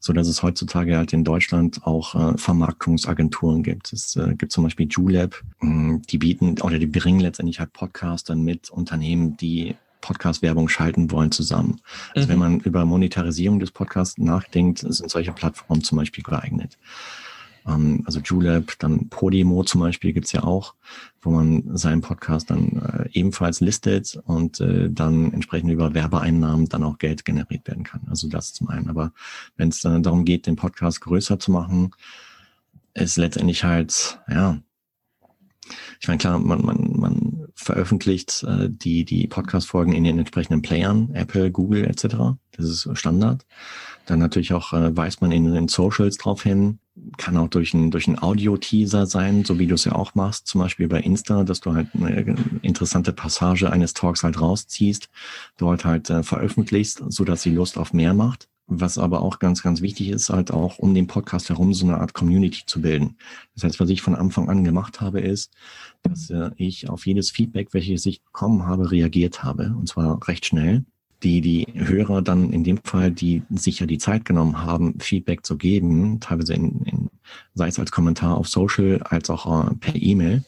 so 0.00 0.12
dass 0.12 0.28
es 0.28 0.42
heutzutage 0.42 0.98
halt 0.98 1.14
in 1.14 1.24
Deutschland 1.24 1.86
auch 1.86 2.14
äh, 2.14 2.36
Vermarktungsagenturen 2.36 3.62
gibt. 3.62 3.90
Es 3.94 4.16
äh, 4.16 4.34
gibt 4.34 4.52
zum 4.52 4.64
Beispiel 4.64 4.86
Julep, 4.90 5.42
hm, 5.60 6.02
die 6.02 6.18
bieten 6.18 6.60
oder 6.60 6.78
die 6.78 6.86
bringen 6.86 7.20
letztendlich 7.20 7.60
halt 7.60 7.72
Podcastern 7.72 8.42
mit 8.42 8.68
Unternehmen, 8.68 9.38
die 9.38 9.76
Podcast-Werbung 10.00 10.68
schalten 10.68 11.10
wollen 11.10 11.32
zusammen. 11.32 11.80
Also 12.14 12.26
mhm. 12.26 12.32
wenn 12.32 12.38
man 12.38 12.60
über 12.60 12.84
Monetarisierung 12.84 13.60
des 13.60 13.70
Podcasts 13.70 14.18
nachdenkt, 14.18 14.80
sind 14.80 15.10
solche 15.10 15.32
Plattformen 15.32 15.82
zum 15.82 15.98
Beispiel 15.98 16.24
geeignet. 16.24 16.78
Ähm, 17.68 18.02
also 18.06 18.20
Julep, 18.20 18.78
dann 18.78 19.08
Podimo 19.08 19.62
zum 19.64 19.80
Beispiel 19.80 20.12
gibt's 20.12 20.32
ja 20.32 20.44
auch, 20.44 20.74
wo 21.20 21.30
man 21.30 21.76
seinen 21.76 22.00
Podcast 22.00 22.50
dann 22.50 22.80
äh, 22.82 23.08
ebenfalls 23.12 23.60
listet 23.60 24.18
und 24.24 24.60
äh, 24.60 24.90
dann 24.90 25.32
entsprechend 25.32 25.70
über 25.70 25.94
Werbeeinnahmen 25.94 26.68
dann 26.68 26.84
auch 26.84 26.98
Geld 26.98 27.24
generiert 27.24 27.66
werden 27.66 27.84
kann. 27.84 28.02
Also 28.08 28.28
das 28.28 28.54
zum 28.54 28.68
einen. 28.68 28.88
Aber 28.88 29.12
wenn 29.56 29.68
es 29.68 29.80
dann 29.80 30.02
darum 30.02 30.24
geht, 30.24 30.46
den 30.46 30.56
Podcast 30.56 31.00
größer 31.00 31.38
zu 31.38 31.50
machen, 31.52 31.90
ist 32.94 33.16
letztendlich 33.16 33.64
halt, 33.64 34.18
ja, 34.28 34.58
ich 36.00 36.08
meine, 36.08 36.18
klar, 36.18 36.38
man, 36.38 36.64
man, 36.64 36.76
man 36.76 36.87
veröffentlicht 37.68 38.44
äh, 38.48 38.70
die, 38.70 39.04
die 39.04 39.26
Podcast-Folgen 39.26 39.92
in 39.92 40.04
den 40.04 40.18
entsprechenden 40.18 40.62
Playern, 40.62 41.10
Apple, 41.12 41.50
Google 41.50 41.84
etc. 41.84 42.16
Das 42.52 42.64
ist 42.64 42.88
Standard. 42.94 43.44
Dann 44.06 44.20
natürlich 44.20 44.54
auch 44.54 44.72
äh, 44.72 44.96
weist 44.96 45.20
man 45.20 45.32
in 45.32 45.52
den 45.52 45.68
Socials 45.68 46.16
drauf 46.16 46.42
hin, 46.42 46.78
kann 47.18 47.36
auch 47.36 47.48
durch 47.48 47.74
ein, 47.74 47.90
durch 47.90 48.08
ein 48.08 48.20
Audio-Teaser 48.20 49.04
sein, 49.04 49.44
so 49.44 49.58
wie 49.58 49.66
du 49.66 49.74
es 49.74 49.84
ja 49.84 49.92
auch 49.92 50.14
machst, 50.14 50.46
zum 50.46 50.62
Beispiel 50.62 50.88
bei 50.88 51.00
Insta, 51.00 51.44
dass 51.44 51.60
du 51.60 51.74
halt 51.74 51.88
eine 51.92 52.36
interessante 52.62 53.12
Passage 53.12 53.70
eines 53.70 53.92
Talks 53.92 54.22
halt 54.22 54.40
rausziehst, 54.40 55.10
dort 55.58 55.84
halt 55.84 56.08
äh, 56.08 56.22
veröffentlichst, 56.22 57.02
so 57.08 57.24
dass 57.24 57.42
sie 57.42 57.50
Lust 57.50 57.76
auf 57.76 57.92
mehr 57.92 58.14
macht. 58.14 58.48
Was 58.70 58.98
aber 58.98 59.22
auch 59.22 59.38
ganz, 59.38 59.62
ganz 59.62 59.80
wichtig 59.80 60.10
ist, 60.10 60.28
halt 60.28 60.50
auch 60.50 60.78
um 60.78 60.94
den 60.94 61.06
Podcast 61.06 61.48
herum 61.48 61.72
so 61.72 61.86
eine 61.86 61.98
Art 61.98 62.12
Community 62.12 62.64
zu 62.66 62.82
bilden. 62.82 63.16
Das 63.54 63.64
heißt, 63.64 63.80
was 63.80 63.88
ich 63.88 64.02
von 64.02 64.14
Anfang 64.14 64.48
an 64.48 64.62
gemacht 64.62 65.00
habe, 65.00 65.20
ist, 65.20 65.54
dass 66.02 66.30
äh, 66.30 66.50
ich 66.56 66.88
auf 66.88 67.06
jedes 67.06 67.30
Feedback, 67.30 67.72
welches 67.72 68.04
ich 68.06 68.22
bekommen 68.22 68.66
habe, 68.66 68.90
reagiert 68.90 69.42
habe. 69.42 69.74
Und 69.78 69.88
zwar 69.88 70.26
recht 70.28 70.46
schnell 70.46 70.84
die 71.22 71.40
die 71.40 71.66
Hörer 71.74 72.22
dann 72.22 72.52
in 72.52 72.64
dem 72.64 72.78
Fall, 72.78 73.10
die 73.10 73.42
sich 73.50 73.80
ja 73.80 73.86
die 73.86 73.98
Zeit 73.98 74.24
genommen 74.24 74.62
haben, 74.62 75.00
Feedback 75.00 75.44
zu 75.44 75.56
geben, 75.56 76.20
teilweise 76.20 76.54
in, 76.54 76.82
in 76.82 77.10
sei 77.54 77.68
es 77.68 77.78
als 77.78 77.90
Kommentar 77.90 78.36
auf 78.36 78.48
Social 78.48 79.02
als 79.02 79.28
auch 79.30 79.70
äh, 79.70 79.74
per 79.74 79.96
E-Mail. 79.96 80.44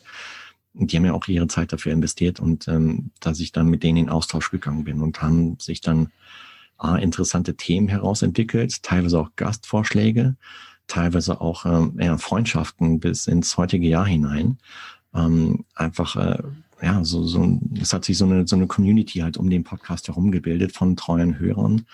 Die 0.75 0.97
haben 0.97 1.05
ja 1.05 1.13
auch 1.13 1.27
ihre 1.27 1.49
Zeit 1.49 1.73
dafür 1.73 1.93
investiert 1.93 2.39
und 2.39 2.69
ähm, 2.69 3.11
dass 3.21 3.41
ich 3.41 3.51
dann 3.53 3.67
mit 3.67 3.83
denen 3.83 3.99
in 3.99 4.09
Austausch 4.09 4.51
gegangen 4.51 4.85
bin 4.85 5.01
und 5.01 5.21
haben 5.21 5.59
sich 5.59 5.81
dann 5.81 6.11
äh, 6.83 7.03
interessante 7.03 7.57
Themen 7.57 7.89
herausentwickelt, 7.89 8.83
teilweise 8.83 9.21
auch 9.21 9.31
Gastvorschläge, 9.37 10.37
teilweise 10.87 11.41
auch 11.41 11.67
ähm, 11.67 12.19
Freundschaften 12.19 13.01
bis 13.01 13.27
ins 13.27 13.57
heutige 13.57 13.87
Jahr 13.87 14.07
hinein. 14.07 14.59
Ähm, 15.15 15.65
einfach 15.75 16.17
äh, 16.17 16.43
ja, 16.83 17.05
so, 17.05 17.25
so, 17.25 17.61
es 17.81 17.93
hat 17.93 18.05
sich 18.05 18.17
so 18.17 18.25
eine, 18.25 18.47
so 18.47 18.57
eine 18.57 18.67
Community 18.67 19.21
halt 19.21 19.37
um 19.37 19.51
den 19.51 19.65
Podcast 19.65 20.09
herum 20.09 20.31
gebildet 20.31 20.73
von 20.73 20.97
treuen 20.97 21.39
Hörern, 21.39 21.87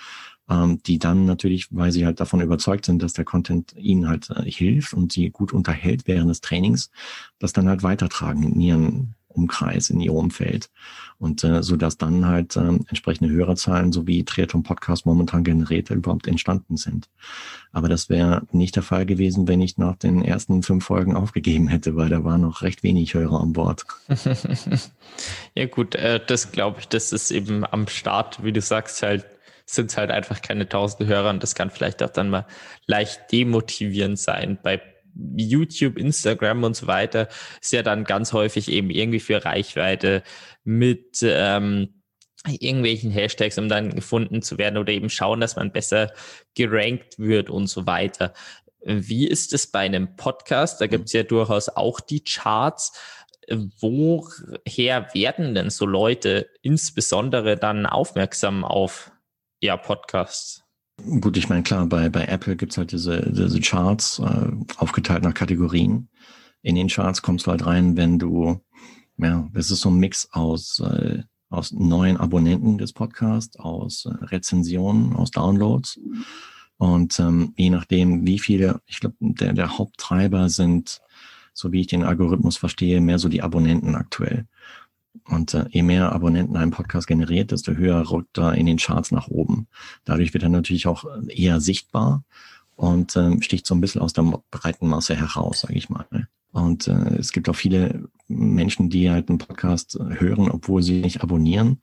ähm, 0.49 0.81
die 0.85 0.99
dann 0.99 1.25
natürlich, 1.25 1.69
weil 1.71 1.93
sie 1.93 2.07
halt 2.07 2.21
davon 2.21 2.41
überzeugt 2.41 2.85
sind, 2.85 3.03
dass 3.03 3.13
der 3.13 3.25
Content 3.25 3.75
ihnen 3.77 4.09
halt 4.09 4.31
äh, 4.31 4.51
hilft 4.51 4.95
und 4.95 5.13
sie 5.13 5.31
gut 5.31 5.53
unterhält 5.53 6.07
während 6.07 6.31
des 6.31 6.41
Trainings, 6.41 6.91
das 7.39 7.53
dann 7.53 7.69
halt 7.69 7.83
weitertragen 7.83 8.45
in 8.45 8.61
ihren 8.61 9.15
Umkreis, 9.37 9.91
in 9.91 10.01
ihr 10.01 10.13
Umfeld. 10.13 10.71
Und 11.19 11.45
äh, 11.45 11.63
so 11.63 11.77
dass 11.77 11.97
dann 11.97 12.27
halt 12.27 12.57
äh, 12.57 12.61
entsprechende 12.61 13.33
Hörerzahlen 13.33 13.93
sowie 13.93 14.25
Triathlon 14.25 14.63
Podcast 14.63 15.07
momentan 15.07 15.45
generiert 15.45 15.91
überhaupt 15.91 16.27
entstanden 16.27 16.77
sind. 16.77 17.09
Aber 17.73 17.89
das 17.89 18.09
wäre 18.09 18.43
nicht 18.53 18.77
der 18.77 18.83
Fall 18.83 19.07
gewesen, 19.07 19.49
wenn 19.49 19.61
ich 19.61 19.79
nach 19.79 19.97
den 19.97 20.23
ersten 20.23 20.63
fünf 20.63 20.85
Folgen 20.85 21.17
aufgegeben 21.17 21.69
hätte, 21.69 21.97
weil 21.97 22.09
da 22.09 22.25
war 22.25 22.39
noch 22.39 22.63
recht 22.63 22.83
wenig 22.83 23.15
Hörer 23.15 23.41
an 23.41 23.53
Bord. 23.53 23.85
ja 25.55 25.67
gut, 25.67 25.95
äh, 25.95 26.21
das 26.27 26.53
glaube 26.53 26.81
ich, 26.81 26.89
das 26.89 27.13
ist 27.13 27.31
eben 27.31 27.65
am 27.65 27.87
Start, 27.89 28.45
wie 28.45 28.53
du 28.53 28.61
sagst, 28.61 29.03
halt 29.03 29.27
sind 29.67 29.91
es 29.91 29.97
halt 29.97 30.11
einfach 30.11 30.43
keine 30.43 30.69
tausend 30.69 31.09
Hörer 31.09 31.31
und 31.31 31.43
das 31.43 31.55
kann 31.55 31.71
vielleicht 31.71 32.03
auch 32.03 32.11
dann 32.11 32.31
mal 32.31 32.47
leicht 32.87 33.33
demotivierend 33.33 34.19
sein 34.19 34.59
bei 34.63 34.81
YouTube, 35.37 35.99
Instagram 35.99 36.65
und 36.65 36.77
so 36.77 36.87
weiter 36.87 37.29
ist 37.61 37.73
ja 37.73 37.83
dann 37.83 38.05
ganz 38.05 38.33
häufig 38.33 38.71
eben 38.71 38.91
irgendwie 38.91 39.21
für 39.21 39.45
Reichweite 39.45 40.23
mit 40.65 41.19
ähm, 41.23 42.03
irgendwelchen 42.47 43.11
Hashtags, 43.11 43.59
um 43.59 43.69
dann 43.69 43.95
gefunden 43.95 44.43
zu 44.43 44.59
werden 44.59 44.79
oder 44.79 44.93
eben 44.93 45.11
schauen, 45.11 45.41
dass 45.41 45.57
man 45.57 45.73
besser 45.73 46.13
gerankt 46.55 47.19
wird 47.19 47.51
und 47.51 47.67
so 47.67 47.87
weiter. 47.87 48.33
Wie 48.85 49.27
ist 49.27 49.53
es 49.53 49.67
bei 49.67 49.81
einem 49.81 50.17
Podcast? 50.17 50.81
Da 50.81 50.87
gibt 50.87 51.07
es 51.07 51.13
ja 51.13 51.25
durchaus 51.25 51.69
auch 51.69 51.99
die 52.01 52.23
Charts. 52.23 52.93
Woher 53.81 55.15
werden 55.15 55.55
denn 55.55 55.71
so 55.71 55.87
Leute 55.87 56.51
insbesondere 56.63 57.57
dann 57.57 57.87
aufmerksam 57.87 58.65
auf 58.65 59.11
ja, 59.61 59.77
Podcasts? 59.77 60.66
Gut, 61.21 61.37
ich 61.37 61.49
meine, 61.49 61.63
klar, 61.63 61.87
bei, 61.87 62.09
bei 62.09 62.25
Apple 62.25 62.57
gibt's 62.57 62.79
halt 62.79 62.91
diese, 62.91 63.31
diese 63.31 63.61
Charts, 63.61 64.19
äh, 64.19 64.51
aufgeteilt 64.77 65.23
nach 65.23 65.35
Kategorien. 65.35 66.09
In 66.63 66.75
den 66.75 66.89
Charts 66.89 67.23
kommst 67.23 67.47
du 67.47 67.51
halt 67.51 67.67
rein, 67.67 67.97
wenn 67.97 68.19
du, 68.19 68.61
ja, 69.19 69.49
das 69.53 69.71
ist 69.71 69.81
so 69.81 69.91
ein 69.91 69.99
Mix 69.99 70.29
aus, 70.33 70.81
äh, 70.81 71.23
aus 71.51 71.73
neuen 71.73 72.17
Abonnenten 72.17 72.79
des 72.79 72.93
Podcasts, 72.93 73.59
aus 73.59 74.07
äh, 74.07 74.25
Rezensionen, 74.25 75.15
aus 75.15 75.31
Downloads. 75.31 76.01
Und 76.79 77.19
ähm, 77.21 77.53
je 77.57 77.71
nachdem, 77.71 78.27
wie 78.27 78.39
viele, 78.39 78.81
ich 78.87 79.01
glaube, 79.01 79.17
der, 79.21 79.53
der 79.53 79.79
Haupttreiber 79.79 80.49
sind, 80.49 81.01
so 81.53 81.73
wie 81.73 81.83
ich 81.83 81.87
den 81.87 82.05
Algorithmus 82.05 82.57
verstehe, 82.57 83.01
mehr 83.01 83.19
so 83.19 83.29
die 83.29 83.43
Abonnenten 83.43 83.95
aktuell. 83.95 84.47
Und 85.25 85.55
äh, 85.55 85.67
je 85.71 85.83
mehr 85.83 86.13
Abonnenten 86.13 86.57
ein 86.57 86.71
Podcast 86.71 87.07
generiert, 87.07 87.51
desto 87.51 87.73
höher 87.73 88.11
rückt 88.11 88.39
er 88.39 88.55
in 88.55 88.67
den 88.67 88.79
Charts 88.79 89.13
nach 89.13 89.29
oben. 89.29 89.69
Dadurch 90.05 90.35
wird 90.35 90.43
er 90.43 90.49
natürlich 90.49 90.87
auch 90.87 91.05
eher 91.29 91.61
sichtbar 91.61 92.25
und 92.77 93.17
ähm, 93.17 93.43
sticht 93.43 93.67
so 93.67 93.75
ein 93.75 93.81
bisschen 93.81 94.03
aus 94.03 94.13
der 94.13 94.23
breiten 94.51 94.89
Masse 94.89 95.17
heraus, 95.17 95.61
sage 95.61 95.75
ich 95.75 95.89
mal. 95.89 96.07
Und 96.53 96.89
äh, 96.89 97.17
es 97.19 97.33
gibt 97.33 97.49
auch 97.49 97.57
viele 97.57 98.09
Menschen, 98.29 98.89
die 98.89 99.11
halt 99.11 99.29
einen 99.29 99.39
Podcast 99.39 99.99
hören, 100.01 100.51
obwohl 100.51 100.83
sie 100.83 101.01
nicht 101.01 101.23
abonnieren. 101.23 101.81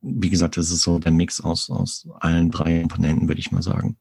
Wie 0.00 0.30
gesagt, 0.30 0.56
das 0.56 0.70
ist 0.70 0.82
so 0.82 0.98
der 0.98 1.12
Mix 1.12 1.40
aus, 1.40 1.70
aus 1.70 2.08
allen 2.20 2.50
drei 2.50 2.80
Komponenten, 2.80 3.28
würde 3.28 3.40
ich 3.40 3.52
mal 3.52 3.62
sagen. 3.62 3.96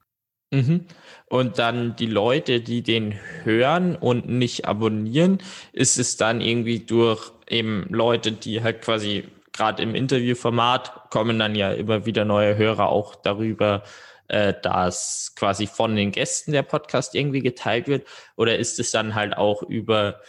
Mhm. 0.52 0.86
Und 1.28 1.60
dann 1.60 1.96
die 1.96 2.06
Leute, 2.06 2.62
die 2.62 2.82
den 2.84 3.16
hören 3.44 3.96
und 3.96 4.30
nicht 4.30 4.66
abonnieren, 4.66 5.40
ist 5.74 5.98
es 5.98 6.18
dann 6.18 6.40
irgendwie 6.40 6.80
durch 6.80 7.32
eben 7.50 7.88
Leute, 7.90 8.32
die 8.32 8.62
halt 8.64 8.82
quasi 8.82 9.26
gerade 9.52 9.82
im 9.82 9.96
Interviewformat 9.96 11.10
kommen 11.10 11.40
dann 11.40 11.56
ja 11.56 11.72
immer 11.72 12.06
wieder 12.06 12.26
neue 12.26 12.58
Hörer 12.58 12.90
auch 12.90 13.16
darüber, 13.16 13.84
äh, 14.28 14.54
dass 14.62 15.34
quasi 15.36 15.68
von 15.68 15.96
den 15.96 16.12
Gästen 16.12 16.52
der 16.52 16.64
Podcast 16.64 17.16
irgendwie 17.16 17.42
geteilt 17.42 17.88
wird? 17.88 18.08
Oder 18.36 18.58
ist 18.58 18.80
es 18.80 18.92
dann 18.92 19.16
halt 19.16 19.38
auch 19.38 19.64
über 19.64 20.20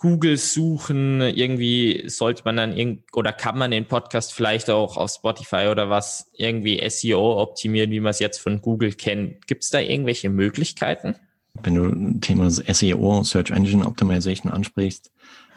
Google 0.00 0.36
suchen, 0.36 1.20
irgendwie 1.20 2.04
sollte 2.06 2.42
man 2.44 2.56
dann 2.56 2.76
irgend 2.76 3.02
oder 3.14 3.32
kann 3.32 3.58
man 3.58 3.72
den 3.72 3.86
Podcast 3.86 4.32
vielleicht 4.32 4.70
auch 4.70 4.96
auf 4.96 5.10
Spotify 5.10 5.66
oder 5.72 5.90
was 5.90 6.30
irgendwie 6.34 6.80
SEO 6.88 7.42
optimieren, 7.42 7.90
wie 7.90 7.98
man 7.98 8.10
es 8.10 8.20
jetzt 8.20 8.38
von 8.38 8.62
Google 8.62 8.92
kennt. 8.92 9.48
Gibt 9.48 9.64
es 9.64 9.70
da 9.70 9.80
irgendwelche 9.80 10.30
Möglichkeiten? 10.30 11.16
Wenn 11.64 11.74
du 11.74 12.20
Thema 12.20 12.48
SEO, 12.48 13.24
Search 13.24 13.50
Engine 13.50 13.84
Optimization 13.84 14.52
ansprichst, 14.52 15.10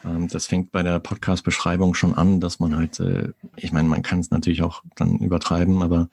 ähm, 0.04 0.28
das 0.28 0.48
fängt 0.48 0.72
bei 0.72 0.82
der 0.82 0.98
Podcast-Beschreibung 0.98 1.94
schon 1.94 2.16
an, 2.16 2.40
dass 2.40 2.60
man 2.60 2.76
halt, 2.76 3.00
äh, 3.00 3.30
ich 3.58 3.72
meine, 3.72 3.90
man 3.90 4.02
kann 4.02 4.22
es 4.22 4.32
natürlich 4.32 4.64
auch 4.64 4.82
dann 4.96 5.20
übertreiben, 5.20 5.84
aber 5.84 6.10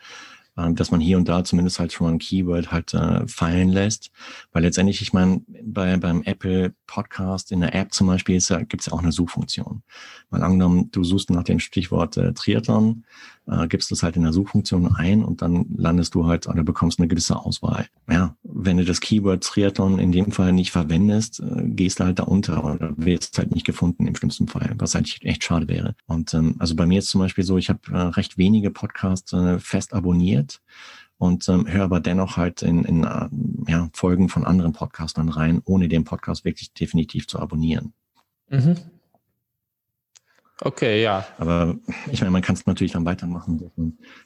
dass 0.74 0.90
man 0.90 1.00
hier 1.00 1.16
und 1.16 1.28
da 1.28 1.44
zumindest 1.44 1.78
halt 1.78 1.92
schon 1.92 2.06
mal 2.06 2.12
ein 2.12 2.18
Keyword 2.18 2.72
halt 2.72 2.94
äh, 2.94 3.26
fallen 3.26 3.68
lässt. 3.68 4.10
Weil 4.52 4.62
letztendlich, 4.62 5.02
ich 5.02 5.12
meine, 5.12 5.42
bei, 5.62 5.96
beim 5.96 6.22
Apple 6.22 6.74
Podcast 6.86 7.52
in 7.52 7.60
der 7.60 7.74
App 7.74 7.92
zum 7.92 8.06
Beispiel 8.06 8.38
ja, 8.38 8.58
gibt 8.62 8.82
es 8.82 8.86
ja 8.86 8.92
auch 8.92 9.02
eine 9.02 9.12
Suchfunktion. 9.12 9.82
Mal 10.30 10.42
angenommen, 10.42 10.90
du 10.90 11.04
suchst 11.04 11.30
nach 11.30 11.44
dem 11.44 11.60
Stichwort 11.60 12.16
äh, 12.16 12.32
Triathlon, 12.32 13.04
äh, 13.46 13.66
gibst 13.68 13.90
es 13.92 14.02
halt 14.02 14.16
in 14.16 14.22
der 14.22 14.32
Suchfunktion 14.32 14.94
ein 14.94 15.24
und 15.24 15.42
dann 15.42 15.66
landest 15.76 16.14
du 16.14 16.26
halt 16.26 16.46
oder 16.46 16.64
bekommst 16.64 16.98
eine 16.98 17.08
gewisse 17.08 17.36
Auswahl. 17.36 17.86
Ja, 18.10 18.36
wenn 18.42 18.76
du 18.76 18.84
das 18.84 19.00
Keyword 19.00 19.44
Triathlon 19.44 19.98
in 19.98 20.12
dem 20.12 20.32
Fall 20.32 20.52
nicht 20.52 20.70
verwendest, 20.70 21.40
äh, 21.40 21.62
gehst 21.64 22.00
du 22.00 22.04
halt 22.04 22.18
da 22.18 22.24
unter 22.24 22.64
oder 22.64 22.92
wirst 22.96 23.38
halt 23.38 23.54
nicht 23.54 23.66
gefunden 23.66 24.06
im 24.06 24.14
schlimmsten 24.14 24.48
Fall, 24.48 24.74
was 24.78 24.94
halt 24.94 25.18
echt 25.22 25.44
schade 25.44 25.68
wäre. 25.68 25.94
Und 26.06 26.34
ähm, 26.34 26.56
also 26.58 26.74
bei 26.74 26.86
mir 26.86 26.98
ist 26.98 27.10
zum 27.10 27.20
Beispiel 27.20 27.44
so, 27.44 27.58
ich 27.58 27.68
habe 27.68 27.80
äh, 27.90 27.96
recht 27.96 28.38
wenige 28.38 28.70
Podcasts 28.70 29.32
äh, 29.32 29.58
fest 29.58 29.94
abonniert 29.94 30.47
und 31.18 31.48
ähm, 31.48 31.66
höre 31.68 31.84
aber 31.84 32.00
dennoch 32.00 32.36
halt 32.36 32.62
in, 32.62 32.84
in 32.84 33.04
äh, 33.04 33.28
ja, 33.70 33.90
Folgen 33.92 34.28
von 34.28 34.44
anderen 34.44 34.72
Podcastern 34.72 35.28
rein, 35.28 35.60
ohne 35.64 35.88
den 35.88 36.04
Podcast 36.04 36.44
wirklich 36.44 36.72
definitiv 36.72 37.26
zu 37.26 37.38
abonnieren. 37.38 37.92
Mhm. 38.48 38.76
Okay, 40.60 41.02
ja. 41.02 41.24
Aber 41.38 41.76
ich 42.10 42.20
meine, 42.20 42.32
man 42.32 42.42
kann 42.42 42.56
es 42.56 42.66
natürlich 42.66 42.92
dann 42.92 43.04
weitermachen. 43.04 43.70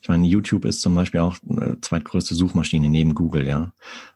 Ich 0.01 0.09
meine, 0.09 0.27
YouTube 0.27 0.65
ist 0.65 0.81
zum 0.81 0.95
Beispiel 0.95 1.21
auch 1.21 1.37
eine 1.49 1.79
zweitgrößte 1.81 2.35
Suchmaschine 2.35 2.89
neben 2.89 3.15
Google, 3.15 3.47
ja. 3.47 3.73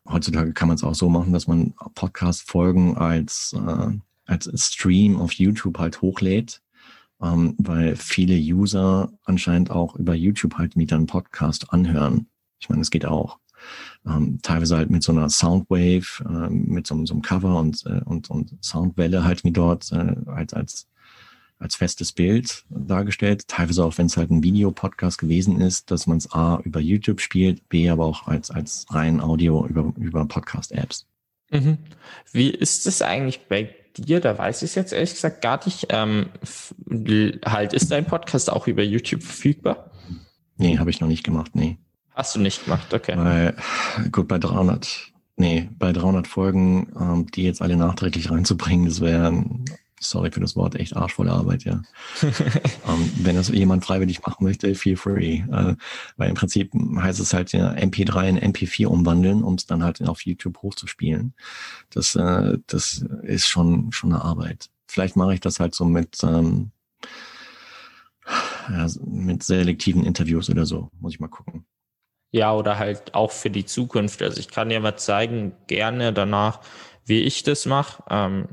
Heutzutage 0.09 0.55
kann 0.55 0.69
man 0.69 0.77
es 0.77 0.85
auch 0.85 0.95
so 0.95 1.11
machen, 1.11 1.35
dass 1.35 1.47
man 1.47 1.75
Podcast-Folgen 1.95 2.97
als, 2.97 3.55
äh, 3.55 3.99
als 4.25 4.51
Stream 4.65 5.21
auf 5.21 5.33
YouTube 5.33 5.79
halt 5.79 6.01
hochlädt, 6.01 6.63
ähm, 7.23 7.55
weil 7.59 7.97
viele 7.97 8.37
User 8.37 9.13
anscheinend 9.25 9.71
auch 9.71 9.97
über 9.97 10.15
YouTube 10.15 10.55
halt 10.55 10.77
mit 10.77 10.93
einem 10.93 11.07
Podcast 11.07 11.73
anhören. 11.73 12.29
Ich 12.59 12.69
meine, 12.69 12.83
es 12.83 12.91
geht 12.91 13.07
auch. 13.07 13.39
Ähm, 14.07 14.39
teilweise 14.43 14.77
halt 14.77 14.91
mit 14.91 15.03
so 15.03 15.13
einer 15.13 15.29
Soundwave, 15.29 16.25
äh, 16.25 16.51
mit 16.51 16.87
so, 16.87 17.05
so, 17.07 17.15
einem 17.15 17.23
Cover 17.23 17.59
und, 17.59 17.85
äh, 17.87 18.01
und, 18.05 18.31
und 18.31 18.57
Soundwelle 18.63 19.25
halt 19.25 19.45
wie 19.45 19.51
dort 19.51 19.91
äh, 19.93 20.15
halt 20.27 20.55
als, 20.55 20.89
als 21.59 21.75
festes 21.75 22.13
Bild 22.13 22.65
dargestellt. 22.69 23.49
Teilweise 23.49 23.85
auch, 23.85 23.99
wenn 23.99 24.07
es 24.07 24.17
halt 24.17 24.31
ein 24.31 24.43
Videopodcast 24.43 25.19
gewesen 25.19 25.61
ist, 25.61 25.91
dass 25.91 26.07
man 26.07 26.19
es 26.19 26.31
A 26.33 26.61
über 26.65 26.81
YouTube 26.81 27.21
spielt, 27.21 27.69
B 27.69 27.89
aber 27.89 28.05
auch 28.05 28.27
als, 28.27 28.51
als 28.51 28.87
rein 28.91 29.21
Audio 29.21 29.67
über, 29.67 29.93
über 29.97 30.25
Podcast-Apps. 30.27 31.07
Mhm. 31.51 31.79
Wie 32.33 32.51
ist 32.51 32.87
es 32.87 33.03
eigentlich 33.03 33.49
bei 33.49 33.75
dir? 34.03 34.21
Da 34.21 34.37
weiß 34.37 34.63
ich 34.63 34.71
es 34.71 34.75
jetzt 34.75 34.93
ehrlich 34.93 35.15
gesagt 35.15 35.43
gar 35.43 35.61
nicht. 35.65 35.87
Ähm, 35.91 36.27
halt, 37.45 37.73
ist 37.73 37.91
dein 37.91 38.07
Podcast 38.07 38.51
auch 38.51 38.67
über 38.67 38.83
YouTube 38.83 39.23
verfügbar? 39.23 39.91
Nee, 40.57 40.79
habe 40.79 40.91
ich 40.91 41.01
noch 41.01 41.09
nicht 41.09 41.25
gemacht, 41.25 41.53
nee. 41.55 41.79
Hast 42.15 42.35
du 42.35 42.41
nicht 42.41 42.65
gemacht, 42.65 42.95
okay. 42.95 43.15
Weil, 43.17 43.57
gut, 44.11 44.27
bei 44.27 44.39
300, 44.39 45.13
nee, 45.37 45.69
bei 45.79 45.93
300 45.93 46.27
Folgen, 46.27 46.93
ähm, 46.99 47.27
die 47.27 47.43
jetzt 47.43 47.61
alle 47.61 47.77
nachträglich 47.77 48.31
reinzubringen, 48.31 48.87
das 48.87 49.01
wäre, 49.01 49.45
sorry 50.11 50.31
für 50.31 50.41
das 50.41 50.57
Wort, 50.57 50.75
echt 50.75 50.97
arschvolle 50.97 51.33
Arbeit, 51.33 51.65
ja. 51.65 51.83
ähm, 52.23 53.11
wenn 53.19 53.37
das 53.37 53.49
jemand 53.49 53.85
freiwillig 53.85 54.23
machen 54.23 54.45
möchte, 54.45 54.75
feel 54.75 54.97
free. 54.97 55.43
Äh, 55.51 55.77
weil 56.17 56.29
im 56.29 56.35
Prinzip 56.35 56.73
heißt 56.75 57.21
es 57.21 57.33
halt 57.33 57.53
ja 57.53 57.73
MP3 57.73 58.29
in 58.29 58.53
MP4 58.53 58.87
umwandeln, 58.87 59.43
um 59.43 59.55
es 59.55 59.67
dann 59.67 59.83
halt 59.85 60.03
auf 60.03 60.23
YouTube 60.23 60.63
hochzuspielen. 60.63 61.35
Das, 61.91 62.15
äh, 62.15 62.59
das 62.67 63.05
ist 63.23 63.49
schon, 63.49 63.93
schon 63.93 64.13
eine 64.13 64.23
Arbeit. 64.23 64.71
Vielleicht 64.87 65.17
mache 65.17 65.35
ich 65.35 65.41
das 65.41 65.61
halt 65.61 65.75
so 65.75 65.85
mit, 65.85 66.23
ähm, 66.23 66.71
ja, 68.69 68.87
mit 69.05 69.43
selektiven 69.43 70.05
Interviews 70.05 70.51
oder 70.51 70.67
so. 70.67 70.91
Muss 71.01 71.15
ich 71.15 71.21
mal 71.21 71.29
gucken. 71.29 71.65
Ja, 72.33 72.53
oder 72.53 72.79
halt 72.79 73.15
auch 73.15 73.31
für 73.31 73.51
die 73.51 73.65
Zukunft. 73.65 74.23
Also 74.23 74.41
ich 74.41 74.49
kann 74.49 74.69
dir 74.69 74.81
mal 74.81 74.97
zeigen, 74.97 75.53
gerne 75.69 76.13
danach, 76.13 76.61
wie 77.05 77.21
ich 77.21 77.45
das 77.45 77.67
mache. 77.67 78.03
Ähm, 78.11 78.49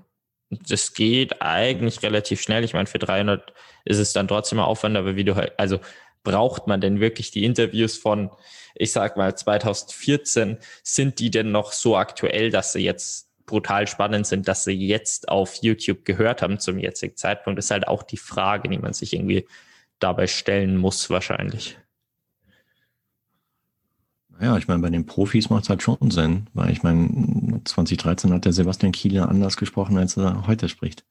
das 0.68 0.93
geht 0.93 1.41
eigentlich 1.41 2.04
relativ 2.04 2.41
schnell. 2.41 2.64
Ich 2.64 2.74
meine, 2.74 2.88
für 2.88 2.99
300 2.99 3.54
ist 3.86 3.97
es 3.97 4.14
dann 4.14 4.28
trotzdem 4.28 4.58
mal 4.58 4.66
Aufwand, 4.66 4.97
aber 4.97 5.16
wie 5.16 5.24
du 5.24 5.36
halt, 5.36 5.54
also 5.58 5.80
braucht 6.24 6.68
man 6.68 6.82
denn 6.82 6.99
wirklich 6.99 7.32
die 7.32 7.43
Interviews 7.43 7.97
von, 7.97 8.32
ich 8.76 8.91
sag 8.91 9.18
mal, 9.18 9.36
2014? 9.36 10.58
Sind 10.84 11.20
die 11.20 11.32
denn 11.32 11.51
noch 11.51 11.72
so 11.72 11.97
aktuell, 11.97 12.49
dass 12.49 12.74
sie 12.74 12.80
jetzt 12.80 13.30
brutal 13.45 13.88
spannend 13.88 14.26
sind, 14.26 14.47
dass 14.47 14.64
sie 14.64 14.74
jetzt 14.74 15.30
auf 15.30 15.56
YouTube 15.62 16.06
gehört 16.06 16.41
haben 16.41 16.60
zum 16.60 16.80
jetzigen 16.80 17.16
Zeitpunkt? 17.16 17.58
Das 17.58 17.66
ist 17.66 17.72
halt 17.72 17.88
auch 17.88 18.04
die 18.04 18.18
Frage, 18.18 18.70
die 18.70 18.78
man 18.78 18.93
sich 18.93 19.14
irgendwie 19.14 19.47
dabei 19.99 20.28
stellen 20.28 20.78
muss, 20.78 21.10
wahrscheinlich. 21.10 21.78
Ja, 24.42 24.58
ich 24.58 24.68
meine, 24.68 24.82
bei 24.82 24.90
den 24.90 25.06
Profis 25.06 25.50
macht 25.50 25.64
es 25.64 25.70
halt 25.70 25.84
schon 25.84 26.12
Sinn, 26.12 26.48
weil 26.54 26.72
ich 26.72 26.84
meine, 26.84 27.62
2013 27.64 28.34
hat 28.34 28.46
der 28.46 28.54
Sebastian 28.54 28.92
Kiele 28.92 29.28
anders 29.28 29.58
gesprochen, 29.58 29.98
als 29.98 30.18
er 30.18 30.48
heute 30.48 30.70
spricht. 30.70 31.06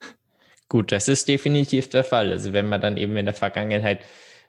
Gut, 0.69 0.91
das 0.91 1.07
ist 1.07 1.27
definitiv 1.27 1.89
der 1.89 2.03
Fall. 2.03 2.31
Also 2.31 2.53
wenn 2.53 2.67
man 2.67 2.81
dann 2.81 2.97
eben 2.97 3.15
in 3.17 3.25
der 3.25 3.33
Vergangenheit 3.33 4.01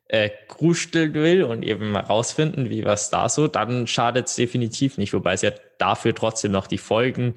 äh, 0.08 0.30
krusteln 0.48 1.14
will 1.14 1.44
und 1.44 1.62
eben 1.62 1.92
mal 1.92 2.00
rausfinden, 2.00 2.70
wie 2.70 2.84
was 2.84 3.10
da 3.10 3.28
so, 3.28 3.48
dann 3.48 3.86
schadet 3.86 4.28
es 4.28 4.34
definitiv 4.34 4.98
nicht. 4.98 5.12
Wobei 5.12 5.34
es 5.34 5.42
ja 5.42 5.52
dafür 5.78 6.14
trotzdem 6.14 6.52
noch 6.52 6.66
die 6.66 6.78
Folgen, 6.78 7.34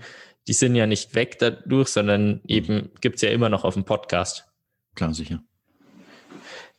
die 0.47 0.53
sind 0.53 0.75
ja 0.75 0.85
nicht 0.85 1.15
weg 1.15 1.39
dadurch, 1.39 1.89
sondern 1.89 2.41
eben 2.47 2.91
gibt 3.01 3.17
es 3.17 3.21
ja 3.21 3.29
immer 3.29 3.49
noch 3.49 3.63
auf 3.63 3.73
dem 3.73 3.83
Podcast. 3.83 4.45
Klar, 4.95 5.13
sicher. 5.13 5.41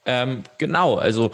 Ähm, 0.07 0.43
genau, 0.57 0.97
also 0.97 1.33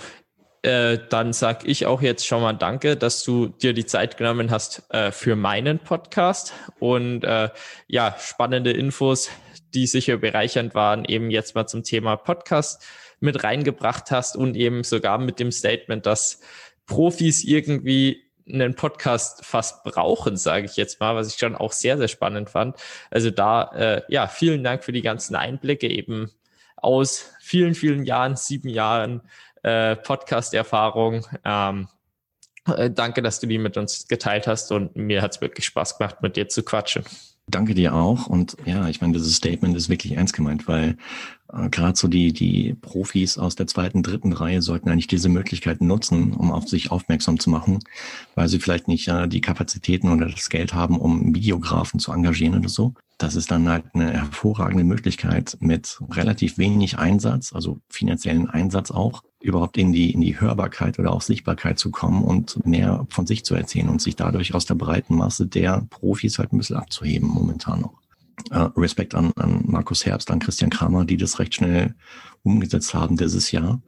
äh, 0.64 0.98
dann 1.10 1.34
sag 1.34 1.66
ich 1.68 1.84
auch 1.84 2.00
jetzt 2.00 2.26
schon 2.26 2.40
mal 2.40 2.54
Danke, 2.54 2.96
dass 2.96 3.22
du 3.22 3.48
dir 3.48 3.74
die 3.74 3.84
Zeit 3.84 4.16
genommen 4.16 4.50
hast 4.50 4.82
äh, 4.90 5.12
für 5.12 5.36
meinen 5.36 5.78
Podcast 5.78 6.54
und 6.78 7.22
äh, 7.24 7.50
ja, 7.86 8.16
spannende 8.18 8.70
Infos, 8.72 9.28
die 9.74 9.86
sicher 9.86 10.16
bereichernd 10.16 10.74
waren, 10.74 11.04
eben 11.04 11.30
jetzt 11.30 11.54
mal 11.54 11.66
zum 11.66 11.82
Thema 11.82 12.16
Podcast 12.16 12.82
mit 13.20 13.44
reingebracht 13.44 14.10
hast 14.10 14.36
und 14.36 14.56
eben 14.56 14.84
sogar 14.84 15.18
mit 15.18 15.38
dem 15.38 15.52
Statement, 15.52 16.06
dass 16.06 16.40
Profis 16.86 17.44
irgendwie 17.44 18.22
einen 18.48 18.74
Podcast 18.74 19.44
fast 19.44 19.84
brauchen, 19.84 20.38
sage 20.38 20.64
ich 20.64 20.76
jetzt 20.76 20.98
mal, 20.98 21.14
was 21.14 21.28
ich 21.28 21.38
schon 21.38 21.56
auch 21.56 21.72
sehr, 21.72 21.98
sehr 21.98 22.08
spannend 22.08 22.48
fand. 22.48 22.76
Also 23.10 23.30
da, 23.30 23.70
äh, 23.74 24.02
ja, 24.08 24.28
vielen 24.28 24.64
Dank 24.64 24.82
für 24.82 24.92
die 24.92 25.02
ganzen 25.02 25.34
Einblicke 25.34 25.88
eben 25.88 26.30
aus 26.76 27.32
vielen, 27.40 27.74
vielen 27.74 28.04
Jahren, 28.04 28.36
sieben 28.36 28.68
Jahren 28.68 29.22
äh, 29.64 29.96
Podcast-Erfahrung. 29.96 31.26
Ähm, 31.44 31.88
äh, 32.66 32.90
danke, 32.90 33.22
dass 33.22 33.40
du 33.40 33.46
die 33.46 33.58
mit 33.58 33.76
uns 33.76 34.06
geteilt 34.08 34.46
hast 34.46 34.72
und 34.72 34.96
mir 34.96 35.22
hat 35.22 35.34
es 35.34 35.40
wirklich 35.40 35.66
Spaß 35.66 35.98
gemacht, 35.98 36.22
mit 36.22 36.36
dir 36.36 36.48
zu 36.48 36.62
quatschen. 36.62 37.04
Danke 37.46 37.74
dir 37.74 37.94
auch. 37.94 38.26
Und 38.26 38.56
ja, 38.64 38.88
ich 38.88 39.00
meine, 39.00 39.12
dieses 39.12 39.36
Statement 39.36 39.76
ist 39.76 39.90
wirklich 39.90 40.12
ernst 40.12 40.34
gemeint, 40.34 40.66
weil 40.66 40.96
gerade 41.70 41.96
so 41.96 42.08
die, 42.08 42.32
die 42.32 42.74
Profis 42.74 43.38
aus 43.38 43.54
der 43.54 43.66
zweiten, 43.66 44.02
dritten 44.02 44.32
Reihe 44.32 44.62
sollten 44.62 44.88
eigentlich 44.88 45.06
diese 45.06 45.28
Möglichkeiten 45.28 45.86
nutzen, 45.86 46.32
um 46.32 46.50
auf 46.50 46.68
sich 46.68 46.90
aufmerksam 46.90 47.38
zu 47.38 47.50
machen, 47.50 47.80
weil 48.34 48.48
sie 48.48 48.58
vielleicht 48.58 48.88
nicht 48.88 49.08
äh, 49.08 49.28
die 49.28 49.40
Kapazitäten 49.40 50.10
oder 50.10 50.26
das 50.26 50.50
Geld 50.50 50.74
haben, 50.74 50.98
um 50.98 51.34
Videografen 51.34 52.00
zu 52.00 52.12
engagieren 52.12 52.58
oder 52.58 52.68
so. 52.68 52.94
Das 53.18 53.36
ist 53.36 53.50
dann 53.50 53.68
halt 53.68 53.84
eine 53.94 54.12
hervorragende 54.12 54.82
Möglichkeit 54.82 55.56
mit 55.60 56.00
relativ 56.10 56.58
wenig 56.58 56.98
Einsatz, 56.98 57.52
also 57.52 57.78
finanziellen 57.88 58.50
Einsatz 58.50 58.90
auch, 58.90 59.22
überhaupt 59.40 59.76
in 59.76 59.92
die, 59.92 60.10
in 60.10 60.20
die 60.20 60.40
Hörbarkeit 60.40 60.98
oder 60.98 61.12
auch 61.12 61.22
Sichtbarkeit 61.22 61.78
zu 61.78 61.90
kommen 61.90 62.24
und 62.24 62.66
mehr 62.66 63.06
von 63.10 63.26
sich 63.26 63.44
zu 63.44 63.54
erzählen 63.54 63.88
und 63.88 64.02
sich 64.02 64.16
dadurch 64.16 64.54
aus 64.54 64.66
der 64.66 64.74
breiten 64.74 65.14
Masse 65.14 65.46
der 65.46 65.86
Profis 65.90 66.38
halt 66.38 66.52
ein 66.52 66.58
bisschen 66.58 66.76
abzuheben 66.76 67.28
momentan 67.28 67.82
noch. 67.82 68.03
Uh, 68.50 68.68
Respekt 68.76 69.14
an, 69.14 69.32
an 69.36 69.62
Markus 69.66 70.04
Herbst, 70.04 70.30
an 70.30 70.40
Christian 70.40 70.70
Kramer, 70.70 71.04
die 71.04 71.16
das 71.16 71.38
recht 71.38 71.54
schnell 71.54 71.94
umgesetzt 72.42 72.92
haben 72.92 73.16
dieses 73.16 73.52
Jahr. 73.52 73.80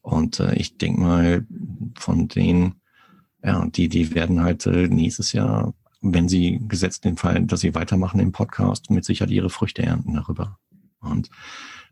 Und 0.00 0.40
uh, 0.40 0.50
ich 0.54 0.78
denke 0.78 1.00
mal, 1.00 1.46
von 1.96 2.26
denen, 2.26 2.80
ja, 3.44 3.64
die, 3.66 3.88
die 3.88 4.14
werden 4.14 4.42
halt 4.42 4.66
uh, 4.66 4.70
nächstes 4.70 5.32
Jahr, 5.32 5.74
wenn 6.00 6.28
sie 6.28 6.60
gesetzt 6.66 7.04
den 7.04 7.18
Fall, 7.18 7.44
dass 7.44 7.60
sie 7.60 7.74
weitermachen 7.74 8.20
im 8.20 8.32
Podcast, 8.32 8.90
mit 8.90 9.04
Sicherheit 9.04 9.30
ihre 9.30 9.50
Früchte 9.50 9.82
ernten 9.82 10.14
darüber. 10.14 10.58
Und 11.00 11.30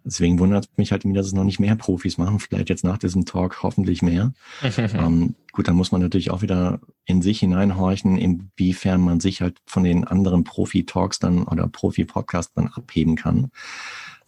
Deswegen 0.05 0.39
wundert 0.39 0.69
mich 0.77 0.93
halt 0.93 1.05
dass 1.05 1.27
es 1.27 1.33
noch 1.33 1.45
nicht 1.45 1.61
mehr 1.61 1.77
Profis 1.77 2.19
machen. 2.19 2.39
Vielleicht 2.39 2.71
jetzt 2.71 2.85
nach 2.85 2.99
diesem 2.99 3.25
Talk 3.25 3.63
hoffentlich 3.63 4.03
mehr. 4.03 4.33
ähm, 4.77 5.35
gut, 5.53 5.69
dann 5.69 5.77
muss 5.77 5.93
man 5.93 6.01
natürlich 6.01 6.31
auch 6.31 6.43
wieder 6.43 6.81
in 7.05 7.23
sich 7.23 7.41
hineinhorchen, 7.41 8.17
inwiefern 8.17 9.01
man 9.01 9.21
sich 9.21 9.43
halt 9.43 9.59
von 9.67 9.85
den 9.85 10.05
anderen 10.05 10.45
Profi-Talks 10.45 11.19
dann 11.19 11.43
oder 11.45 11.69
Profi-Podcasts 11.69 12.55
dann 12.55 12.69
abheben 12.69 13.17
kann. 13.17 13.51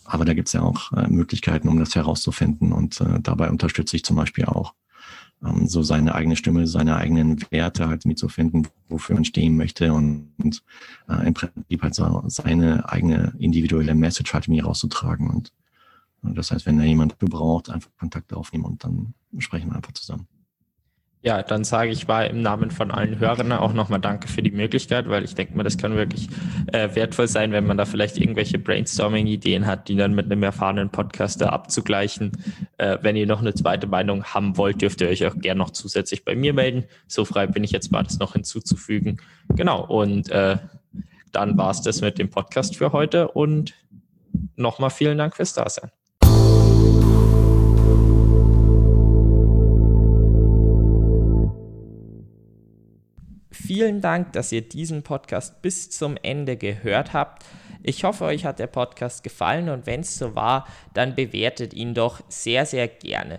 Aber 0.05 0.25
da 0.25 0.35
gibt 0.35 0.49
es 0.49 0.55
ja 0.55 0.62
auch 0.62 0.93
äh, 0.93 1.09
Möglichkeiten, 1.09 1.68
um 1.68 1.79
das 1.79 1.95
herauszufinden. 1.95 2.73
Und 2.73 3.01
äh, 3.01 3.21
dabei 3.21 3.51
unterstütze 3.51 3.97
ich 3.97 4.05
zum 4.05 4.16
Beispiel 4.16 4.47
auch 4.47 4.75
ähm, 5.45 5.66
so 5.66 5.83
seine 5.83 6.14
eigene 6.14 6.37
Stimme, 6.37 6.66
seine 6.66 6.97
eigenen 6.97 7.41
Werte 7.51 7.89
halt 7.89 8.05
mitzufinden, 8.05 8.68
wofür 8.89 9.14
man 9.14 9.25
stehen 9.25 9.57
möchte 9.57 9.93
und, 9.93 10.33
und 10.39 10.62
äh, 11.09 11.27
im 11.27 11.35
Prinzip 11.35 11.83
halt 11.83 11.95
so 11.95 12.23
seine 12.27 12.89
eigene 12.89 13.35
individuelle 13.39 13.95
Message 13.95 14.35
halt 14.35 14.49
mir 14.49 14.64
rauszutragen. 14.64 15.31
Und 15.31 15.53
das 16.23 16.51
heißt, 16.51 16.66
wenn 16.66 16.79
da 16.79 16.85
jemand 16.85 17.18
braucht, 17.18 17.71
einfach 17.71 17.91
Kontakt 17.99 18.33
aufnehmen 18.33 18.64
und 18.64 18.85
dann 18.85 19.14
sprechen 19.39 19.71
wir 19.71 19.77
einfach 19.77 19.93
zusammen. 19.93 20.27
Ja, 21.23 21.43
dann 21.43 21.64
sage 21.64 21.91
ich 21.91 22.09
mal 22.09 22.29
im 22.29 22.41
Namen 22.41 22.71
von 22.71 22.91
allen 22.91 23.18
Hörern 23.18 23.53
auch 23.53 23.75
nochmal 23.75 24.01
Danke 24.01 24.27
für 24.27 24.43
die 24.43 24.51
Möglichkeit, 24.51 25.07
weil 25.11 25.23
ich 25.23 25.35
denke 25.35 25.55
mal, 25.55 25.64
das 25.64 25.77
kann 25.77 25.95
wirklich 25.95 26.31
äh, 26.73 26.95
wertvoll 26.95 27.29
sein, 27.29 27.53
wenn 27.53 27.66
man 27.66 27.77
da 27.77 27.85
vielleicht 27.85 28.16
irgendwelche 28.16 28.59
Brainstorming-Ideen 28.59 29.66
hat, 29.66 29.89
die 29.89 29.97
dann 29.97 30.14
mit 30.14 30.27
einem 30.27 30.43
erfahrenen 30.43 30.89
Podcaster 30.89 31.53
abzugleichen. 31.53 32.33
Äh, 32.79 32.97
wenn 33.03 33.16
ihr 33.16 33.27
noch 33.27 33.41
eine 33.41 33.53
zweite 33.53 33.87
Meinung 33.87 34.25
haben 34.25 34.57
wollt, 34.57 34.81
dürft 34.81 35.03
ihr 35.03 35.09
euch 35.09 35.27
auch 35.27 35.37
gerne 35.37 35.59
noch 35.59 35.71
zusätzlich 35.71 36.25
bei 36.25 36.35
mir 36.35 36.55
melden. 36.55 36.85
So 37.07 37.27
frei 37.27 37.47
bin 37.47 37.64
ich 37.64 37.71
jetzt 37.71 37.93
mal, 37.93 38.03
das 38.03 38.18
noch 38.18 38.33
hinzuzufügen. 38.33 39.21
Genau, 39.49 39.85
und 39.85 40.31
äh, 40.31 40.57
dann 41.33 41.59
war 41.59 41.71
es 41.71 41.83
das 41.83 42.01
mit 42.01 42.18
dem 42.18 42.31
Podcast 42.31 42.77
für 42.77 42.93
heute 42.93 43.29
und 43.29 43.75
nochmal 44.57 44.91
vielen 44.91 45.18
Dank 45.18 45.37
fürs 45.37 45.53
Dasein. 45.53 45.91
Vielen 53.73 54.01
Dank, 54.01 54.33
dass 54.33 54.51
ihr 54.51 54.62
diesen 54.62 55.05
Podcast 55.05 55.62
bis 55.62 55.91
zum 55.91 56.16
Ende 56.21 56.57
gehört 56.57 57.12
habt. 57.12 57.45
Ich 57.85 58.03
hoffe, 58.03 58.25
euch 58.25 58.45
hat 58.45 58.59
der 58.59 58.66
Podcast 58.66 59.23
gefallen 59.23 59.68
und 59.68 59.87
wenn 59.87 60.01
es 60.01 60.18
so 60.18 60.35
war, 60.35 60.66
dann 60.93 61.14
bewertet 61.14 61.73
ihn 61.73 61.95
doch 61.95 62.21
sehr, 62.29 62.66
sehr 62.66 62.89
gerne. 62.89 63.39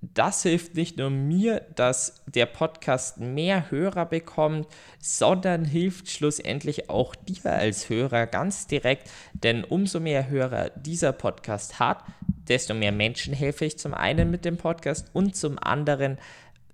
Das 0.00 0.44
hilft 0.44 0.76
nicht 0.76 0.98
nur 0.98 1.10
mir, 1.10 1.66
dass 1.74 2.22
der 2.26 2.46
Podcast 2.46 3.18
mehr 3.18 3.72
Hörer 3.72 4.06
bekommt, 4.06 4.68
sondern 5.00 5.64
hilft 5.64 6.08
schlussendlich 6.08 6.88
auch 6.88 7.16
dir 7.16 7.50
als 7.52 7.88
Hörer 7.88 8.28
ganz 8.28 8.68
direkt, 8.68 9.10
denn 9.32 9.64
umso 9.64 9.98
mehr 9.98 10.30
Hörer 10.30 10.70
dieser 10.76 11.10
Podcast 11.10 11.80
hat, 11.80 12.04
desto 12.46 12.72
mehr 12.72 12.92
Menschen 12.92 13.34
helfe 13.34 13.64
ich 13.64 13.80
zum 13.80 13.94
einen 13.94 14.30
mit 14.30 14.44
dem 14.44 14.58
Podcast 14.58 15.10
und 15.12 15.34
zum 15.34 15.58
anderen, 15.58 16.18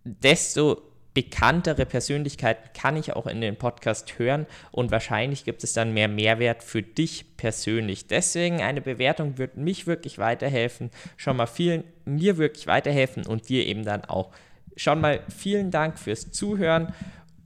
desto 0.04 0.87
bekanntere 1.18 1.84
Persönlichkeiten 1.84 2.70
kann 2.80 2.96
ich 2.96 3.16
auch 3.16 3.26
in 3.26 3.40
den 3.40 3.56
Podcast 3.56 4.20
hören 4.20 4.46
und 4.70 4.92
wahrscheinlich 4.92 5.44
gibt 5.44 5.64
es 5.64 5.72
dann 5.72 5.92
mehr 5.92 6.06
Mehrwert 6.06 6.62
für 6.62 6.80
dich 6.80 7.36
persönlich. 7.36 8.06
Deswegen 8.06 8.60
eine 8.60 8.80
Bewertung 8.80 9.36
wird 9.36 9.56
mich 9.56 9.88
wirklich 9.88 10.18
weiterhelfen, 10.18 10.92
schon 11.16 11.36
mal 11.36 11.48
vielen 11.48 11.82
mir 12.04 12.38
wirklich 12.38 12.68
weiterhelfen 12.68 13.26
und 13.26 13.48
dir 13.48 13.66
eben 13.66 13.84
dann 13.84 14.04
auch. 14.04 14.30
Schon 14.76 15.00
mal 15.00 15.18
vielen 15.36 15.72
Dank 15.72 15.98
fürs 15.98 16.30
Zuhören 16.30 16.94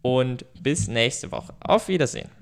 und 0.03 0.45
bis 0.63 0.87
nächste 0.87 1.33
Woche. 1.33 1.55
Auf 1.61 1.89
Wiedersehen. 1.89 2.42